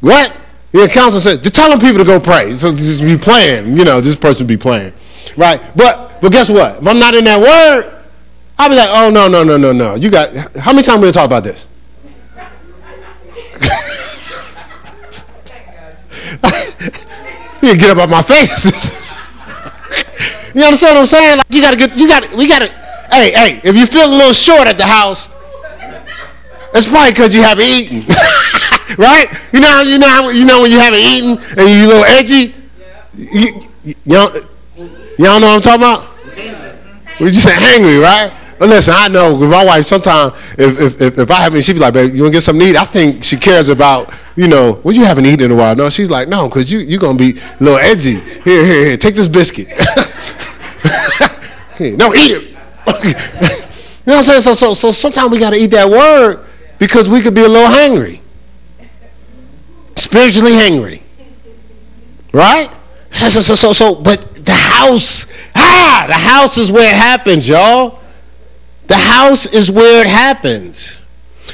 what? 0.00 0.36
Yeah, 0.72 0.86
counselor 0.86 1.20
said, 1.20 1.42
Just 1.42 1.54
tell 1.54 1.70
them 1.70 1.78
people 1.78 1.98
to 1.98 2.04
go 2.04 2.20
pray. 2.20 2.56
So 2.56 2.70
just 2.70 3.02
be 3.02 3.16
playing. 3.16 3.76
You 3.76 3.84
know, 3.84 4.00
this 4.00 4.16
person 4.16 4.46
be 4.46 4.56
playing. 4.56 4.92
Right? 5.36 5.60
But 5.76 6.20
but 6.20 6.32
guess 6.32 6.50
what? 6.50 6.82
If 6.82 6.86
I'm 6.86 6.98
not 6.98 7.14
in 7.14 7.24
that 7.24 7.40
word, 7.40 7.94
I'll 8.58 8.68
be 8.68 8.74
like, 8.74 8.88
oh, 8.90 9.08
no, 9.10 9.28
no, 9.28 9.44
no, 9.44 9.56
no, 9.56 9.72
no. 9.72 9.94
You 9.94 10.10
got, 10.10 10.34
how 10.56 10.72
many 10.72 10.82
times 10.82 11.00
we 11.00 11.06
to 11.06 11.12
talk 11.12 11.26
about 11.26 11.44
this? 11.44 11.68
you 17.62 17.76
get 17.76 17.90
up 17.90 17.98
out 17.98 18.10
my 18.10 18.22
face. 18.22 18.90
you 20.54 20.62
understand 20.62 20.96
what 20.96 21.00
I'm 21.00 21.06
saying? 21.06 21.38
Like 21.38 21.46
you 21.50 21.62
gotta 21.62 21.76
get, 21.76 21.96
you 21.96 22.08
gotta, 22.08 22.36
we 22.36 22.48
gotta, 22.48 22.66
hey, 23.10 23.30
hey, 23.32 23.60
if 23.62 23.76
you 23.76 23.86
feel 23.86 24.08
a 24.08 24.14
little 24.14 24.32
short 24.32 24.66
at 24.66 24.76
the 24.76 24.86
house, 24.86 25.28
it's 26.74 26.88
probably 26.88 27.12
because 27.12 27.34
you 27.34 27.42
haven't 27.42 27.64
eaten. 27.64 28.02
right? 28.96 29.28
You 29.52 29.60
know, 29.60 29.82
you 29.82 29.98
know, 29.98 30.30
you 30.30 30.46
know 30.46 30.62
when 30.62 30.72
you 30.72 30.78
haven't 30.78 31.00
eaten 31.00 31.36
and 31.58 31.68
you're 31.68 31.84
a 31.84 31.86
little 31.86 32.04
edgy? 32.04 32.54
You, 33.16 33.68
you, 33.84 33.94
you 34.04 34.14
know, 34.14 34.30
Y'all 35.18 35.40
know 35.40 35.48
what 35.48 35.66
I'm 35.66 35.80
talking 35.80 35.82
about? 35.82 36.08
We 37.20 37.32
just 37.32 37.44
say 37.44 37.50
hangry, 37.50 38.00
right? 38.00 38.32
But 38.56 38.68
listen, 38.68 38.94
I 38.96 39.08
know 39.08 39.34
with 39.34 39.50
my 39.50 39.64
wife, 39.64 39.84
sometimes 39.84 40.32
if, 40.56 40.80
if, 40.80 41.00
if, 41.00 41.18
if 41.18 41.28
I 41.30 41.40
haven't, 41.40 41.62
she'd 41.62 41.72
be 41.72 41.80
like, 41.80 41.94
babe, 41.94 42.14
you 42.14 42.22
want 42.22 42.32
to 42.32 42.36
get 42.36 42.42
something 42.42 42.66
to 42.66 42.70
eat? 42.70 42.76
I 42.76 42.84
think 42.84 43.24
she 43.24 43.36
cares 43.36 43.68
about, 43.68 44.14
you 44.36 44.46
know, 44.46 44.74
what 44.74 44.94
you 44.94 45.04
haven't 45.04 45.26
eaten 45.26 45.46
in 45.46 45.50
a 45.50 45.56
while. 45.56 45.74
No, 45.74 45.90
she's 45.90 46.08
like, 46.08 46.28
no, 46.28 46.48
because 46.48 46.70
you, 46.70 46.78
you're 46.78 47.00
going 47.00 47.18
to 47.18 47.32
be 47.32 47.40
a 47.40 47.56
little 47.58 47.78
edgy. 47.78 48.20
Here, 48.20 48.64
here, 48.64 48.84
here, 48.84 48.96
take 48.96 49.16
this 49.16 49.26
biscuit. 49.26 49.66
here, 51.78 51.96
no, 51.96 52.14
eat 52.14 52.30
it. 52.30 52.42
you 52.44 52.54
know 54.06 54.14
what 54.14 54.18
I'm 54.18 54.22
saying? 54.22 54.42
So, 54.42 54.54
so, 54.54 54.74
so 54.74 54.92
sometimes 54.92 55.32
we 55.32 55.40
got 55.40 55.50
to 55.50 55.56
eat 55.56 55.72
that 55.72 55.90
word 55.90 56.44
because 56.78 57.08
we 57.08 57.22
could 57.22 57.34
be 57.34 57.42
a 57.42 57.48
little 57.48 57.66
hungry. 57.66 58.17
Spiritually 59.98 60.54
hungry. 60.54 61.02
Right? 62.32 62.70
So, 63.10 63.28
so, 63.28 63.54
so, 63.54 63.72
so, 63.72 63.94
but 63.96 64.44
the 64.44 64.52
house, 64.52 65.26
ah, 65.56 66.04
the 66.06 66.14
house 66.14 66.56
is 66.56 66.70
where 66.70 66.88
it 66.88 66.96
happens, 66.96 67.48
y'all. 67.48 68.00
The 68.86 68.96
house 68.96 69.52
is 69.52 69.70
where 69.70 70.00
it 70.00 70.06
happens. 70.06 71.02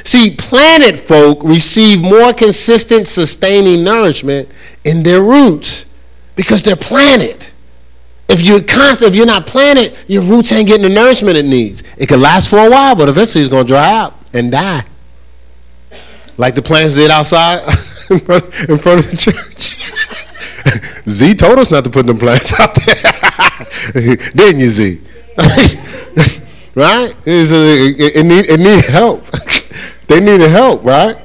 See, 0.03 0.35
planet 0.35 0.99
folk 1.07 1.43
receive 1.43 2.01
more 2.01 2.33
consistent, 2.33 3.07
sustaining 3.07 3.83
nourishment 3.83 4.49
in 4.83 5.01
their 5.01 5.21
roots 5.21 5.85
because 6.35 6.61
they're 6.61 6.75
planted. 6.75 7.47
If 8.27 8.41
you're 8.41 8.61
constant, 8.61 9.11
if 9.11 9.15
you're 9.15 9.25
not 9.25 9.47
planted, 9.47 9.95
your 10.07 10.23
roots 10.23 10.51
ain't 10.51 10.67
getting 10.67 10.83
the 10.83 10.89
nourishment 10.89 11.37
it 11.37 11.45
needs. 11.45 11.83
It 11.97 12.07
can 12.07 12.21
last 12.21 12.49
for 12.49 12.57
a 12.57 12.69
while, 12.69 12.95
but 12.95 13.09
eventually 13.09 13.43
it's 13.43 13.53
to 13.53 13.63
dry 13.63 13.91
out 13.91 14.13
and 14.33 14.51
die. 14.51 14.85
Like 16.37 16.55
the 16.55 16.61
plants 16.61 16.95
did 16.95 17.11
outside 17.11 17.61
in 18.09 18.19
front 18.19 18.99
of 18.99 19.09
the 19.09 19.17
church. 19.17 19.75
Z 21.09 21.35
told 21.35 21.59
us 21.59 21.71
not 21.71 21.83
to 21.83 21.89
put 21.89 22.05
them 22.05 22.17
plants 22.17 22.59
out 22.59 22.75
there, 22.75 24.15
didn't 24.33 24.59
you, 24.59 24.69
Z? 24.69 25.01
right? 26.75 27.15
It, 27.25 28.15
it, 28.15 28.25
need, 28.25 28.45
it 28.49 28.59
needed 28.59 28.85
help. 28.85 29.25
they 30.07 30.19
needed 30.19 30.49
help, 30.49 30.83
right? 30.83 31.17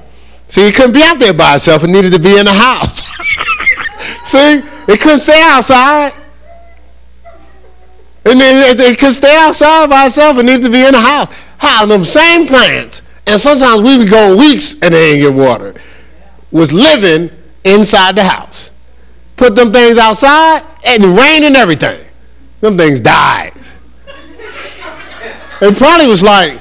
See, 0.48 0.66
it 0.66 0.74
couldn't 0.74 0.92
be 0.92 1.02
out 1.02 1.18
there 1.18 1.32
by 1.32 1.56
itself. 1.56 1.84
It 1.84 1.90
needed 1.90 2.12
to 2.12 2.18
be 2.18 2.36
in 2.38 2.44
the 2.44 2.52
house. 2.52 3.08
See, 4.24 4.62
it 4.88 5.00
couldn't 5.00 5.20
stay 5.20 5.40
outside. 5.42 6.12
And 8.24 8.38
then 8.38 8.70
it, 8.70 8.80
it 8.80 8.98
could 8.98 9.14
stay 9.14 9.36
outside 9.36 9.88
by 9.88 10.06
itself. 10.06 10.36
It 10.38 10.44
needed 10.44 10.62
to 10.64 10.70
be 10.70 10.84
in 10.84 10.92
the 10.92 11.00
house. 11.00 11.32
How 11.58 11.86
them 11.86 12.04
same 12.04 12.46
plants, 12.46 13.02
and 13.27 13.41
sometimes 13.41 13.83
we 13.83 13.99
would 13.99 14.11
go 14.11 14.37
weeks 14.37 14.75
and 14.83 14.95
they 14.95 15.12
ain't 15.12 15.23
get 15.23 15.35
water, 15.35 15.75
was 16.51 16.73
living 16.73 17.31
inside 17.64 18.16
the 18.16 18.25
house 18.25 18.71
put 19.41 19.57
them 19.57 19.73
things 19.73 19.97
outside, 19.97 20.62
and 20.85 21.03
rain 21.16 21.45
and 21.45 21.57
everything. 21.57 22.05
Them 22.61 22.77
things 22.77 23.01
died. 23.01 23.55
It 25.62 25.77
probably 25.79 26.07
was 26.07 26.23
like, 26.23 26.61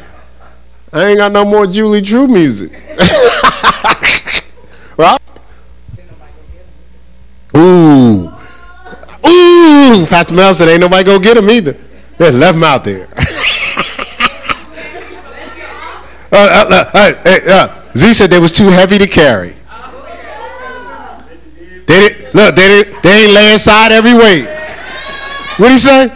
I 0.93 1.07
ain't 1.07 1.17
got 1.17 1.33
no 1.33 1.43
more 1.43 1.67
Julie 1.67 2.01
True 2.01 2.27
music. 2.27 2.71
right? 4.97 5.19
Ooh. 7.55 8.31
Ooh. 9.27 10.05
Pastor 10.07 10.33
Mel 10.33 10.53
said, 10.53 10.69
ain't 10.69 10.79
nobody 10.79 11.03
go 11.03 11.19
get 11.19 11.35
him 11.35 11.49
either. 11.49 11.75
They 12.17 12.31
left 12.31 12.55
him 12.55 12.63
out 12.63 12.85
there. 12.85 13.09
uh, 16.31 16.89
uh, 16.93 17.11
uh, 17.49 17.97
Z 17.97 18.13
said 18.13 18.29
they 18.29 18.39
was 18.39 18.51
too 18.51 18.67
heavy 18.67 18.97
to 18.97 19.07
carry. 19.07 19.55
They 21.87 22.09
did, 22.09 22.35
look, 22.35 22.55
they 22.55 22.67
did, 22.67 23.01
they 23.01 23.23
ain't 23.23 23.33
lay 23.33 23.55
aside 23.55 23.91
every 23.91 24.13
weight. 24.13 24.47
What 25.57 25.71
he 25.71 25.77
say? 25.77 26.07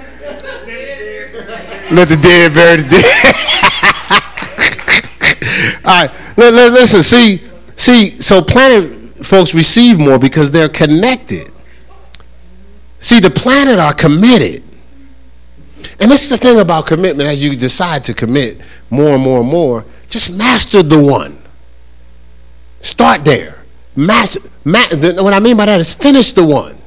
Let 1.92 2.10
the 2.10 2.18
dead 2.18 2.54
bury 2.54 2.78
the 2.78 2.90
dead. 2.90 3.36
All 5.86 6.08
right, 6.08 6.12
listen. 6.38 7.04
See, 7.04 7.42
see. 7.76 8.10
So 8.10 8.42
planet 8.42 9.26
folks 9.26 9.54
receive 9.54 10.00
more 10.00 10.18
because 10.18 10.52
they're 10.52 10.70
connected. 10.70 11.52
See, 13.00 13.20
the 13.20 13.30
planet 13.30 13.80
are 13.80 13.94
committed. 13.94 14.64
And 16.00 16.10
this 16.10 16.24
is 16.24 16.30
the 16.30 16.38
thing 16.38 16.60
about 16.60 16.88
commitment 16.88 17.28
as 17.28 17.44
you 17.44 17.56
decide 17.56 18.04
to 18.06 18.14
commit 18.14 18.62
more 18.90 19.16
and 19.16 19.24
more 19.24 19.42
and 19.42 19.50
more, 19.50 19.86
just 20.14 20.36
master 20.38 20.84
the 20.84 21.02
one. 21.02 21.38
Start 22.82 23.26
there. 23.26 23.64
Master, 23.96 24.40
ma- 24.64 24.88
what 25.22 25.34
I 25.34 25.40
mean 25.40 25.58
by 25.58 25.66
that 25.66 25.80
is 25.80 25.94
finish 25.94 26.32
the 26.32 26.46
one. 26.46 26.78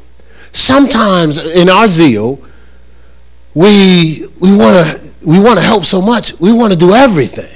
Sometimes 0.53 1.45
in 1.45 1.69
our 1.69 1.89
zeal, 1.89 2.41
we, 3.55 4.27
we 4.41 4.57
want 4.57 4.77
to 4.77 5.07
we 5.27 5.41
wanna 5.41 5.61
help 5.61 5.85
so 5.85 6.01
much, 6.01 6.39
we 6.39 6.53
want 6.53 6.73
to 6.73 6.79
do 6.79 6.95
everything. 6.95 7.53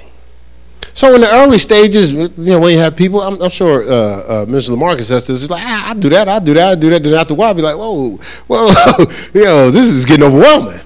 So 0.92 1.14
in 1.14 1.20
the 1.20 1.32
early 1.32 1.58
stages, 1.58 2.12
you 2.12 2.28
know, 2.36 2.58
when 2.58 2.72
you 2.72 2.80
have 2.80 2.96
people, 2.96 3.22
I'm, 3.22 3.40
I'm 3.40 3.50
sure 3.50 3.84
uh, 3.84 3.86
uh, 3.86 4.44
Mr. 4.46 4.70
Lamarcus 4.76 5.04
says 5.04 5.24
this, 5.24 5.48
like, 5.48 5.62
ah, 5.64 5.90
I 5.90 5.94
do 5.94 6.08
that, 6.08 6.28
I 6.28 6.40
do 6.40 6.52
that, 6.54 6.72
I 6.72 6.74
do 6.74 6.90
that. 6.90 7.02
Then 7.04 7.14
after 7.14 7.34
a 7.34 7.36
while, 7.36 7.48
I'll 7.48 7.54
be 7.54 7.62
like, 7.62 7.76
whoa, 7.76 8.16
whoa, 8.48 8.66
you 9.34 9.44
know, 9.44 9.70
this 9.70 9.86
is 9.86 10.04
getting 10.04 10.24
overwhelming. 10.24 10.80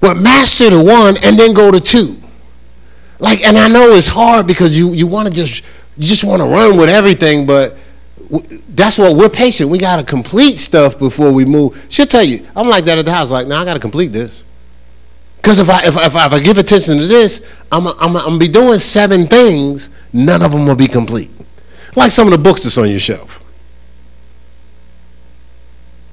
But 0.00 0.16
master 0.16 0.70
the 0.70 0.80
one 0.82 1.16
and 1.24 1.36
then 1.36 1.52
go 1.54 1.72
to 1.72 1.80
two. 1.80 2.19
Like, 3.20 3.46
and 3.46 3.56
I 3.56 3.68
know 3.68 3.90
it's 3.90 4.08
hard 4.08 4.46
because 4.46 4.76
you, 4.76 4.94
you 4.94 5.06
want 5.06 5.28
to 5.28 5.34
just, 5.34 5.62
you 5.96 6.06
just 6.06 6.24
want 6.24 6.42
to 6.42 6.48
run 6.48 6.76
with 6.78 6.88
everything, 6.88 7.46
but 7.46 7.76
that's 8.70 8.98
what 8.98 9.14
we're 9.14 9.28
patient. 9.28 9.68
We 9.68 9.78
got 9.78 9.98
to 9.98 10.04
complete 10.04 10.58
stuff 10.58 10.98
before 10.98 11.30
we 11.30 11.44
move. 11.44 11.84
She'll 11.90 12.06
tell 12.06 12.24
you, 12.24 12.46
I'm 12.56 12.68
like 12.68 12.84
that 12.86 12.98
at 12.98 13.04
the 13.04 13.12
house, 13.12 13.30
like, 13.30 13.46
now 13.46 13.56
nah, 13.56 13.62
I 13.62 13.64
got 13.66 13.74
to 13.74 13.80
complete 13.80 14.08
this. 14.08 14.42
Because 15.36 15.58
if 15.58 15.68
I, 15.68 15.86
if, 15.86 15.96
if, 15.96 16.14
I, 16.14 16.26
if 16.26 16.32
I 16.32 16.40
give 16.40 16.58
attention 16.58 16.98
to 16.98 17.06
this, 17.06 17.42
I'm, 17.70 17.86
I'm, 17.86 17.94
I'm 18.00 18.12
going 18.12 18.32
to 18.32 18.38
be 18.38 18.48
doing 18.48 18.78
seven 18.78 19.26
things, 19.26 19.90
none 20.12 20.42
of 20.42 20.52
them 20.52 20.66
will 20.66 20.74
be 20.74 20.88
complete. 20.88 21.30
Like 21.96 22.12
some 22.12 22.26
of 22.26 22.32
the 22.32 22.38
books 22.38 22.62
that's 22.62 22.78
on 22.78 22.88
your 22.88 23.00
shelf. 23.00 23.42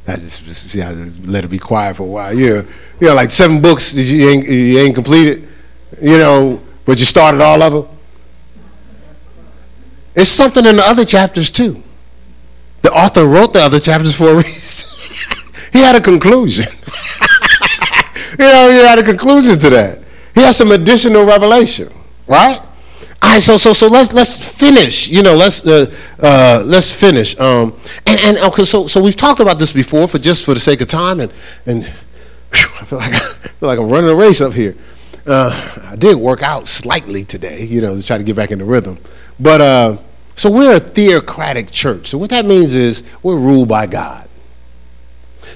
I 0.08 0.16
just, 0.16 0.43
just 0.45 0.70
see, 0.70 0.82
I 0.82 0.93
just 0.93 1.26
let 1.26 1.43
it 1.43 1.49
be 1.49 1.60
quiet 1.60 1.97
for 1.97 2.03
a 2.03 2.05
while. 2.05 2.34
Yeah, 2.34 2.64
you 2.99 3.08
know, 3.08 3.14
like 3.14 3.30
seven 3.30 3.62
books 3.62 3.91
that 3.91 4.01
you 4.01 4.30
ain't, 4.30 4.47
you 4.47 4.80
ain't 4.80 4.95
completed, 4.95 5.47
you 6.01 6.18
know, 6.18 6.62
but 6.88 6.97
you 6.97 7.05
started 7.05 7.41
all 7.41 7.61
of 7.61 7.73
them. 7.73 7.97
It's 10.15 10.29
something 10.31 10.65
in 10.65 10.77
the 10.77 10.83
other 10.83 11.05
chapters 11.05 11.51
too. 11.51 11.83
The 12.81 12.91
author 12.91 13.27
wrote 13.27 13.53
the 13.53 13.59
other 13.59 13.79
chapters 13.79 14.15
for 14.15 14.31
a 14.31 14.35
reason. 14.38 15.43
he 15.73 15.79
had 15.79 15.95
a 15.95 16.01
conclusion. 16.01 16.65
you 18.31 18.45
know, 18.45 18.71
he 18.71 18.77
had 18.77 18.97
a 18.97 19.03
conclusion 19.03 19.59
to 19.59 19.69
that. 19.69 19.99
He 20.33 20.41
has 20.41 20.55
some 20.55 20.71
additional 20.71 21.25
revelation, 21.25 21.91
right? 22.25 22.59
All 23.21 23.33
right, 23.33 23.41
so 23.41 23.57
so 23.57 23.73
so 23.73 23.88
let's 23.88 24.13
let's 24.13 24.38
finish. 24.38 25.07
You 25.07 25.23
know, 25.23 25.35
let's 25.35 25.65
uh, 25.65 25.93
uh, 26.19 26.63
let's 26.65 26.91
finish. 26.91 27.38
Um, 27.39 27.77
and 28.05 28.19
and 28.21 28.38
okay, 28.38 28.63
so 28.63 28.88
so 28.88 29.01
we've 29.01 29.17
talked 29.17 29.39
about 29.39 29.59
this 29.59 29.73
before, 29.73 30.07
for 30.07 30.19
just 30.19 30.45
for 30.45 30.53
the 30.53 30.59
sake 30.59 30.81
of 30.81 30.88
time, 30.88 31.19
and 31.19 31.33
and 31.65 31.83
whew, 31.83 32.69
I 32.81 32.85
feel 32.85 32.99
like 32.99 33.13
I 33.13 33.47
feel 33.49 33.69
like 33.69 33.79
I'm 33.79 33.89
running 33.89 34.09
a 34.09 34.15
race 34.15 34.39
up 34.39 34.53
here. 34.53 34.75
Uh, 35.28 35.89
I 35.91 35.95
did 35.95 36.15
work 36.15 36.41
out 36.41 36.67
slightly 36.67 37.25
today, 37.25 37.65
you 37.65 37.82
know, 37.82 37.97
to 37.97 38.03
try 38.03 38.17
to 38.17 38.23
get 38.23 38.36
back 38.36 38.51
in 38.51 38.59
the 38.59 38.65
rhythm. 38.65 38.97
But 39.39 39.61
uh, 39.61 39.97
so 40.36 40.49
we're 40.49 40.78
a 40.78 40.80
theocratic 40.80 41.69
church. 41.71 42.07
So 42.07 42.17
what 42.17 42.30
that 42.30 42.45
means 42.45 42.75
is 42.75 43.03
we're 43.23 43.38
ruled 43.38 43.67
by 43.67 43.88
God. 43.88 44.30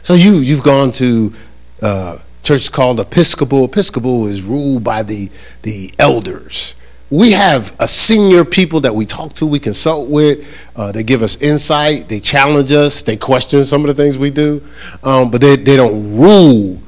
So 0.04 0.14
you 0.14 0.34
you've 0.38 0.64
gone 0.64 0.92
to 0.94 1.34
uh, 1.82 2.18
church 2.44 2.72
called 2.72 3.00
Episcopal. 3.00 3.66
Episcopal 3.66 4.28
is 4.28 4.42
ruled 4.42 4.84
by 4.84 5.04
the, 5.04 5.30
the 5.62 5.94
elders. 6.00 6.76
We 7.10 7.34
have 7.34 7.76
a 7.78 7.88
senior 7.88 8.46
people 8.46 8.80
that 8.82 8.96
we 8.96 9.06
talk 9.06 9.36
to, 9.36 9.46
we 9.46 9.60
consult 9.60 10.10
with. 10.10 10.48
Uh, 10.76 10.92
they 10.92 11.04
give 11.04 11.22
us 11.22 11.36
insight, 11.38 12.08
they 12.08 12.22
challenge 12.22 12.72
us, 12.72 13.02
they 13.02 13.18
question 13.18 13.66
some 13.66 13.82
of 13.82 13.88
the 13.88 14.02
things 14.02 14.18
we 14.18 14.32
do, 14.32 14.66
um, 15.04 15.30
but 15.30 15.42
they, 15.42 15.58
they 15.58 15.76
don't 15.76 16.18
rule 16.18 16.82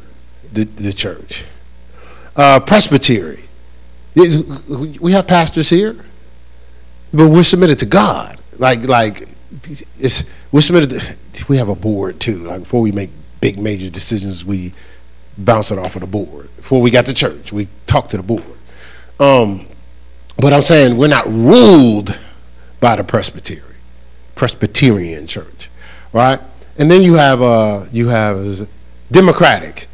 the, 0.54 0.64
the 0.64 0.94
church. 0.94 1.44
Uh, 2.36 2.60
presbytery. 2.60 3.44
We 4.16 5.12
have 5.12 5.28
pastors 5.28 5.70
here, 5.70 5.96
but 7.14 7.30
we're 7.30 7.44
submitted 7.44 7.80
to 7.80 7.86
God. 7.86 8.40
Like, 8.58 8.88
like 8.88 9.30
it's, 10.00 10.24
we're 10.52 10.62
submitted 10.62 11.00
to, 11.34 11.46
we 11.48 11.58
have 11.58 11.70
a 11.70 11.76
board 11.76 12.20
too. 12.20 12.38
Like 12.38 12.62
before 12.62 12.82
we 12.82 12.92
make 12.92 13.10
big 13.42 13.58
major 13.60 13.90
decisions, 13.90 14.46
we 14.46 14.74
bounce 15.38 15.72
it 15.72 15.78
off 15.80 15.96
of 15.96 16.02
the 16.02 16.08
board. 16.08 16.50
Before 16.58 16.82
we 16.82 16.92
got 16.92 17.06
to 17.08 17.14
church, 17.14 17.52
we 17.52 17.68
talked 17.88 18.12
to 18.12 18.18
the 18.18 18.24
board. 18.24 18.44
Um, 19.20 19.68
but 20.38 20.54
I'm 20.54 20.62
saying 20.62 20.98
we're 20.98 21.08
not 21.08 21.28
ruled 21.28 22.20
by 22.80 22.96
the 22.96 23.04
Presbyterian, 23.04 23.66
Presbyterian 24.36 25.28
church, 25.28 25.70
right? 26.12 26.40
And 26.78 26.90
then 26.90 27.02
you 27.02 27.14
have 27.14 27.42
uh, 27.42 27.86
you 27.92 28.08
have 28.08 28.68
Democratic. 29.12 29.88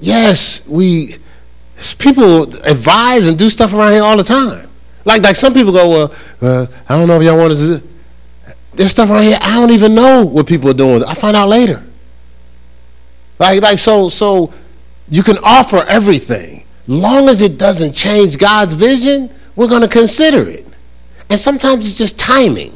Yes, 0.00 0.66
we 0.66 1.16
people 1.98 2.42
advise 2.64 3.26
and 3.26 3.38
do 3.38 3.50
stuff 3.50 3.72
around 3.72 3.92
here 3.92 4.02
all 4.02 4.16
the 4.16 4.24
time. 4.24 4.68
Like 5.04 5.22
like 5.22 5.36
some 5.36 5.52
people 5.52 5.72
go, 5.72 5.88
well, 5.88 6.14
uh, 6.40 6.66
I 6.88 6.98
don't 6.98 7.08
know 7.08 7.20
if 7.20 7.22
y'all 7.22 7.38
want 7.38 7.52
to. 7.54 7.82
There's 8.74 8.90
stuff 8.90 9.10
around 9.10 9.22
here 9.22 9.38
I 9.40 9.60
don't 9.60 9.70
even 9.70 9.94
know 9.94 10.24
what 10.24 10.46
people 10.46 10.70
are 10.70 10.74
doing. 10.74 11.04
I 11.04 11.14
find 11.14 11.36
out 11.36 11.48
later. 11.48 11.82
Like 13.38 13.60
like 13.60 13.78
so 13.78 14.08
so 14.08 14.52
you 15.08 15.22
can 15.22 15.38
offer 15.42 15.84
everything. 15.88 16.64
Long 16.86 17.28
as 17.28 17.40
it 17.40 17.58
doesn't 17.58 17.94
change 17.94 18.38
God's 18.38 18.74
vision, 18.74 19.30
we're 19.56 19.68
going 19.68 19.82
to 19.82 19.88
consider 19.88 20.48
it. 20.48 20.66
And 21.30 21.40
sometimes 21.40 21.86
it's 21.86 21.94
just 21.94 22.18
timing. 22.18 22.72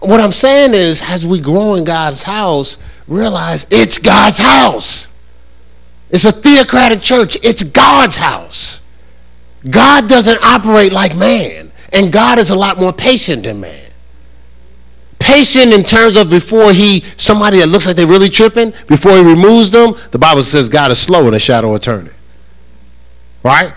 What 0.00 0.20
I'm 0.20 0.32
saying 0.32 0.74
is, 0.74 1.02
as 1.02 1.26
we 1.26 1.40
grow 1.40 1.74
in 1.74 1.84
God's 1.84 2.22
house, 2.22 2.78
realize 3.06 3.66
it's 3.70 3.98
God's 3.98 4.38
house. 4.38 5.08
It's 6.10 6.24
a 6.24 6.32
theocratic 6.32 7.02
church, 7.02 7.36
it's 7.42 7.64
God's 7.64 8.16
house. 8.16 8.80
God 9.68 10.08
doesn't 10.08 10.38
operate 10.42 10.92
like 10.92 11.16
man, 11.16 11.72
and 11.92 12.12
God 12.12 12.38
is 12.38 12.50
a 12.50 12.56
lot 12.56 12.78
more 12.78 12.92
patient 12.92 13.44
than 13.44 13.60
man. 13.60 13.84
Patient 15.18 15.72
in 15.72 15.84
terms 15.84 16.16
of 16.16 16.30
before 16.30 16.72
he 16.72 17.04
somebody 17.16 17.58
that 17.58 17.66
looks 17.66 17.86
like 17.86 17.96
they're 17.96 18.06
really 18.06 18.30
tripping 18.30 18.72
before 18.86 19.12
he 19.12 19.22
removes 19.22 19.70
them 19.70 19.94
the 20.12 20.18
bible 20.18 20.42
says 20.42 20.68
god 20.68 20.92
is 20.92 20.98
slow 20.98 21.26
in 21.26 21.32
the 21.32 21.38
shadow 21.38 21.74
of 21.74 21.80
turning. 21.80 22.14
Right? 23.42 23.74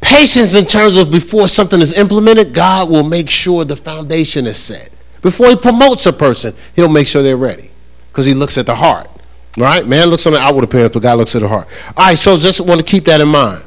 Patience 0.00 0.54
in 0.54 0.64
terms 0.64 0.96
of 0.96 1.10
before 1.10 1.48
something 1.48 1.80
is 1.80 1.92
implemented 1.92 2.54
god 2.54 2.88
will 2.88 3.04
make 3.04 3.28
sure 3.28 3.64
the 3.64 3.76
foundation 3.76 4.46
is 4.46 4.56
set. 4.56 4.90
Before 5.20 5.48
he 5.48 5.56
promotes 5.56 6.06
a 6.06 6.12
person 6.12 6.54
he'll 6.74 6.88
make 6.88 7.06
sure 7.06 7.22
they're 7.22 7.36
ready 7.36 7.70
because 8.10 8.24
he 8.24 8.34
looks 8.34 8.56
at 8.58 8.66
the 8.66 8.74
heart 8.74 9.08
right 9.58 9.86
man 9.86 10.08
looks 10.08 10.26
on 10.26 10.32
the 10.32 10.38
outward 10.38 10.64
appearance 10.64 10.92
but 10.92 11.02
god 11.02 11.18
looks 11.18 11.34
at 11.34 11.42
the 11.42 11.48
heart 11.48 11.68
all 11.96 12.06
right 12.06 12.18
so 12.18 12.36
just 12.36 12.60
want 12.60 12.80
to 12.80 12.86
keep 12.86 13.04
that 13.04 13.20
in 13.20 13.28
mind 13.28 13.62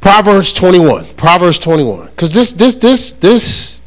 proverbs 0.00 0.52
21 0.52 1.14
proverbs 1.14 1.58
21 1.58 2.06
because 2.06 2.32
this 2.32 2.52
this 2.52 2.74
this 2.76 3.12
this 3.12 3.78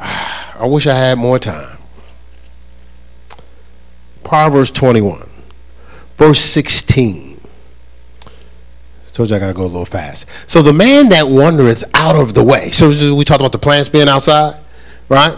I 0.60 0.66
wish 0.66 0.86
I 0.86 0.94
had 0.94 1.18
more 1.18 1.38
time. 1.38 1.78
Proverbs 4.24 4.70
21, 4.70 5.28
verse 6.16 6.38
16. 6.38 7.40
I 8.26 8.30
told 9.12 9.30
you 9.30 9.36
I 9.36 9.38
gotta 9.38 9.54
go 9.54 9.62
a 9.62 9.64
little 9.64 9.84
fast. 9.84 10.26
So 10.46 10.62
the 10.62 10.72
man 10.72 11.08
that 11.08 11.26
wandereth 11.26 11.84
out 11.94 12.16
of 12.16 12.34
the 12.34 12.44
way. 12.44 12.70
So 12.70 13.14
we 13.14 13.24
talked 13.24 13.40
about 13.40 13.52
the 13.52 13.58
plants 13.58 13.88
being 13.88 14.08
outside, 14.08 14.60
right? 15.08 15.36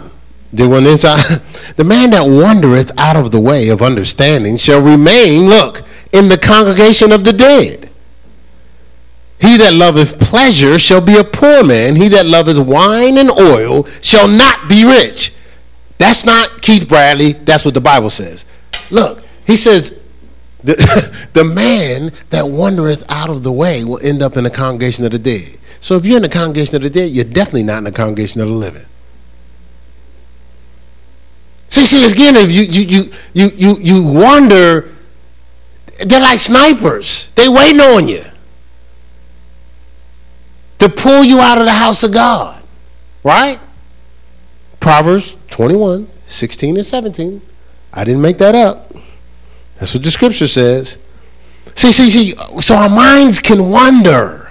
They 0.53 0.67
went 0.67 0.87
inside. 0.87 1.41
the 1.77 1.85
man 1.85 2.11
that 2.11 2.23
wandereth 2.27 2.93
out 2.99 3.17
of 3.17 3.31
the 3.31 3.41
way 3.41 3.69
of 3.69 3.83
understanding 3.83 4.57
shall 4.59 4.81
remain, 4.81 5.49
look, 5.49 5.83
in 6.13 6.29
the 6.29 6.39
congregation 6.39 7.13
of 7.13 7.25
the 7.25 7.33
dead. 7.33 7.89
He 9.41 9.57
that 9.57 9.73
loveth 9.73 10.21
pleasure 10.21 10.79
shall 10.79 11.01
be 11.01 11.17
a 11.17 11.25
poor 11.25 11.65
man. 11.65 11.97
He 11.97 12.07
that 12.09 12.27
loveth 12.27 12.59
wine 12.59 13.19
and 13.19 13.31
oil 13.31 13.87
shall 14.01 14.29
not 14.29 14.69
be 14.69 14.85
rich. 14.85 15.35
That's 15.99 16.25
not 16.25 16.63
Keith 16.63 16.89
Bradley. 16.89 17.33
That's 17.33 17.65
what 17.65 17.75
the 17.75 17.81
Bible 17.81 18.11
says. 18.11 18.45
Look, 18.91 19.25
he 19.47 19.57
says, 19.57 19.99
the, 20.63 20.75
the 21.33 21.45
man 21.45 22.13
that 22.31 22.45
wandereth 22.45 23.05
out 23.09 23.31
of 23.31 23.43
the 23.43 23.53
way 23.53 23.83
will 23.85 23.99
end 24.01 24.23
up 24.23 24.37
in 24.37 24.45
the 24.45 24.51
congregation 24.51 25.05
of 25.05 25.11
the 25.11 25.19
dead. 25.19 25.59
So 25.81 25.97
if 25.97 26.05
you're 26.05 26.17
in 26.17 26.23
the 26.23 26.29
congregation 26.29 26.77
of 26.77 26.83
the 26.83 26.91
dead, 26.91 27.11
you're 27.11 27.25
definitely 27.25 27.65
not 27.65 27.79
in 27.79 27.85
the 27.85 27.93
congregation 27.93 28.41
of 28.41 28.47
the 28.47 28.55
living. 28.55 28.87
See, 31.73 31.87
see, 31.87 32.05
again, 32.13 32.37
if 32.37 32.53
you 32.53 32.65
you 32.65 33.11
you 33.33 33.51
you 33.57 33.77
you 33.81 34.05
wander, 34.05 34.91
they're 36.05 36.21
like 36.21 36.39
snipers. 36.39 37.31
They 37.35 37.49
waiting 37.49 37.81
on 37.81 38.09
you. 38.09 38.25
to 40.81 40.91
pull 40.91 41.25
you 41.25 41.41
out 41.41 41.57
of 41.57 41.65
the 41.65 41.73
house 41.73 42.03
of 42.03 42.13
God. 42.13 42.63
Right? 43.25 43.59
Proverbs 44.81 45.35
21, 45.49 46.09
16 46.27 46.77
and 46.77 46.85
17. 46.85 47.41
I 47.95 48.05
didn't 48.05 48.21
make 48.21 48.37
that 48.37 48.55
up. 48.55 48.95
That's 49.79 49.95
what 49.95 50.03
the 50.03 50.11
scripture 50.11 50.49
says. 50.49 50.99
See, 51.75 51.93
see, 51.93 52.11
see, 52.11 52.61
so 52.61 52.75
our 52.75 52.91
minds 52.91 53.41
can 53.41 53.71
wander. 53.71 54.51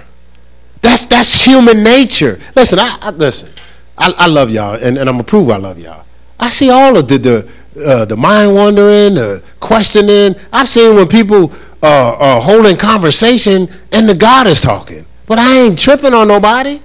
That's 0.81 1.05
that's 1.05 1.45
human 1.45 1.83
nature. 1.83 2.39
Listen, 2.55 2.79
I, 2.79 2.97
I 2.99 3.11
listen. 3.11 3.53
I, 3.95 4.11
I, 4.17 4.27
love 4.27 4.49
y'all, 4.49 4.73
and, 4.73 4.97
and 4.97 5.07
I'm 5.07 5.17
gonna 5.17 5.23
prove 5.23 5.51
I 5.51 5.57
love 5.57 5.77
y'all. 5.77 6.05
I 6.41 6.49
see 6.49 6.71
all 6.71 6.97
of 6.97 7.07
the 7.07 7.17
the 7.17 7.49
uh, 7.87 8.05
the 8.05 8.17
mind 8.17 8.53
wandering, 8.53 9.13
the 9.13 9.43
questioning. 9.59 10.35
I've 10.51 10.67
seen 10.67 10.95
when 10.95 11.07
people 11.07 11.53
uh, 11.81 12.15
are 12.17 12.41
holding 12.41 12.75
conversation 12.75 13.69
and 13.91 14.09
the 14.09 14.15
God 14.15 14.47
is 14.47 14.59
talking, 14.59 15.05
but 15.27 15.39
I 15.39 15.59
ain't 15.59 15.79
tripping 15.79 16.13
on 16.13 16.27
nobody. 16.27 16.81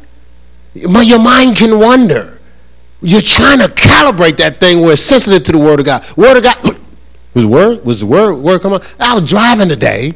But 0.93 1.07
your 1.07 1.19
mind 1.19 1.57
can 1.57 1.81
wander. 1.81 2.39
You're 3.01 3.23
trying 3.23 3.59
to 3.61 3.69
calibrate 3.69 4.37
that 4.39 4.61
thing 4.61 4.81
where 4.83 4.93
it's 4.93 5.03
sensitive 5.03 5.45
to 5.45 5.53
the 5.53 5.59
Word 5.59 5.81
of 5.81 5.87
God. 5.87 6.05
Word 6.17 6.37
of 6.37 6.43
God 6.43 6.77
was 7.35 7.47
word 7.47 7.85
was 7.85 8.01
the 8.01 8.07
word 8.07 8.35
word 8.35 8.61
come 8.61 8.75
on. 8.75 8.83
I 9.01 9.15
was 9.19 9.29
driving 9.29 9.69
today, 9.69 10.13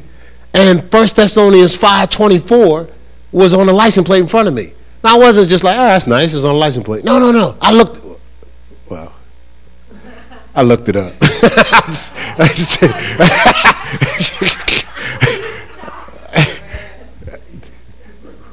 and 0.55 0.88
First 0.91 1.16
Thessalonians 1.16 1.74
five 1.74 2.11
twenty 2.11 2.38
four 2.38 2.88
was 3.32 3.55
on 3.55 3.66
the 3.66 3.72
license 3.72 4.07
plate 4.07 4.20
in 4.20 4.28
front 4.28 4.49
of 4.49 4.55
me. 4.55 4.72
Now 5.03 5.16
I 5.16 5.18
wasn't 5.18 5.49
just 5.49 5.64
like, 5.64 5.76
oh, 5.76 5.88
that's 5.88 6.07
nice. 6.07 6.34
It's 6.34 6.45
on 6.45 6.53
the 6.55 6.59
license 6.59 6.84
plate. 6.84 7.05
No, 7.05 7.18
no, 7.18 7.32
no. 7.32 7.57
I 7.61 7.72
looked. 7.72 7.99
I 10.55 10.62
looked 10.62 10.88
it 10.88 10.96
up. 10.96 11.14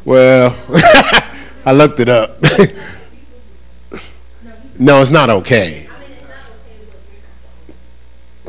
well, 0.06 0.56
I 1.66 1.74
looked 1.74 2.00
it 2.00 2.10
up. 2.10 2.42
no, 4.80 5.02
it's 5.02 5.12
not 5.12 5.30
okay. 5.30 5.88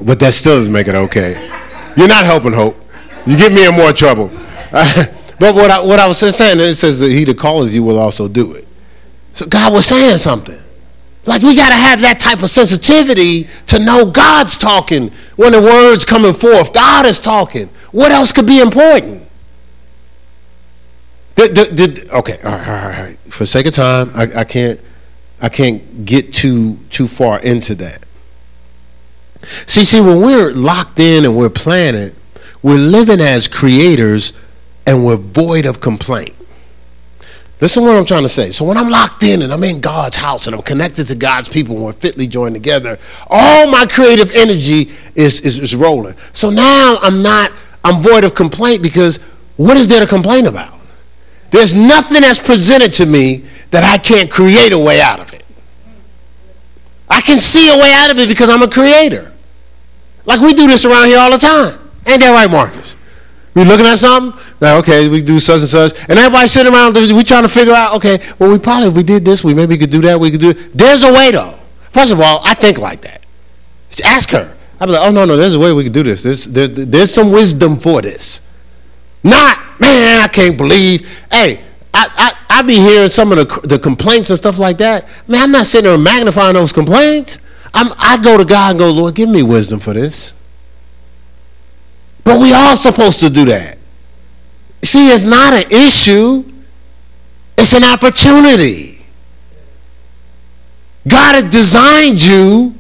But 0.01 0.21
that 0.21 0.35
still 0.35 0.57
doesn't 0.57 0.73
make 0.73 0.87
it 0.87 0.95
okay. 0.95 1.51
You're 1.97 2.09
not 2.09 2.25
helping 2.25 2.53
Hope. 2.53 2.77
You 3.27 3.37
get 3.37 3.53
me 3.53 3.67
in 3.67 3.75
more 3.75 3.93
trouble. 3.93 4.29
but 4.71 5.55
what 5.55 5.71
I, 5.71 5.81
what 5.81 5.99
I 5.99 6.07
was 6.07 6.19
saying, 6.19 6.61
it 6.61 6.75
says 6.77 7.01
that 7.01 7.11
he 7.11 7.25
that 7.25 7.39
calls 7.39 7.73
you 7.73 7.83
will 7.83 7.99
also 7.99 8.29
do 8.29 8.53
it. 8.53 8.69
So 9.33 9.47
God 9.47 9.73
was 9.73 9.87
saying 9.87 10.19
something. 10.19 10.59
Like 11.29 11.43
we 11.43 11.55
got 11.55 11.69
to 11.69 11.75
have 11.75 12.01
that 12.01 12.21
type 12.21 12.43
of 12.43 12.49
sensitivity 12.49 13.49
to 13.67 13.79
know 13.79 14.11
God's 14.11 14.57
talking 14.57 15.13
when 15.37 15.53
the 15.53 15.61
word's 15.61 16.03
coming 16.03 16.33
forth. 16.33 16.73
God 16.73 17.05
is 17.05 17.21
talking. 17.21 17.69
What 17.93 18.11
else 18.13 18.33
could 18.33 18.47
be 18.47 18.61
important? 18.61 19.29
Did, 21.37 21.53
did, 21.53 21.77
did, 21.77 22.11
okay, 22.11 22.41
all 22.43 22.53
right, 22.53 22.69
all 22.69 22.89
right. 22.89 23.19
For 23.29 23.45
sake 23.45 23.67
of 23.67 23.75
time, 23.75 24.11
I, 24.15 24.41
I 24.41 24.45
can't 24.45 24.81
I 25.43 25.51
can't 25.51 26.07
get 26.07 26.33
too 26.33 26.79
too 26.89 27.07
far 27.07 27.39
into 27.41 27.75
that. 27.75 28.07
See, 29.67 29.85
see, 29.85 30.01
when 30.01 30.23
we're 30.23 30.53
locked 30.53 30.99
in 30.99 31.27
and 31.27 31.37
we're 31.37 31.51
planted, 31.51 32.17
we're 32.63 32.79
living 32.79 33.21
as 33.21 33.49
creators 33.49 34.33
and 34.87 35.05
we're 35.05 35.17
void 35.17 35.67
of 35.67 35.79
complaint. 35.83 36.35
Listen 37.61 37.83
is 37.83 37.89
what 37.89 37.97
I'm 37.97 38.05
trying 38.05 38.23
to 38.23 38.29
say. 38.29 38.53
So 38.53 38.65
when 38.65 38.77
I'm 38.77 38.89
locked 38.89 39.25
in 39.25 39.43
and 39.43 39.53
I'm 39.53 39.65
in 39.65 39.81
God's 39.81 40.17
house 40.17 40.47
and 40.47 40.55
I'm 40.55 40.63
connected 40.63 41.09
to 41.09 41.17
God's 41.17 41.49
people 41.49 41.75
and 41.75 41.85
we're 41.85 41.93
fitly 41.93 42.29
joined 42.29 42.55
together, 42.55 42.99
all 43.27 43.67
my 43.67 43.85
creative 43.85 44.31
energy 44.31 44.93
is, 45.17 45.41
is, 45.41 45.59
is 45.59 45.75
rolling. 45.75 46.15
So 46.33 46.51
now 46.51 46.99
I'm 47.03 47.21
not, 47.21 47.51
I'm 47.83 48.01
void 48.01 48.23
of 48.23 48.37
complaint 48.37 48.83
because 48.83 49.17
what 49.57 49.77
is 49.77 49.89
there 49.89 50.01
to 50.01 50.07
complain 50.07 50.47
about? 50.47 50.79
There's 51.51 51.75
nothing 51.75 52.21
that's 52.21 52.39
presented 52.39 52.93
to 52.95 53.07
me 53.07 53.45
that 53.73 53.83
I 53.83 53.99
can't 53.99 54.31
create 54.31 54.73
a 54.73 54.79
way 54.79 55.01
out 55.01 55.19
of 55.19 55.33
it. 55.33 55.45
I 57.11 57.21
can 57.23 57.39
see 57.39 57.69
a 57.71 57.77
way 57.77 57.93
out 57.93 58.11
of 58.11 58.19
it 58.19 58.29
because 58.29 58.49
I'm 58.49 58.63
a 58.63 58.69
creator. 58.69 59.33
Like 60.27 60.41
we 60.41 60.55
do 60.55 60.69
this 60.69 60.85
around 60.85 61.09
here 61.09 61.19
all 61.19 61.33
the 61.33 61.39
time. 61.39 61.79
Ain't 62.07 62.21
that 62.21 62.31
right, 62.31 62.51
Marcus? 62.51 62.95
We 63.59 63.65
looking 63.65 63.87
at 63.87 63.97
something, 63.97 64.41
like, 64.61 64.79
okay, 64.85 65.09
we 65.09 65.21
do 65.21 65.41
such 65.41 65.59
and 65.59 65.69
such, 65.69 65.93
and 66.09 66.17
everybody 66.17 66.47
sitting 66.47 66.73
around, 66.73 66.95
we 66.95 67.25
trying 67.25 67.43
to 67.43 67.49
figure 67.49 67.75
out, 67.75 67.97
okay, 67.97 68.23
well, 68.39 68.53
we 68.53 68.57
probably, 68.57 68.87
if 68.87 68.95
we 68.95 69.03
did 69.03 69.25
this, 69.25 69.43
we 69.43 69.53
maybe 69.53 69.77
could 69.77 69.91
do 69.91 70.01
that, 70.03 70.21
we 70.21 70.31
could 70.31 70.39
do 70.39 70.51
it. 70.51 70.79
There's 70.79 71.03
a 71.03 71.13
way, 71.13 71.33
though. 71.33 71.59
First 71.91 72.13
of 72.13 72.21
all, 72.21 72.41
I 72.45 72.55
think 72.55 72.79
like 72.79 73.01
that. 73.01 73.23
Just 73.91 74.05
ask 74.05 74.31
her. 74.31 74.55
I'd 74.79 74.87
be 74.87 74.93
like, 74.93 75.09
oh, 75.09 75.11
no, 75.11 75.25
no, 75.25 75.37
there's 75.37 75.57
a 75.57 75.59
way 75.59 75.73
we 75.73 75.83
could 75.83 75.93
do 75.93 76.05
this. 76.05 76.23
There's, 76.23 76.45
there's, 76.45 76.71
there's 76.71 77.13
some 77.13 77.33
wisdom 77.33 77.81
for 77.81 78.01
this. 78.01 78.43
Not, 79.25 79.59
man, 79.81 80.21
I 80.21 80.29
can't 80.29 80.57
believe. 80.57 81.09
Hey, 81.29 81.65
I, 81.93 82.35
I, 82.49 82.59
I 82.61 82.63
be 82.63 82.77
hearing 82.77 83.11
some 83.11 83.33
of 83.33 83.39
the, 83.39 83.67
the 83.67 83.81
complaints 83.81 84.31
and 84.31 84.39
stuff 84.39 84.59
like 84.59 84.79
that. 84.79 85.05
Man, 85.27 85.43
I'm 85.43 85.51
not 85.51 85.67
sitting 85.67 85.91
there 85.91 85.99
magnifying 85.99 86.55
those 86.55 86.73
complaints. 86.73 87.39
I'm, 87.75 87.93
I 87.99 88.19
go 88.23 88.39
to 88.39 88.45
God 88.45 88.71
and 88.71 88.79
go, 88.79 88.89
Lord, 88.93 89.17
give 89.17 89.29
me 89.29 89.43
wisdom 89.43 89.81
for 89.81 89.95
this. 89.95 90.33
But 92.29 92.41
we 92.41 92.53
all 92.53 92.77
supposed 92.77 93.21
to 93.21 93.31
do 93.31 93.47
that. 93.47 93.79
See, 94.83 95.09
it's 95.09 95.25
not 95.25 95.55
an 95.55 95.65
issue. 95.71 96.45
It's 97.57 97.75
an 97.75 97.85
opportunity. 97.85 99.03
God 101.09 101.37
has 101.37 101.45
designed 101.45 102.21
you 102.21 102.75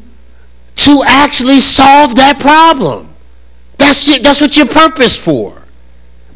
to 0.76 1.03
actually 1.07 1.61
solve 1.61 2.16
that 2.16 2.38
problem. 2.40 3.09
That's, 3.78 4.18
that's 4.20 4.42
what 4.42 4.55
you're 4.55 4.68
purpose 4.68 5.16
for. 5.16 5.62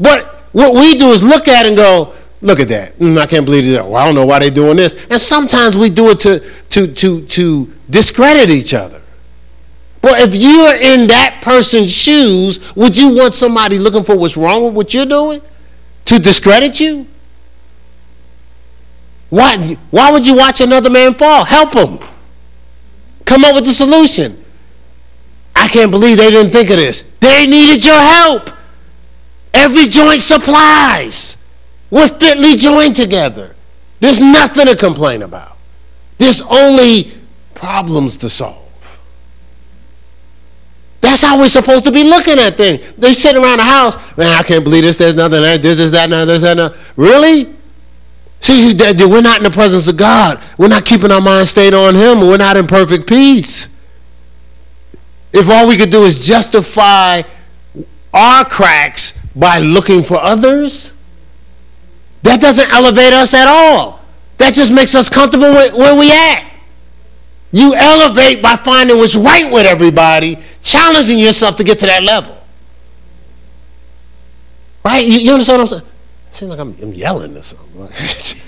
But 0.00 0.24
what 0.52 0.72
we 0.72 0.96
do 0.96 1.08
is 1.08 1.22
look 1.22 1.48
at 1.48 1.66
it 1.66 1.68
and 1.68 1.76
go, 1.76 2.14
look 2.40 2.60
at 2.60 2.68
that. 2.68 2.98
Mm, 2.98 3.18
I 3.18 3.26
can't 3.26 3.44
believe 3.44 3.66
it. 3.66 3.84
Well, 3.84 3.96
I 3.96 4.06
don't 4.06 4.14
know 4.14 4.24
why 4.24 4.38
they're 4.38 4.50
doing 4.50 4.78
this. 4.78 4.96
And 5.10 5.20
sometimes 5.20 5.76
we 5.76 5.90
do 5.90 6.08
it 6.12 6.20
to, 6.20 6.40
to, 6.70 6.86
to, 6.86 7.26
to 7.26 7.72
discredit 7.90 8.48
each 8.48 8.72
other. 8.72 9.01
Well, 10.02 10.20
if 10.20 10.34
you 10.34 10.60
are 10.62 10.76
in 10.76 11.06
that 11.08 11.40
person's 11.42 11.92
shoes, 11.92 12.74
would 12.74 12.96
you 12.96 13.14
want 13.14 13.34
somebody 13.34 13.78
looking 13.78 14.02
for 14.02 14.16
what's 14.16 14.36
wrong 14.36 14.64
with 14.64 14.74
what 14.74 14.94
you're 14.94 15.06
doing 15.06 15.40
to 16.06 16.18
discredit 16.18 16.80
you? 16.80 17.06
Why, 19.30 19.76
why 19.90 20.10
would 20.10 20.26
you 20.26 20.36
watch 20.36 20.60
another 20.60 20.90
man 20.90 21.14
fall? 21.14 21.44
Help 21.44 21.72
him. 21.72 21.98
Come 23.24 23.44
up 23.44 23.54
with 23.54 23.64
a 23.68 23.72
solution. 23.72 24.44
I 25.54 25.68
can't 25.68 25.90
believe 25.90 26.18
they 26.18 26.30
didn't 26.30 26.52
think 26.52 26.68
of 26.70 26.76
this. 26.76 27.04
They 27.20 27.46
needed 27.46 27.84
your 27.84 28.00
help. 28.00 28.50
Every 29.54 29.86
joint 29.86 30.20
supplies. 30.20 31.36
We're 31.90 32.08
fitly 32.08 32.56
joined 32.56 32.96
together. 32.96 33.54
There's 34.00 34.18
nothing 34.18 34.66
to 34.66 34.74
complain 34.74 35.22
about. 35.22 35.56
There's 36.18 36.42
only 36.42 37.12
problems 37.54 38.16
to 38.18 38.28
solve. 38.30 38.61
That's 41.12 41.24
how 41.24 41.38
we're 41.38 41.50
supposed 41.50 41.84
to 41.84 41.92
be 41.92 42.04
looking 42.04 42.38
at 42.38 42.56
things. 42.56 42.90
They 42.96 43.12
sit 43.12 43.36
around 43.36 43.58
the 43.58 43.64
house, 43.64 43.96
man, 44.16 44.28
I 44.28 44.42
can't 44.42 44.64
believe 44.64 44.82
this, 44.82 44.96
there's 44.96 45.14
nothing, 45.14 45.42
this, 45.42 45.78
is 45.78 45.90
that, 45.90 46.08
no, 46.08 46.24
this, 46.24 46.40
that. 46.40 46.74
Really? 46.96 47.54
See, 48.40 48.74
we're 48.74 49.20
not 49.20 49.36
in 49.36 49.44
the 49.44 49.50
presence 49.50 49.88
of 49.88 49.98
God. 49.98 50.42
We're 50.56 50.68
not 50.68 50.86
keeping 50.86 51.10
our 51.10 51.20
mind 51.20 51.48
stayed 51.48 51.74
on 51.74 51.94
Him. 51.94 52.20
We're 52.20 52.38
not 52.38 52.56
in 52.56 52.66
perfect 52.66 53.06
peace. 53.06 53.68
If 55.34 55.50
all 55.50 55.68
we 55.68 55.76
could 55.76 55.90
do 55.90 56.04
is 56.04 56.18
justify 56.18 57.20
our 58.14 58.46
cracks 58.46 59.12
by 59.36 59.58
looking 59.58 60.02
for 60.02 60.16
others, 60.16 60.94
that 62.22 62.40
doesn't 62.40 62.72
elevate 62.72 63.12
us 63.12 63.34
at 63.34 63.48
all. 63.48 64.00
That 64.38 64.54
just 64.54 64.72
makes 64.72 64.94
us 64.94 65.10
comfortable 65.10 65.52
where 65.52 65.94
we 65.94 66.10
at. 66.10 66.48
You 67.52 67.74
elevate 67.74 68.40
by 68.40 68.56
finding 68.56 68.96
what's 68.96 69.14
right 69.14 69.52
with 69.52 69.66
everybody 69.66 70.38
challenging 70.62 71.18
yourself 71.18 71.56
to 71.56 71.64
get 71.64 71.78
to 71.80 71.86
that 71.86 72.02
level. 72.02 72.38
Right? 74.84 75.06
You, 75.06 75.18
you 75.18 75.32
understand 75.32 75.62
what 75.62 75.72
I'm 75.72 75.78
saying? 75.80 75.92
It 76.30 76.36
seems 76.36 76.50
like 76.50 76.58
I'm, 76.58 76.74
I'm 76.82 76.92
yelling 76.92 77.36
or 77.36 77.42
something. 77.42 77.88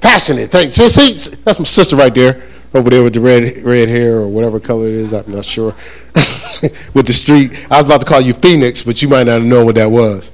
Passionate. 0.00 0.50
Thanks. 0.50 0.76
See, 0.76 0.88
see, 0.88 1.36
that's 1.44 1.58
my 1.58 1.64
sister 1.64 1.96
right 1.96 2.14
there, 2.14 2.42
over 2.74 2.90
there 2.90 3.02
with 3.02 3.14
the 3.14 3.20
red 3.20 3.58
red 3.58 3.88
hair 3.88 4.18
or 4.18 4.28
whatever 4.28 4.60
color 4.60 4.86
it 4.86 4.94
is. 4.94 5.12
I'm 5.12 5.30
not 5.30 5.44
sure. 5.44 5.74
with 6.94 7.06
the 7.06 7.12
street. 7.12 7.52
I 7.70 7.78
was 7.78 7.86
about 7.86 8.00
to 8.00 8.06
call 8.06 8.20
you 8.20 8.34
Phoenix, 8.34 8.82
but 8.82 9.02
you 9.02 9.08
might 9.08 9.26
not 9.26 9.42
know 9.42 9.64
what 9.64 9.74
that 9.76 9.90
was. 9.90 10.30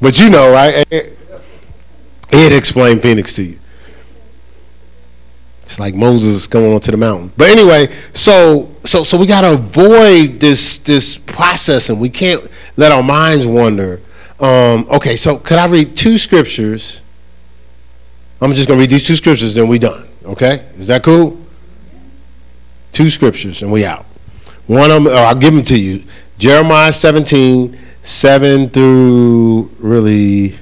But 0.00 0.20
you 0.20 0.30
know, 0.30 0.52
right? 0.52 0.86
It 0.90 2.52
explained 2.52 3.02
Phoenix 3.02 3.34
to 3.34 3.42
you. 3.42 3.58
It's 5.66 5.80
like 5.80 5.94
Moses 5.94 6.46
going 6.46 6.72
onto 6.72 6.92
the 6.92 6.96
mountain. 6.96 7.32
But 7.36 7.48
anyway, 7.48 7.92
so 8.12 8.74
so 8.84 9.02
so 9.02 9.18
we 9.18 9.26
got 9.26 9.40
to 9.42 9.54
avoid 9.54 10.40
this 10.40 10.78
this 10.78 11.18
process, 11.18 11.90
and 11.90 12.00
we 12.00 12.08
can't 12.08 12.48
let 12.76 12.92
our 12.92 13.02
minds 13.02 13.46
wander. 13.46 14.00
Um, 14.38 14.86
okay, 14.90 15.16
so 15.16 15.38
could 15.38 15.58
I 15.58 15.66
read 15.66 15.96
two 15.96 16.18
scriptures? 16.18 17.00
I'm 18.40 18.52
just 18.52 18.68
to 18.68 18.76
read 18.76 18.90
these 18.90 19.06
two 19.06 19.16
scriptures, 19.16 19.54
then 19.54 19.66
we 19.66 19.78
done. 19.78 20.06
Okay, 20.24 20.64
is 20.76 20.86
that 20.86 21.02
cool? 21.02 21.40
Two 22.92 23.10
scriptures, 23.10 23.62
and 23.62 23.72
we 23.72 23.84
out. 23.84 24.04
One 24.66 24.90
of 24.90 25.04
them, 25.04 25.06
oh, 25.08 25.24
I'll 25.24 25.34
give 25.34 25.54
them 25.54 25.64
to 25.64 25.78
you. 25.78 26.04
Jeremiah 26.38 26.92
17, 26.92 27.78
7 28.02 28.68
through 28.70 29.70
really 29.78 30.58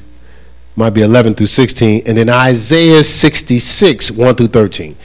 might 0.76 0.90
be 0.90 1.02
11 1.02 1.34
through 1.34 1.46
16, 1.46 2.02
and 2.06 2.18
then 2.18 2.28
Isaiah 2.28 3.04
66, 3.04 4.10
1 4.10 4.34
through 4.34 4.48
13. 4.48 4.96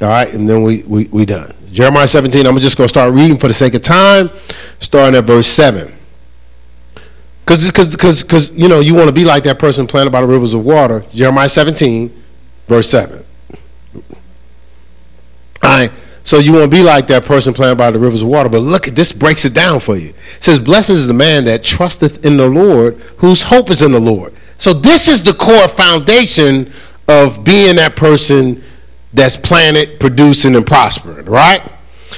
All 0.00 0.08
right, 0.08 0.32
and 0.32 0.48
then 0.48 0.62
we 0.62 0.82
we, 0.82 1.08
we 1.08 1.24
done. 1.24 1.54
Jeremiah 1.72 2.06
17, 2.06 2.46
I'm 2.46 2.58
just 2.58 2.76
going 2.76 2.84
to 2.84 2.88
start 2.88 3.12
reading 3.12 3.36
for 3.36 3.48
the 3.48 3.54
sake 3.54 3.74
of 3.74 3.82
time, 3.82 4.30
starting 4.78 5.18
at 5.18 5.24
verse 5.24 5.48
7. 5.48 5.92
Because, 7.44 7.70
because, 7.70 8.22
because, 8.22 8.50
you 8.52 8.68
know, 8.68 8.80
you 8.80 8.94
want 8.94 9.08
to 9.08 9.12
be 9.12 9.24
like 9.24 9.42
that 9.44 9.58
person 9.58 9.86
planted 9.86 10.10
by 10.10 10.20
the 10.20 10.26
rivers 10.26 10.54
of 10.54 10.64
water. 10.64 11.04
Jeremiah 11.12 11.48
17, 11.48 12.22
verse 12.68 12.88
7. 12.88 13.24
All 13.96 14.02
right. 15.62 15.90
So 16.22 16.38
you 16.38 16.52
want 16.52 16.64
to 16.64 16.70
be 16.70 16.82
like 16.82 17.06
that 17.08 17.24
person 17.24 17.52
planted 17.52 17.76
by 17.76 17.90
the 17.90 17.98
rivers 17.98 18.22
of 18.22 18.28
water. 18.28 18.48
But 18.48 18.60
look, 18.60 18.88
at 18.88 18.94
this 18.94 19.12
breaks 19.12 19.44
it 19.44 19.52
down 19.52 19.80
for 19.80 19.96
you. 19.96 20.10
It 20.10 20.44
says, 20.44 20.58
Blessed 20.58 20.90
is 20.90 21.06
the 21.06 21.12
man 21.12 21.44
that 21.44 21.62
trusteth 21.62 22.24
in 22.24 22.38
the 22.38 22.48
Lord, 22.48 22.94
whose 23.18 23.42
hope 23.42 23.68
is 23.68 23.82
in 23.82 23.92
the 23.92 24.00
Lord. 24.00 24.32
So 24.58 24.72
this 24.72 25.08
is 25.08 25.22
the 25.22 25.34
core 25.34 25.68
foundation 25.68 26.72
of 27.08 27.44
being 27.44 27.76
that 27.76 27.96
person 27.96 28.62
that's 29.12 29.36
planted, 29.36 30.00
producing, 30.00 30.56
and 30.56 30.66
prospering, 30.66 31.26
right? 31.26 31.62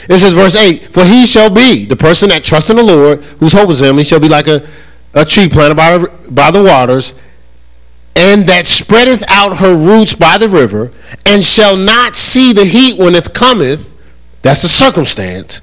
It 0.09 0.19
says, 0.19 0.33
verse 0.33 0.55
8, 0.55 0.93
For 0.93 1.05
he 1.05 1.27
shall 1.27 1.51
be, 1.51 1.85
the 1.85 1.97
person 1.97 2.29
that 2.31 2.45
trusts 2.45 2.71
in 2.71 2.77
the 2.77 2.83
Lord, 2.83 3.23
whose 3.41 3.53
hope 3.53 3.71
is 3.71 3.81
in 3.81 3.91
him, 3.91 3.99
he 3.99 4.05
shall 4.05 4.21
be 4.21 4.29
like 4.29 4.47
a, 4.47 4.67
a 5.15 5.25
tree 5.25 5.49
planted 5.49 5.75
by, 5.75 6.05
by 6.31 6.51
the 6.51 6.63
waters, 6.63 7.15
and 8.15 8.49
that 8.49 8.67
spreadeth 8.67 9.23
out 9.29 9.59
her 9.59 9.75
roots 9.75 10.15
by 10.15 10.39
the 10.39 10.49
river, 10.49 10.93
and 11.27 11.43
shall 11.45 11.77
not 11.77 12.17
see 12.17 12.53
the 12.53 12.65
heat 12.65 12.99
when 12.99 13.15
it 13.15 13.35
cometh, 13.35 13.91
that's 14.43 14.63
the 14.63 14.69
circumstance. 14.69 15.61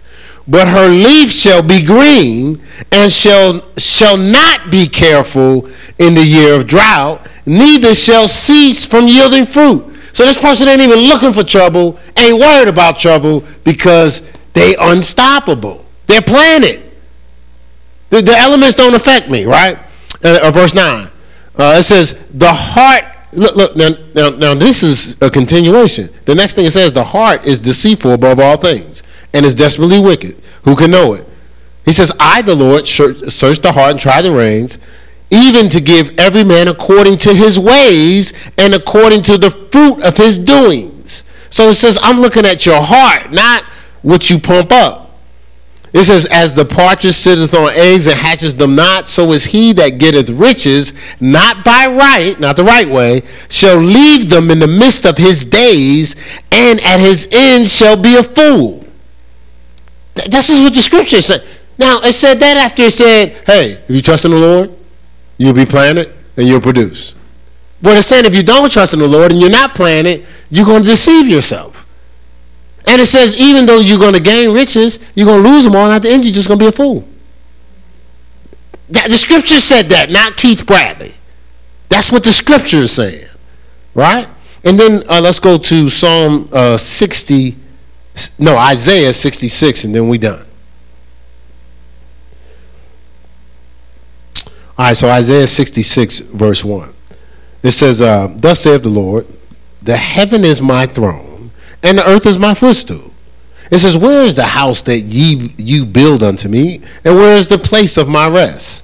But 0.48 0.68
her 0.68 0.90
leaf 0.90 1.32
shall 1.32 1.64
be 1.64 1.86
green 1.86 2.62
and 2.92 3.12
shall 3.12 3.62
shall 3.78 4.18
not 4.18 4.70
be 4.70 4.88
careful 4.88 5.70
in 6.00 6.16
the 6.16 6.24
year 6.24 6.60
of 6.60 6.68
drought, 6.68 7.28
neither 7.46 7.96
shall 7.96 8.28
cease 8.28 8.86
from 8.86 9.08
yielding 9.08 9.46
fruit. 9.46 9.86
So 10.12 10.26
this 10.26 10.40
person 10.40 10.68
ain't 10.68 10.82
even 10.82 11.00
looking 11.00 11.34
for 11.34 11.44
trouble, 11.44 11.98
ain't 12.18 12.40
worried 12.40 12.68
about 12.68 13.00
trouble 13.00 13.44
because 13.64 14.22
they 14.54 14.76
unstoppable. 14.80 15.86
They're 16.08 16.22
planted. 16.22 16.92
The, 18.10 18.22
the 18.22 18.36
elements 18.36 18.76
don't 18.76 18.94
affect 18.94 19.30
me, 19.30 19.46
right? 19.46 19.78
Uh, 20.24 20.40
uh 20.44 20.52
verse 20.52 20.76
9. 20.76 21.08
Uh, 21.56 21.76
it 21.80 21.84
says, 21.84 22.20
the 22.34 22.52
heart 22.52 23.06
Look, 23.36 23.56
look 23.56 23.76
now, 23.76 23.90
now, 24.16 24.30
now, 24.30 24.54
this 24.54 24.84
is 24.84 25.22
a 25.22 25.30
continuation. 25.30 26.10
The 26.26 26.36
next 26.36 26.54
thing 26.54 26.66
it 26.66 26.72
says, 26.72 26.94
the 26.94 27.04
heart 27.04 27.46
is 27.46 27.60
deceitful 27.60 28.12
above 28.12 28.40
all 28.40 28.58
things 28.58 29.04
and 29.34 29.46
is 29.46 29.56
desperately 29.56 30.00
wicked. 30.00 30.42
Who 30.64 30.76
can 30.76 30.92
know 30.92 31.14
it? 31.14 31.28
He 31.86 31.92
says, 31.92 32.12
I, 32.20 32.42
the 32.42 32.56
Lord, 32.56 32.88
search 32.88 33.60
the 33.60 33.72
heart 33.72 33.92
and 33.92 34.00
try 34.00 34.22
the 34.22 34.32
reins, 34.32 34.78
even 35.30 35.70
to 35.70 35.82
give 35.82 36.14
every 36.18 36.44
man 36.44 36.68
according 36.68 37.18
to 37.18 37.34
his 37.34 37.60
ways 37.60 38.34
and 38.58 38.74
according 38.74 39.24
to 39.24 39.38
the 39.38 39.52
fruit 39.52 40.02
of 40.04 40.16
his 40.16 40.38
doings. 40.38 41.24
So 41.50 41.70
it 41.70 41.74
says, 41.74 42.00
I'm 42.02 42.18
looking 42.18 42.46
at 42.46 42.66
your 42.66 42.82
heart, 42.82 43.32
not 43.32 43.64
what 44.02 44.30
you 44.30 44.40
pump 44.40 44.72
up. 44.72 45.03
It 45.94 46.04
says, 46.04 46.26
As 46.32 46.56
the 46.56 46.66
partridge 46.66 47.14
sitteth 47.14 47.54
on 47.54 47.70
eggs 47.74 48.08
and 48.08 48.18
hatches 48.18 48.56
them 48.56 48.76
not, 48.76 49.08
so 49.08 49.32
is 49.32 49.46
he 49.46 49.74
that 49.74 50.00
getteth 50.00 50.30
riches, 50.32 50.92
not 51.20 51.64
by 51.64 51.86
right, 51.86 52.38
not 52.40 52.56
the 52.56 52.64
right 52.64 52.90
way, 52.90 53.22
shall 53.50 53.78
leave 53.78 54.30
them 54.30 54.50
in 54.50 54.60
the 54.60 54.68
midst 54.68 55.06
of 55.06 55.18
his 55.18 55.46
days, 55.46 56.16
and 56.52 56.80
at 56.82 57.00
his 57.00 57.30
end 57.32 57.70
shall 57.70 57.96
be 57.96 58.16
a 58.16 58.24
fool. 58.24 58.84
This 60.28 60.50
is 60.50 60.60
what 60.60 60.74
the 60.74 60.82
scripture 60.82 61.22
said. 61.22 61.46
Now, 61.78 62.00
it 62.02 62.14
said 62.14 62.36
that 62.40 62.58
after 62.58 62.84
it 62.84 62.94
said, 62.94 63.44
Hey, 63.46 63.74
if 63.88 63.90
you 63.90 64.02
trust 64.02 64.26
in 64.26 64.32
the 64.32 64.38
Lord, 64.38 64.72
you'll 65.38 65.54
be 65.54 65.66
planted 65.66 66.12
and 66.38 66.48
you'll 66.48 66.62
produce. 66.62 67.14
But 67.82 67.98
it's 67.98 68.08
saying 68.08 68.26
if 68.26 68.34
you 68.34 68.44
don't 68.44 68.72
trust 68.72 68.94
in 68.94 69.00
the 69.00 69.08
Lord 69.08 69.32
and 69.32 69.40
you're 69.40 69.50
not 69.50 69.76
planted, 69.76 70.26
you're 70.50 70.66
going 70.66 70.84
to 70.84 70.90
deceive 70.90 71.28
yourself. 71.28 71.73
And 72.86 73.02
it 73.02 73.06
says, 73.06 73.38
even 73.38 73.66
though 73.66 73.80
you're 73.80 74.00
going 74.00 74.14
to 74.14 74.20
gain 74.20 74.54
riches, 74.54 75.00
you're 75.16 75.26
going 75.26 75.44
to 75.44 75.50
lose 75.50 75.64
them 75.64 75.76
all, 75.76 75.86
and 75.86 75.94
at 75.94 76.02
the 76.02 76.10
end, 76.10 76.26
you're 76.26 76.34
just 76.34 76.48
going 76.48 76.60
to 76.60 76.66
be 76.66 76.70
a 76.70 76.72
fool. 76.72 77.08
That, 78.90 79.10
the 79.10 79.18
scripture 79.18 79.60
said 79.60 79.84
that, 79.90 80.10
not 80.10 80.36
Keith 80.36 80.66
Bradley. 80.66 81.14
That's 81.90 82.12
what 82.12 82.24
the 82.24 82.34
scripture 82.34 82.80
is 82.80 82.92
saying, 82.92 83.26
right? 83.94 84.28
And 84.64 84.80
then 84.80 85.04
uh, 85.10 85.22
let's 85.22 85.40
go 85.40 85.58
to 85.58 85.90
Psalm 85.90 86.50
uh, 86.52 86.78
60, 86.78 87.56
no, 88.40 88.58
Isaiah 88.58 89.14
66, 89.14 89.86
and 89.86 89.96
then 89.96 90.10
we're 90.10 90.20
done. 90.20 90.46
All 94.76 94.88
right, 94.88 94.98
so 94.98 95.08
Isaiah 95.08 95.48
66, 95.48 96.20
verse 96.20 96.66
1. 96.66 96.94
It 97.62 97.72
says, 97.72 98.02
uh, 98.02 98.28
Thus 98.36 98.62
saith 98.62 98.84
the 98.84 98.90
Lord, 98.90 99.26
The 99.82 99.96
heaven 99.96 100.44
is 100.44 100.62
my 100.62 100.86
throne 100.86 101.33
and 101.84 101.98
the 101.98 102.10
earth 102.10 102.26
is 102.26 102.40
my 102.40 102.54
footstool. 102.54 103.14
It 103.70 103.80
says, 103.80 103.98
Where 103.98 104.24
is 104.24 104.36
the 104.36 104.46
house 104.46 104.82
that 104.84 105.00
ye 105.00 105.54
you 105.58 105.86
build 105.86 106.24
unto 106.24 106.48
me, 106.48 106.82
and 107.04 107.16
where 107.16 107.36
is 107.36 107.48
the 107.48 107.58
place 107.58 107.98
of 107.98 108.08
my 108.08 108.30
rest? 108.30 108.84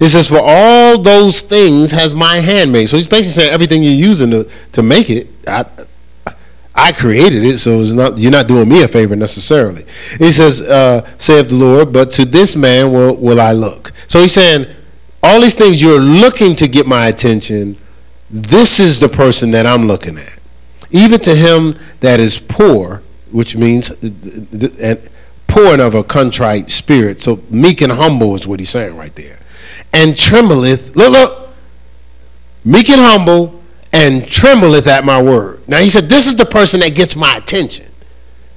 It 0.00 0.08
says, 0.08 0.28
For 0.28 0.40
all 0.40 1.00
those 1.00 1.40
things 1.40 1.90
has 1.90 2.14
my 2.14 2.36
hand 2.36 2.72
made. 2.72 2.86
So 2.86 2.96
he's 2.96 3.06
basically 3.06 3.42
saying 3.42 3.52
everything 3.52 3.82
you're 3.82 3.92
using 3.92 4.30
to, 4.30 4.50
to 4.72 4.82
make 4.82 5.08
it, 5.08 5.28
I, 5.46 5.64
I 6.74 6.92
created 6.92 7.44
it, 7.44 7.58
so 7.58 7.82
not, 7.82 8.18
you're 8.18 8.32
not 8.32 8.48
doing 8.48 8.68
me 8.68 8.82
a 8.82 8.88
favor 8.88 9.14
necessarily. 9.14 9.86
He 10.18 10.32
says, 10.32 10.60
uh, 10.62 11.08
saith 11.18 11.48
the 11.48 11.54
Lord, 11.54 11.92
but 11.92 12.10
to 12.12 12.24
this 12.24 12.56
man 12.56 12.92
will, 12.92 13.14
will 13.16 13.40
I 13.40 13.52
look. 13.52 13.92
So 14.08 14.20
he's 14.20 14.32
saying, 14.32 14.66
all 15.22 15.40
these 15.40 15.54
things 15.54 15.80
you're 15.80 16.00
looking 16.00 16.56
to 16.56 16.66
get 16.66 16.86
my 16.86 17.06
attention, 17.06 17.78
this 18.30 18.80
is 18.80 18.98
the 18.98 19.08
person 19.08 19.52
that 19.52 19.64
I'm 19.64 19.86
looking 19.86 20.18
at 20.18 20.40
even 20.94 21.18
to 21.18 21.34
him 21.34 21.76
that 22.00 22.20
is 22.20 22.38
poor, 22.38 23.02
which 23.32 23.56
means 23.56 23.90
uh, 23.90 24.08
and 24.80 25.10
poor 25.48 25.72
and 25.72 25.82
of 25.82 25.94
a 25.94 26.04
contrite 26.04 26.70
spirit. 26.70 27.20
So 27.20 27.42
meek 27.50 27.80
and 27.80 27.92
humble 27.92 28.34
is 28.36 28.46
what 28.46 28.60
he's 28.60 28.70
saying 28.70 28.96
right 28.96 29.14
there. 29.16 29.40
And 29.92 30.16
trembleth, 30.16 30.94
look, 30.94 31.10
look, 31.10 31.48
meek 32.64 32.88
and 32.90 33.00
humble, 33.00 33.60
and 33.92 34.26
trembleth 34.28 34.86
at 34.86 35.04
my 35.04 35.20
word. 35.20 35.68
Now 35.68 35.78
he 35.78 35.88
said, 35.88 36.04
this 36.04 36.28
is 36.28 36.36
the 36.36 36.46
person 36.46 36.78
that 36.80 36.94
gets 36.94 37.16
my 37.16 37.36
attention. 37.36 37.86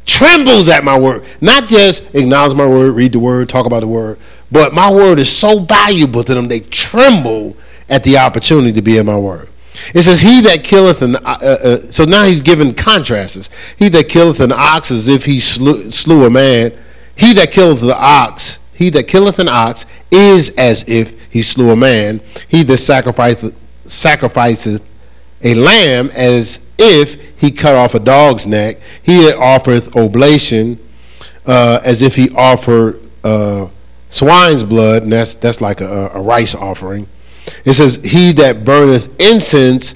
Trembles 0.06 0.70
at 0.70 0.84
my 0.84 0.98
word. 0.98 1.26
Not 1.42 1.68
just 1.68 2.16
acknowledge 2.16 2.56
my 2.56 2.68
word, 2.68 2.94
read 2.96 3.14
the 3.14 3.20
word, 3.20 3.50
talk 3.50 3.66
about 3.66 3.82
the 3.82 3.88
word, 3.88 4.20
but 4.52 4.74
my 4.74 4.92
word 4.92 5.18
is 5.18 5.36
so 5.36 5.60
valuable 5.60 6.24
to 6.24 6.34
them, 6.36 6.48
they 6.48 6.60
tremble 6.60 7.58
at 7.90 8.04
the 8.04 8.18
opportunity 8.18 8.74
to 8.74 8.82
be 8.82 8.98
in 8.98 9.08
my 9.08 9.18
word. 9.18 9.50
It 9.94 10.02
says, 10.04 10.22
He 10.22 10.42
that 10.42 10.64
killeth 10.64 11.02
an, 11.02 11.16
uh, 11.18 11.20
uh, 11.42 11.80
so 11.92 12.04
now 12.04 12.26
he's 12.26 12.42
giving 12.42 12.74
contrasts. 12.74 13.50
He 13.78 13.90
that 13.90 14.10
killeth 14.10 14.40
an 14.40 14.52
ox 14.52 14.92
as 14.92 15.08
if 15.08 15.26
he 15.26 15.40
slew, 15.40 15.92
slew 15.92 16.26
a 16.26 16.30
man. 16.30 16.74
He 17.16 17.34
that 17.34 17.52
killeth 17.52 17.82
the 17.82 17.98
ox, 17.98 18.60
he 18.74 18.90
that 18.92 19.08
killeth 19.08 19.40
an 19.40 19.50
ox 19.50 19.86
is 20.12 20.56
as 20.58 20.88
if 20.88 21.20
he 21.32 21.42
slew 21.42 21.72
a 21.72 21.76
man. 21.76 22.22
He 22.48 22.64
that 22.64 22.78
sacrificeth, 22.78 23.56
sacrificeth 23.86 24.84
a 25.42 25.54
lamb 25.56 26.10
as 26.16 26.60
if 26.78 27.40
he 27.40 27.52
cut 27.52 27.76
off 27.76 27.96
a 27.96 28.00
dog's 28.00 28.46
neck. 28.48 28.78
He 29.04 29.26
that 29.26 29.38
offereth 29.38 29.96
oblation 29.96 30.80
uh, 31.46 31.80
as 31.84 32.02
if 32.02 32.16
he 32.16 32.30
offered 32.36 33.02
uh, 33.24 33.68
swine's 34.10 34.64
blood, 34.64 35.04
and 35.04 35.12
that's, 35.12 35.36
that's 35.36 35.62
like 35.62 35.82
a, 35.82 36.12
a 36.14 36.22
rice 36.22 36.56
offering. 36.56 37.08
It 37.68 37.74
says, 37.74 37.98
He 38.04 38.32
that 38.34 38.64
burneth 38.64 39.10
incense 39.22 39.94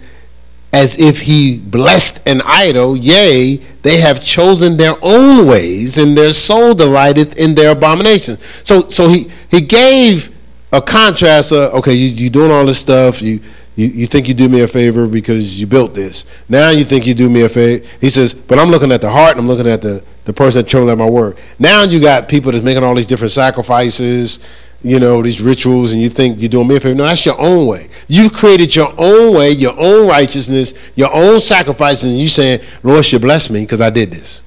as 0.74 1.00
if 1.00 1.20
he 1.20 1.58
blessed 1.58 2.26
an 2.28 2.42
idol, 2.46 2.96
yea, 2.96 3.58
they 3.82 3.98
have 3.98 4.24
chosen 4.24 4.78
their 4.78 4.96
own 5.02 5.48
ways, 5.48 5.98
and 5.98 6.18
their 6.18 6.34
soul 6.34 6.74
delighteth 6.74 7.36
in 7.38 7.56
their 7.56 7.72
abominations. 7.72 8.40
So, 8.64 8.88
so 8.88 9.10
he, 9.10 9.32
he 9.50 9.62
gave 9.62 10.34
a 10.72 10.82
contrast 10.82 11.52
of, 11.52 11.74
okay, 11.76 11.94
you, 11.94 12.08
you 12.08 12.30
doing 12.30 12.52
all 12.52 12.66
this 12.66 12.80
stuff, 12.80 13.22
you, 13.22 13.42
you, 13.76 13.88
you 13.88 14.08
think 14.08 14.28
you 14.28 14.34
do 14.34 14.48
me 14.48 14.62
a 14.62 14.68
favor 14.68 15.08
because 15.08 15.60
you 15.60 15.68
built 15.68 15.94
this. 15.94 16.26
Now 16.48 16.70
you 16.70 16.86
think 16.86 17.06
you 17.06 17.14
do 17.14 17.30
me 17.30 17.42
a 17.42 17.50
favor. 17.50 17.86
He 18.00 18.10
says, 18.10 18.34
but 18.34 18.58
I'm 18.58 18.70
looking 18.70 18.92
at 18.92 19.02
the 19.02 19.10
heart, 19.10 19.32
and 19.32 19.40
I'm 19.42 19.48
looking 19.48 19.68
at 19.68 19.82
the, 19.82 20.04
the 20.24 20.34
person 20.34 20.62
that 20.62 20.70
trembled 20.70 20.92
at 20.92 20.98
my 20.98 21.10
word. 21.10 21.38
Now 21.60 21.84
you 21.84 22.00
got 22.00 22.30
people 22.30 22.52
that's 22.52 22.64
making 22.64 22.84
all 22.84 22.96
these 22.96 23.08
different 23.08 23.32
sacrifices, 23.32 24.40
you 24.84 25.00
know, 25.00 25.22
these 25.22 25.42
rituals 25.42 25.92
and 25.92 26.02
you 26.02 26.10
think 26.10 26.40
you're 26.40 26.50
doing 26.50 26.68
me 26.68 26.76
a 26.76 26.80
favor. 26.80 26.96
No, 26.96 27.04
that's 27.04 27.26
your 27.26 27.40
own 27.40 27.68
way. 27.68 27.90
You've 28.08 28.34
created 28.34 28.76
your 28.76 28.94
own 28.98 29.36
way, 29.36 29.52
your 29.52 29.76
own 29.78 30.08
righteousness, 30.08 30.74
your 30.96 31.16
own 31.16 31.40
sacrifices, 31.40 32.10
and 32.10 32.20
you 32.20 32.28
saying, 32.28 32.62
Lord 32.82 33.06
should 33.06 33.22
bless 33.22 33.50
me 33.50 33.62
because 33.62 33.82
I 33.82 33.92
did 33.92 34.12
this. 34.12 34.44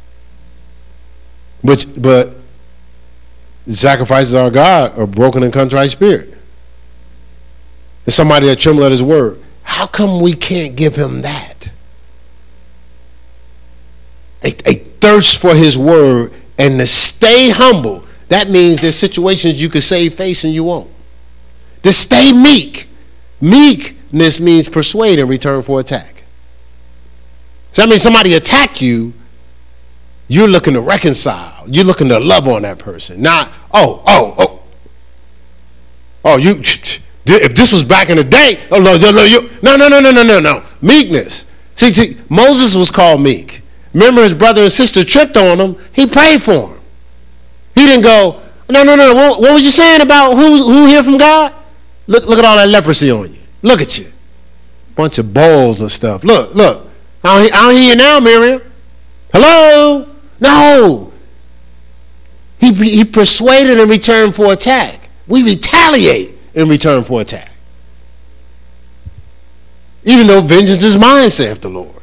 But 1.63 1.87
but 1.97 2.35
the 3.67 3.77
sacrifices 3.77 4.35
of 4.35 4.53
God 4.53 4.99
are 4.99 5.07
broken 5.07 5.43
and 5.43 5.53
contrite 5.53 5.91
spirit. 5.91 6.35
There's 8.05 8.15
somebody 8.15 8.47
that 8.47 8.59
tremble 8.59 8.85
at 8.85 8.91
his 8.91 9.03
word. 9.03 9.41
How 9.63 9.87
come 9.87 10.21
we 10.21 10.35
can't 10.35 10.77
give 10.77 10.97
him 10.97 11.23
that? 11.23 11.71
A, 14.43 14.49
a 14.69 14.75
thirst 14.75 15.41
for 15.41 15.55
his 15.55 15.79
word 15.79 16.33
and 16.59 16.79
to 16.79 16.87
stay 16.87 17.49
humble 17.49 18.04
that 18.29 18.51
means 18.51 18.81
there's 18.81 18.97
situations 18.97 19.61
you 19.61 19.69
could 19.69 19.83
save 19.83 20.15
face 20.15 20.45
and 20.45 20.53
you 20.53 20.65
won't. 20.65 20.91
To 21.83 21.93
stay 21.93 22.33
meek. 22.33 22.89
Meekness 23.41 24.41
means 24.41 24.69
persuade 24.69 25.19
in 25.19 25.29
return 25.29 25.63
for 25.63 25.81
attack. 25.81 26.25
So 27.73 27.83
that 27.83 27.89
means 27.89 28.03
somebody 28.03 28.35
attack 28.35 28.81
you, 28.81 29.13
you're 30.29 30.49
looking 30.49 30.75
to 30.75 30.81
reconcile. 30.81 31.65
You're 31.69 31.85
looking 31.85 32.09
to 32.09 32.19
love 32.19 32.49
on 32.49 32.63
that 32.63 32.79
person. 32.79 33.21
Not, 33.21 33.53
oh, 33.73 34.03
oh, 34.07 34.35
oh. 34.39 34.63
Oh, 36.25 36.37
you 36.39 36.53
if 37.27 37.55
this 37.55 37.73
was 37.73 37.83
back 37.83 38.09
in 38.09 38.17
the 38.17 38.25
day, 38.25 38.61
oh 38.71 38.81
no, 38.81 38.97
no, 38.97 39.11
no, 39.11 39.25
you, 39.25 39.51
no, 39.63 39.77
no, 39.77 39.89
no, 39.89 40.01
no, 40.01 40.11
no, 40.11 40.23
no, 40.23 40.41
no. 40.41 40.63
Meekness. 40.81 41.47
See, 41.77 41.91
see, 41.91 42.17
Moses 42.29 42.75
was 42.75 42.91
called 42.91 43.21
meek. 43.21 43.63
Remember 43.93 44.23
his 44.23 44.35
brother 44.35 44.63
and 44.63 44.73
sister 44.73 45.05
tripped 45.05 45.37
on 45.37 45.61
him. 45.61 45.77
He 45.93 46.07
prayed 46.07 46.43
for 46.43 46.69
him. 46.69 46.74
He 47.85 47.91
didn't 47.91 48.05
go, 48.05 48.41
no, 48.71 48.83
no, 48.83 48.97
no. 48.97 49.15
What, 49.15 49.43
what 49.43 49.53
was 49.53 49.63
you 49.63 49.71
saying 49.71 50.01
about 50.01 50.37
who, 50.37 50.73
who 50.73 50.87
hear 50.87 51.03
from 51.03 51.19
God? 51.19 51.53
Look, 52.07 52.25
look 52.25 52.39
at 52.39 52.45
all 52.47 52.57
that 52.57 52.71
leprosy 52.71 53.11
on 53.11 53.31
you. 53.31 53.41
Look 53.61 53.83
at 53.83 53.99
you. 53.99 54.11
Bunch 54.95 55.19
of 55.19 55.35
balls 55.35 55.83
and 55.83 55.93
stuff. 55.93 56.25
Look, 56.25 56.55
look. 56.55 56.89
I 57.23 57.43
don't, 57.43 57.55
I 57.55 57.67
don't 57.67 57.77
hear 57.77 57.91
you 57.91 57.97
now, 57.97 58.21
Miriam. 58.21 58.63
Hello? 59.35 60.09
No. 60.41 61.13
He, 62.59 62.73
he 62.73 63.05
persuaded 63.05 63.79
in 63.79 63.87
return 63.87 64.33
for 64.33 64.55
attack. 64.55 65.11
We 65.29 65.43
retaliate 65.43 66.39
in 66.55 66.67
return 66.71 67.05
for 67.05 67.21
attack. 67.21 67.51
Even 70.05 70.27
though 70.27 70.41
vengeance 70.41 70.83
is 70.83 70.97
mine, 70.97 71.29
saith 71.29 71.61
the 71.61 71.69
Lord. 71.69 72.01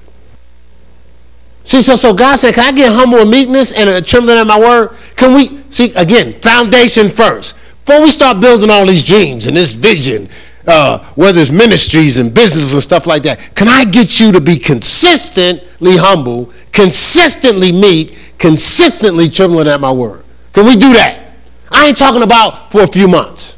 See, 1.63 1.81
so, 1.81 1.95
so 1.95 2.13
God 2.13 2.37
said, 2.37 2.55
Can 2.55 2.73
I 2.73 2.75
get 2.75 2.91
humble 2.91 3.19
and 3.19 3.29
meekness 3.29 3.71
and 3.71 3.89
a 3.89 4.01
trembling 4.01 4.37
at 4.37 4.47
my 4.47 4.59
word? 4.59 4.95
Can 5.15 5.33
we, 5.33 5.61
see, 5.69 5.93
again, 5.95 6.39
foundation 6.41 7.09
first. 7.09 7.55
Before 7.85 8.01
we 8.01 8.09
start 8.09 8.39
building 8.39 8.69
all 8.69 8.85
these 8.85 9.03
dreams 9.03 9.45
and 9.47 9.55
this 9.55 9.73
vision, 9.73 10.29
uh, 10.67 10.99
whether 11.15 11.39
it's 11.39 11.51
ministries 11.51 12.17
and 12.17 12.33
businesses 12.33 12.73
and 12.73 12.81
stuff 12.81 13.07
like 13.07 13.23
that, 13.23 13.55
can 13.55 13.67
I 13.67 13.85
get 13.85 14.19
you 14.19 14.31
to 14.31 14.41
be 14.41 14.57
consistently 14.57 15.97
humble, 15.97 16.53
consistently 16.71 17.71
meek, 17.71 18.17
consistently 18.37 19.29
trembling 19.29 19.67
at 19.67 19.81
my 19.81 19.91
word? 19.91 20.23
Can 20.53 20.65
we 20.65 20.73
do 20.73 20.93
that? 20.93 21.33
I 21.71 21.87
ain't 21.87 21.97
talking 21.97 22.23
about 22.23 22.71
for 22.71 22.81
a 22.81 22.87
few 22.87 23.07
months. 23.07 23.57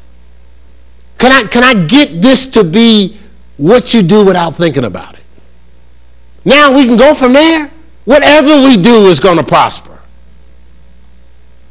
Can 1.18 1.32
I, 1.32 1.44
can 1.44 1.64
I 1.64 1.86
get 1.86 2.22
this 2.22 2.46
to 2.46 2.64
be 2.64 3.18
what 3.56 3.94
you 3.94 4.02
do 4.02 4.24
without 4.24 4.54
thinking 4.54 4.84
about 4.84 5.14
it? 5.14 5.20
Now 6.44 6.74
we 6.74 6.86
can 6.86 6.96
go 6.96 7.14
from 7.14 7.32
there. 7.32 7.70
Whatever 8.04 8.62
we 8.62 8.76
do 8.76 9.06
is 9.06 9.18
going 9.18 9.38
to 9.38 9.44
prosper. 9.44 9.98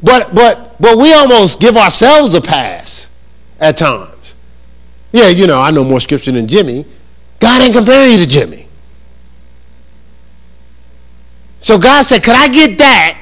But, 0.02 0.34
but, 0.36 0.76
but 0.82 0.98
we 0.98 1.14
almost 1.14 1.60
give 1.60 1.78
ourselves 1.78 2.34
a 2.34 2.42
pass 2.42 3.10
at 3.60 3.78
times. 3.78 4.36
Yeah, 5.12 5.30
you 5.30 5.48
know, 5.48 5.62
I 5.62 5.72
know 5.72 5.84
more 5.84 6.00
scripture 6.00 6.32
than 6.32 6.48
Jimmy. 6.48 6.86
God 7.40 7.62
ain't 7.62 7.74
comparing 7.74 8.12
you 8.12 8.18
to 8.18 8.28
Jimmy. 8.28 8.68
So 11.62 11.78
God 11.78 12.02
said, 12.02 12.24
Could 12.24 12.36
I 12.36 12.50
get 12.50 12.78
that? 12.80 13.20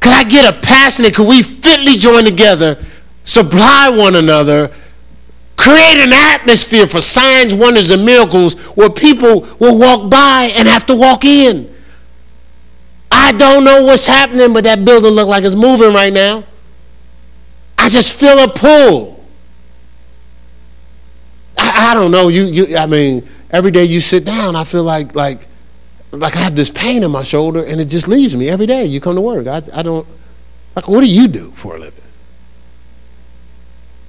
Could 0.00 0.12
I 0.12 0.24
get 0.24 0.48
a 0.48 0.58
passionate? 0.60 1.14
Could 1.14 1.28
we 1.28 1.42
fitly 1.42 1.94
join 1.94 2.24
together, 2.24 2.82
supply 3.24 3.90
one 3.90 4.14
another, 4.14 4.72
create 5.56 5.98
an 5.98 6.12
atmosphere 6.12 6.86
for 6.86 7.00
signs, 7.00 7.54
wonders, 7.54 7.90
and 7.90 8.04
miracles 8.04 8.54
where 8.76 8.88
people 8.88 9.48
will 9.58 9.78
walk 9.78 10.10
by 10.10 10.52
and 10.56 10.68
have 10.68 10.86
to 10.86 10.94
walk 10.94 11.24
in? 11.24 11.75
I 13.26 13.32
don't 13.32 13.64
know 13.64 13.82
what's 13.82 14.06
happening, 14.06 14.52
but 14.52 14.62
that 14.62 14.84
building 14.84 15.10
looks 15.10 15.28
like 15.28 15.42
it's 15.42 15.56
moving 15.56 15.92
right 15.92 16.12
now. 16.12 16.44
I 17.76 17.88
just 17.88 18.12
feel 18.12 18.38
a 18.38 18.48
pull. 18.48 19.24
I, 21.58 21.90
I 21.90 21.94
don't 21.94 22.12
know. 22.12 22.28
You, 22.28 22.44
you, 22.44 22.76
I 22.76 22.86
mean, 22.86 23.28
every 23.50 23.72
day 23.72 23.82
you 23.82 24.00
sit 24.00 24.24
down, 24.24 24.54
I 24.54 24.62
feel 24.62 24.84
like, 24.84 25.16
like, 25.16 25.40
like 26.12 26.36
I 26.36 26.38
have 26.38 26.54
this 26.54 26.70
pain 26.70 27.02
in 27.02 27.10
my 27.10 27.24
shoulder, 27.24 27.64
and 27.64 27.80
it 27.80 27.86
just 27.86 28.06
leaves 28.06 28.36
me 28.36 28.48
every 28.48 28.66
day. 28.66 28.84
You 28.84 29.00
come 29.00 29.16
to 29.16 29.20
work. 29.20 29.48
I, 29.48 29.60
I 29.74 29.82
don't. 29.82 30.06
Like, 30.76 30.86
what 30.86 31.00
do 31.00 31.06
you 31.06 31.26
do 31.26 31.50
for 31.56 31.74
a 31.74 31.80
living? 31.80 32.04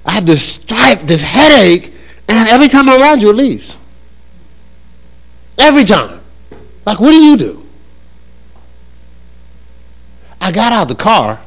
I 0.06 0.12
have 0.12 0.26
this 0.26 0.46
stripe, 0.46 1.02
this 1.02 1.24
headache, 1.24 1.92
and 2.28 2.48
every 2.48 2.68
time 2.68 2.88
I'm 2.88 3.02
around 3.02 3.22
you, 3.22 3.30
it 3.30 3.36
leaves. 3.36 3.76
Every 5.58 5.82
time. 5.82 6.20
Like, 6.86 7.00
what 7.00 7.10
do 7.10 7.16
you 7.16 7.36
do? 7.36 7.67
I 10.48 10.50
got 10.50 10.72
out 10.72 10.88
the 10.88 10.94
car, 10.94 11.38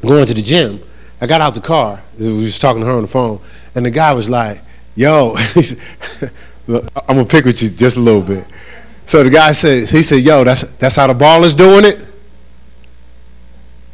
going 0.00 0.24
to 0.24 0.32
the 0.32 0.40
gym. 0.40 0.80
I 1.20 1.26
got 1.26 1.42
out 1.42 1.54
the 1.54 1.60
car. 1.60 2.00
We 2.18 2.32
was 2.32 2.58
talking 2.58 2.80
to 2.80 2.86
her 2.86 2.92
on 2.92 3.02
the 3.02 3.08
phone, 3.08 3.38
and 3.74 3.84
the 3.84 3.90
guy 3.90 4.14
was 4.14 4.30
like, 4.30 4.62
"Yo," 4.96 5.36
I'm 6.66 6.80
gonna 7.06 7.26
pick 7.26 7.44
with 7.44 7.62
you 7.62 7.68
just 7.68 7.98
a 7.98 8.00
little 8.00 8.22
bit. 8.22 8.46
So 9.06 9.22
the 9.22 9.28
guy 9.28 9.52
said, 9.52 9.90
"He 9.90 10.02
said, 10.02 10.22
yo, 10.22 10.42
that's 10.42 10.62
that's 10.78 10.96
how 10.96 11.06
the 11.06 11.12
ball 11.12 11.44
is 11.44 11.54
doing 11.54 11.84
it." 11.84 11.98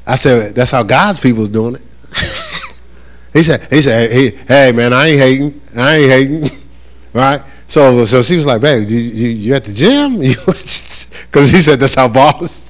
I 0.07 0.14
said, 0.14 0.55
"That's 0.55 0.70
how 0.70 0.85
God's 0.85 1.18
people's 1.18 1.49
doing 1.49 1.74
it." 1.74 1.83
he 3.33 3.43
said, 3.43 3.66
"He 3.68 3.83
said, 3.83 4.12
hey, 4.12 4.31
hey, 4.47 4.70
man, 4.70 4.93
I 4.93 5.09
ain't 5.09 5.20
hating. 5.20 5.61
I 5.76 5.97
ain't 5.97 6.11
hating, 6.12 6.59
right?" 7.12 7.43
So 7.66 8.05
so 8.05 8.22
she 8.22 8.37
was 8.37 8.47
like, 8.47 8.61
"Babe, 8.61 8.89
you, 8.89 8.97
you, 8.97 9.28
you 9.28 9.55
at 9.57 9.64
the 9.64 9.72
gym?" 9.72 10.18
Because 10.20 11.51
he 11.51 11.59
said 11.59 11.81
that's 11.81 11.97
how 11.97 12.07
ball 12.07 12.45
is 12.45 12.61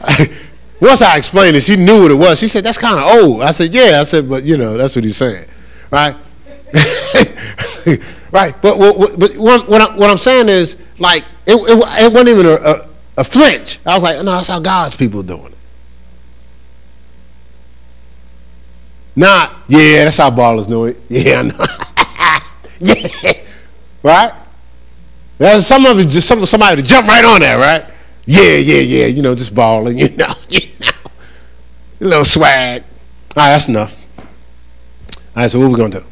Once 0.80 1.02
I 1.02 1.16
explained 1.16 1.56
it, 1.56 1.62
she 1.62 1.76
knew 1.76 2.02
what 2.02 2.10
it 2.10 2.14
was. 2.14 2.38
She 2.38 2.48
said, 2.48 2.64
"That's 2.64 2.78
kind 2.78 2.98
of 2.98 3.04
old." 3.04 3.42
I 3.42 3.50
said, 3.50 3.74
"Yeah." 3.74 4.00
I 4.00 4.04
said, 4.04 4.28
"But 4.28 4.44
you 4.44 4.56
know, 4.56 4.76
that's 4.76 4.94
what 4.94 5.04
he's 5.04 5.16
saying, 5.16 5.46
right?" 5.90 6.14
right. 8.30 8.54
But, 8.62 8.78
but, 8.78 9.18
but 9.18 9.36
what, 9.36 9.80
I, 9.80 9.96
what 9.96 10.10
I'm 10.10 10.18
saying 10.18 10.48
is, 10.48 10.76
like, 10.98 11.24
it, 11.46 11.54
it, 11.54 12.04
it 12.04 12.12
wasn't 12.12 12.28
even 12.28 12.46
a, 12.46 12.54
a, 12.54 12.88
a, 13.16 13.24
flinch. 13.24 13.80
I 13.84 13.94
was 13.94 14.02
like, 14.04 14.16
"No, 14.18 14.36
that's 14.36 14.48
how 14.48 14.60
God's 14.60 14.94
people 14.94 15.20
are 15.20 15.24
doing 15.24 15.46
it." 15.46 15.58
Not, 19.16 19.56
yeah, 19.66 20.04
that's 20.04 20.18
how 20.18 20.30
ballers 20.30 20.68
do 20.68 20.84
it. 20.84 21.00
Yeah, 21.08 21.42
no. 21.42 21.64
yeah, 22.78 23.32
right. 24.04 24.32
Some 25.60 25.86
of 25.86 25.98
it 25.98 26.06
just 26.06 26.28
some, 26.28 26.46
somebody 26.46 26.82
to 26.82 26.86
jump 26.86 27.08
right 27.08 27.24
on 27.24 27.40
that, 27.40 27.56
right? 27.56 27.92
Yeah, 28.28 28.56
yeah, 28.60 28.80
yeah. 28.80 29.06
You 29.06 29.22
know, 29.22 29.34
just 29.34 29.54
balling. 29.54 29.98
You 30.04 30.10
know, 30.16 30.34
you 30.50 30.60
know, 30.80 31.10
a 32.00 32.04
little 32.04 32.24
swag. 32.24 32.82
All 33.36 33.44
right, 33.44 33.52
that's 33.52 33.68
enough. 33.68 33.94
All 34.18 34.24
right, 35.36 35.50
so 35.50 35.58
what 35.58 35.66
are 35.66 35.70
we 35.70 35.76
gonna 35.76 36.00
do? 36.00 36.06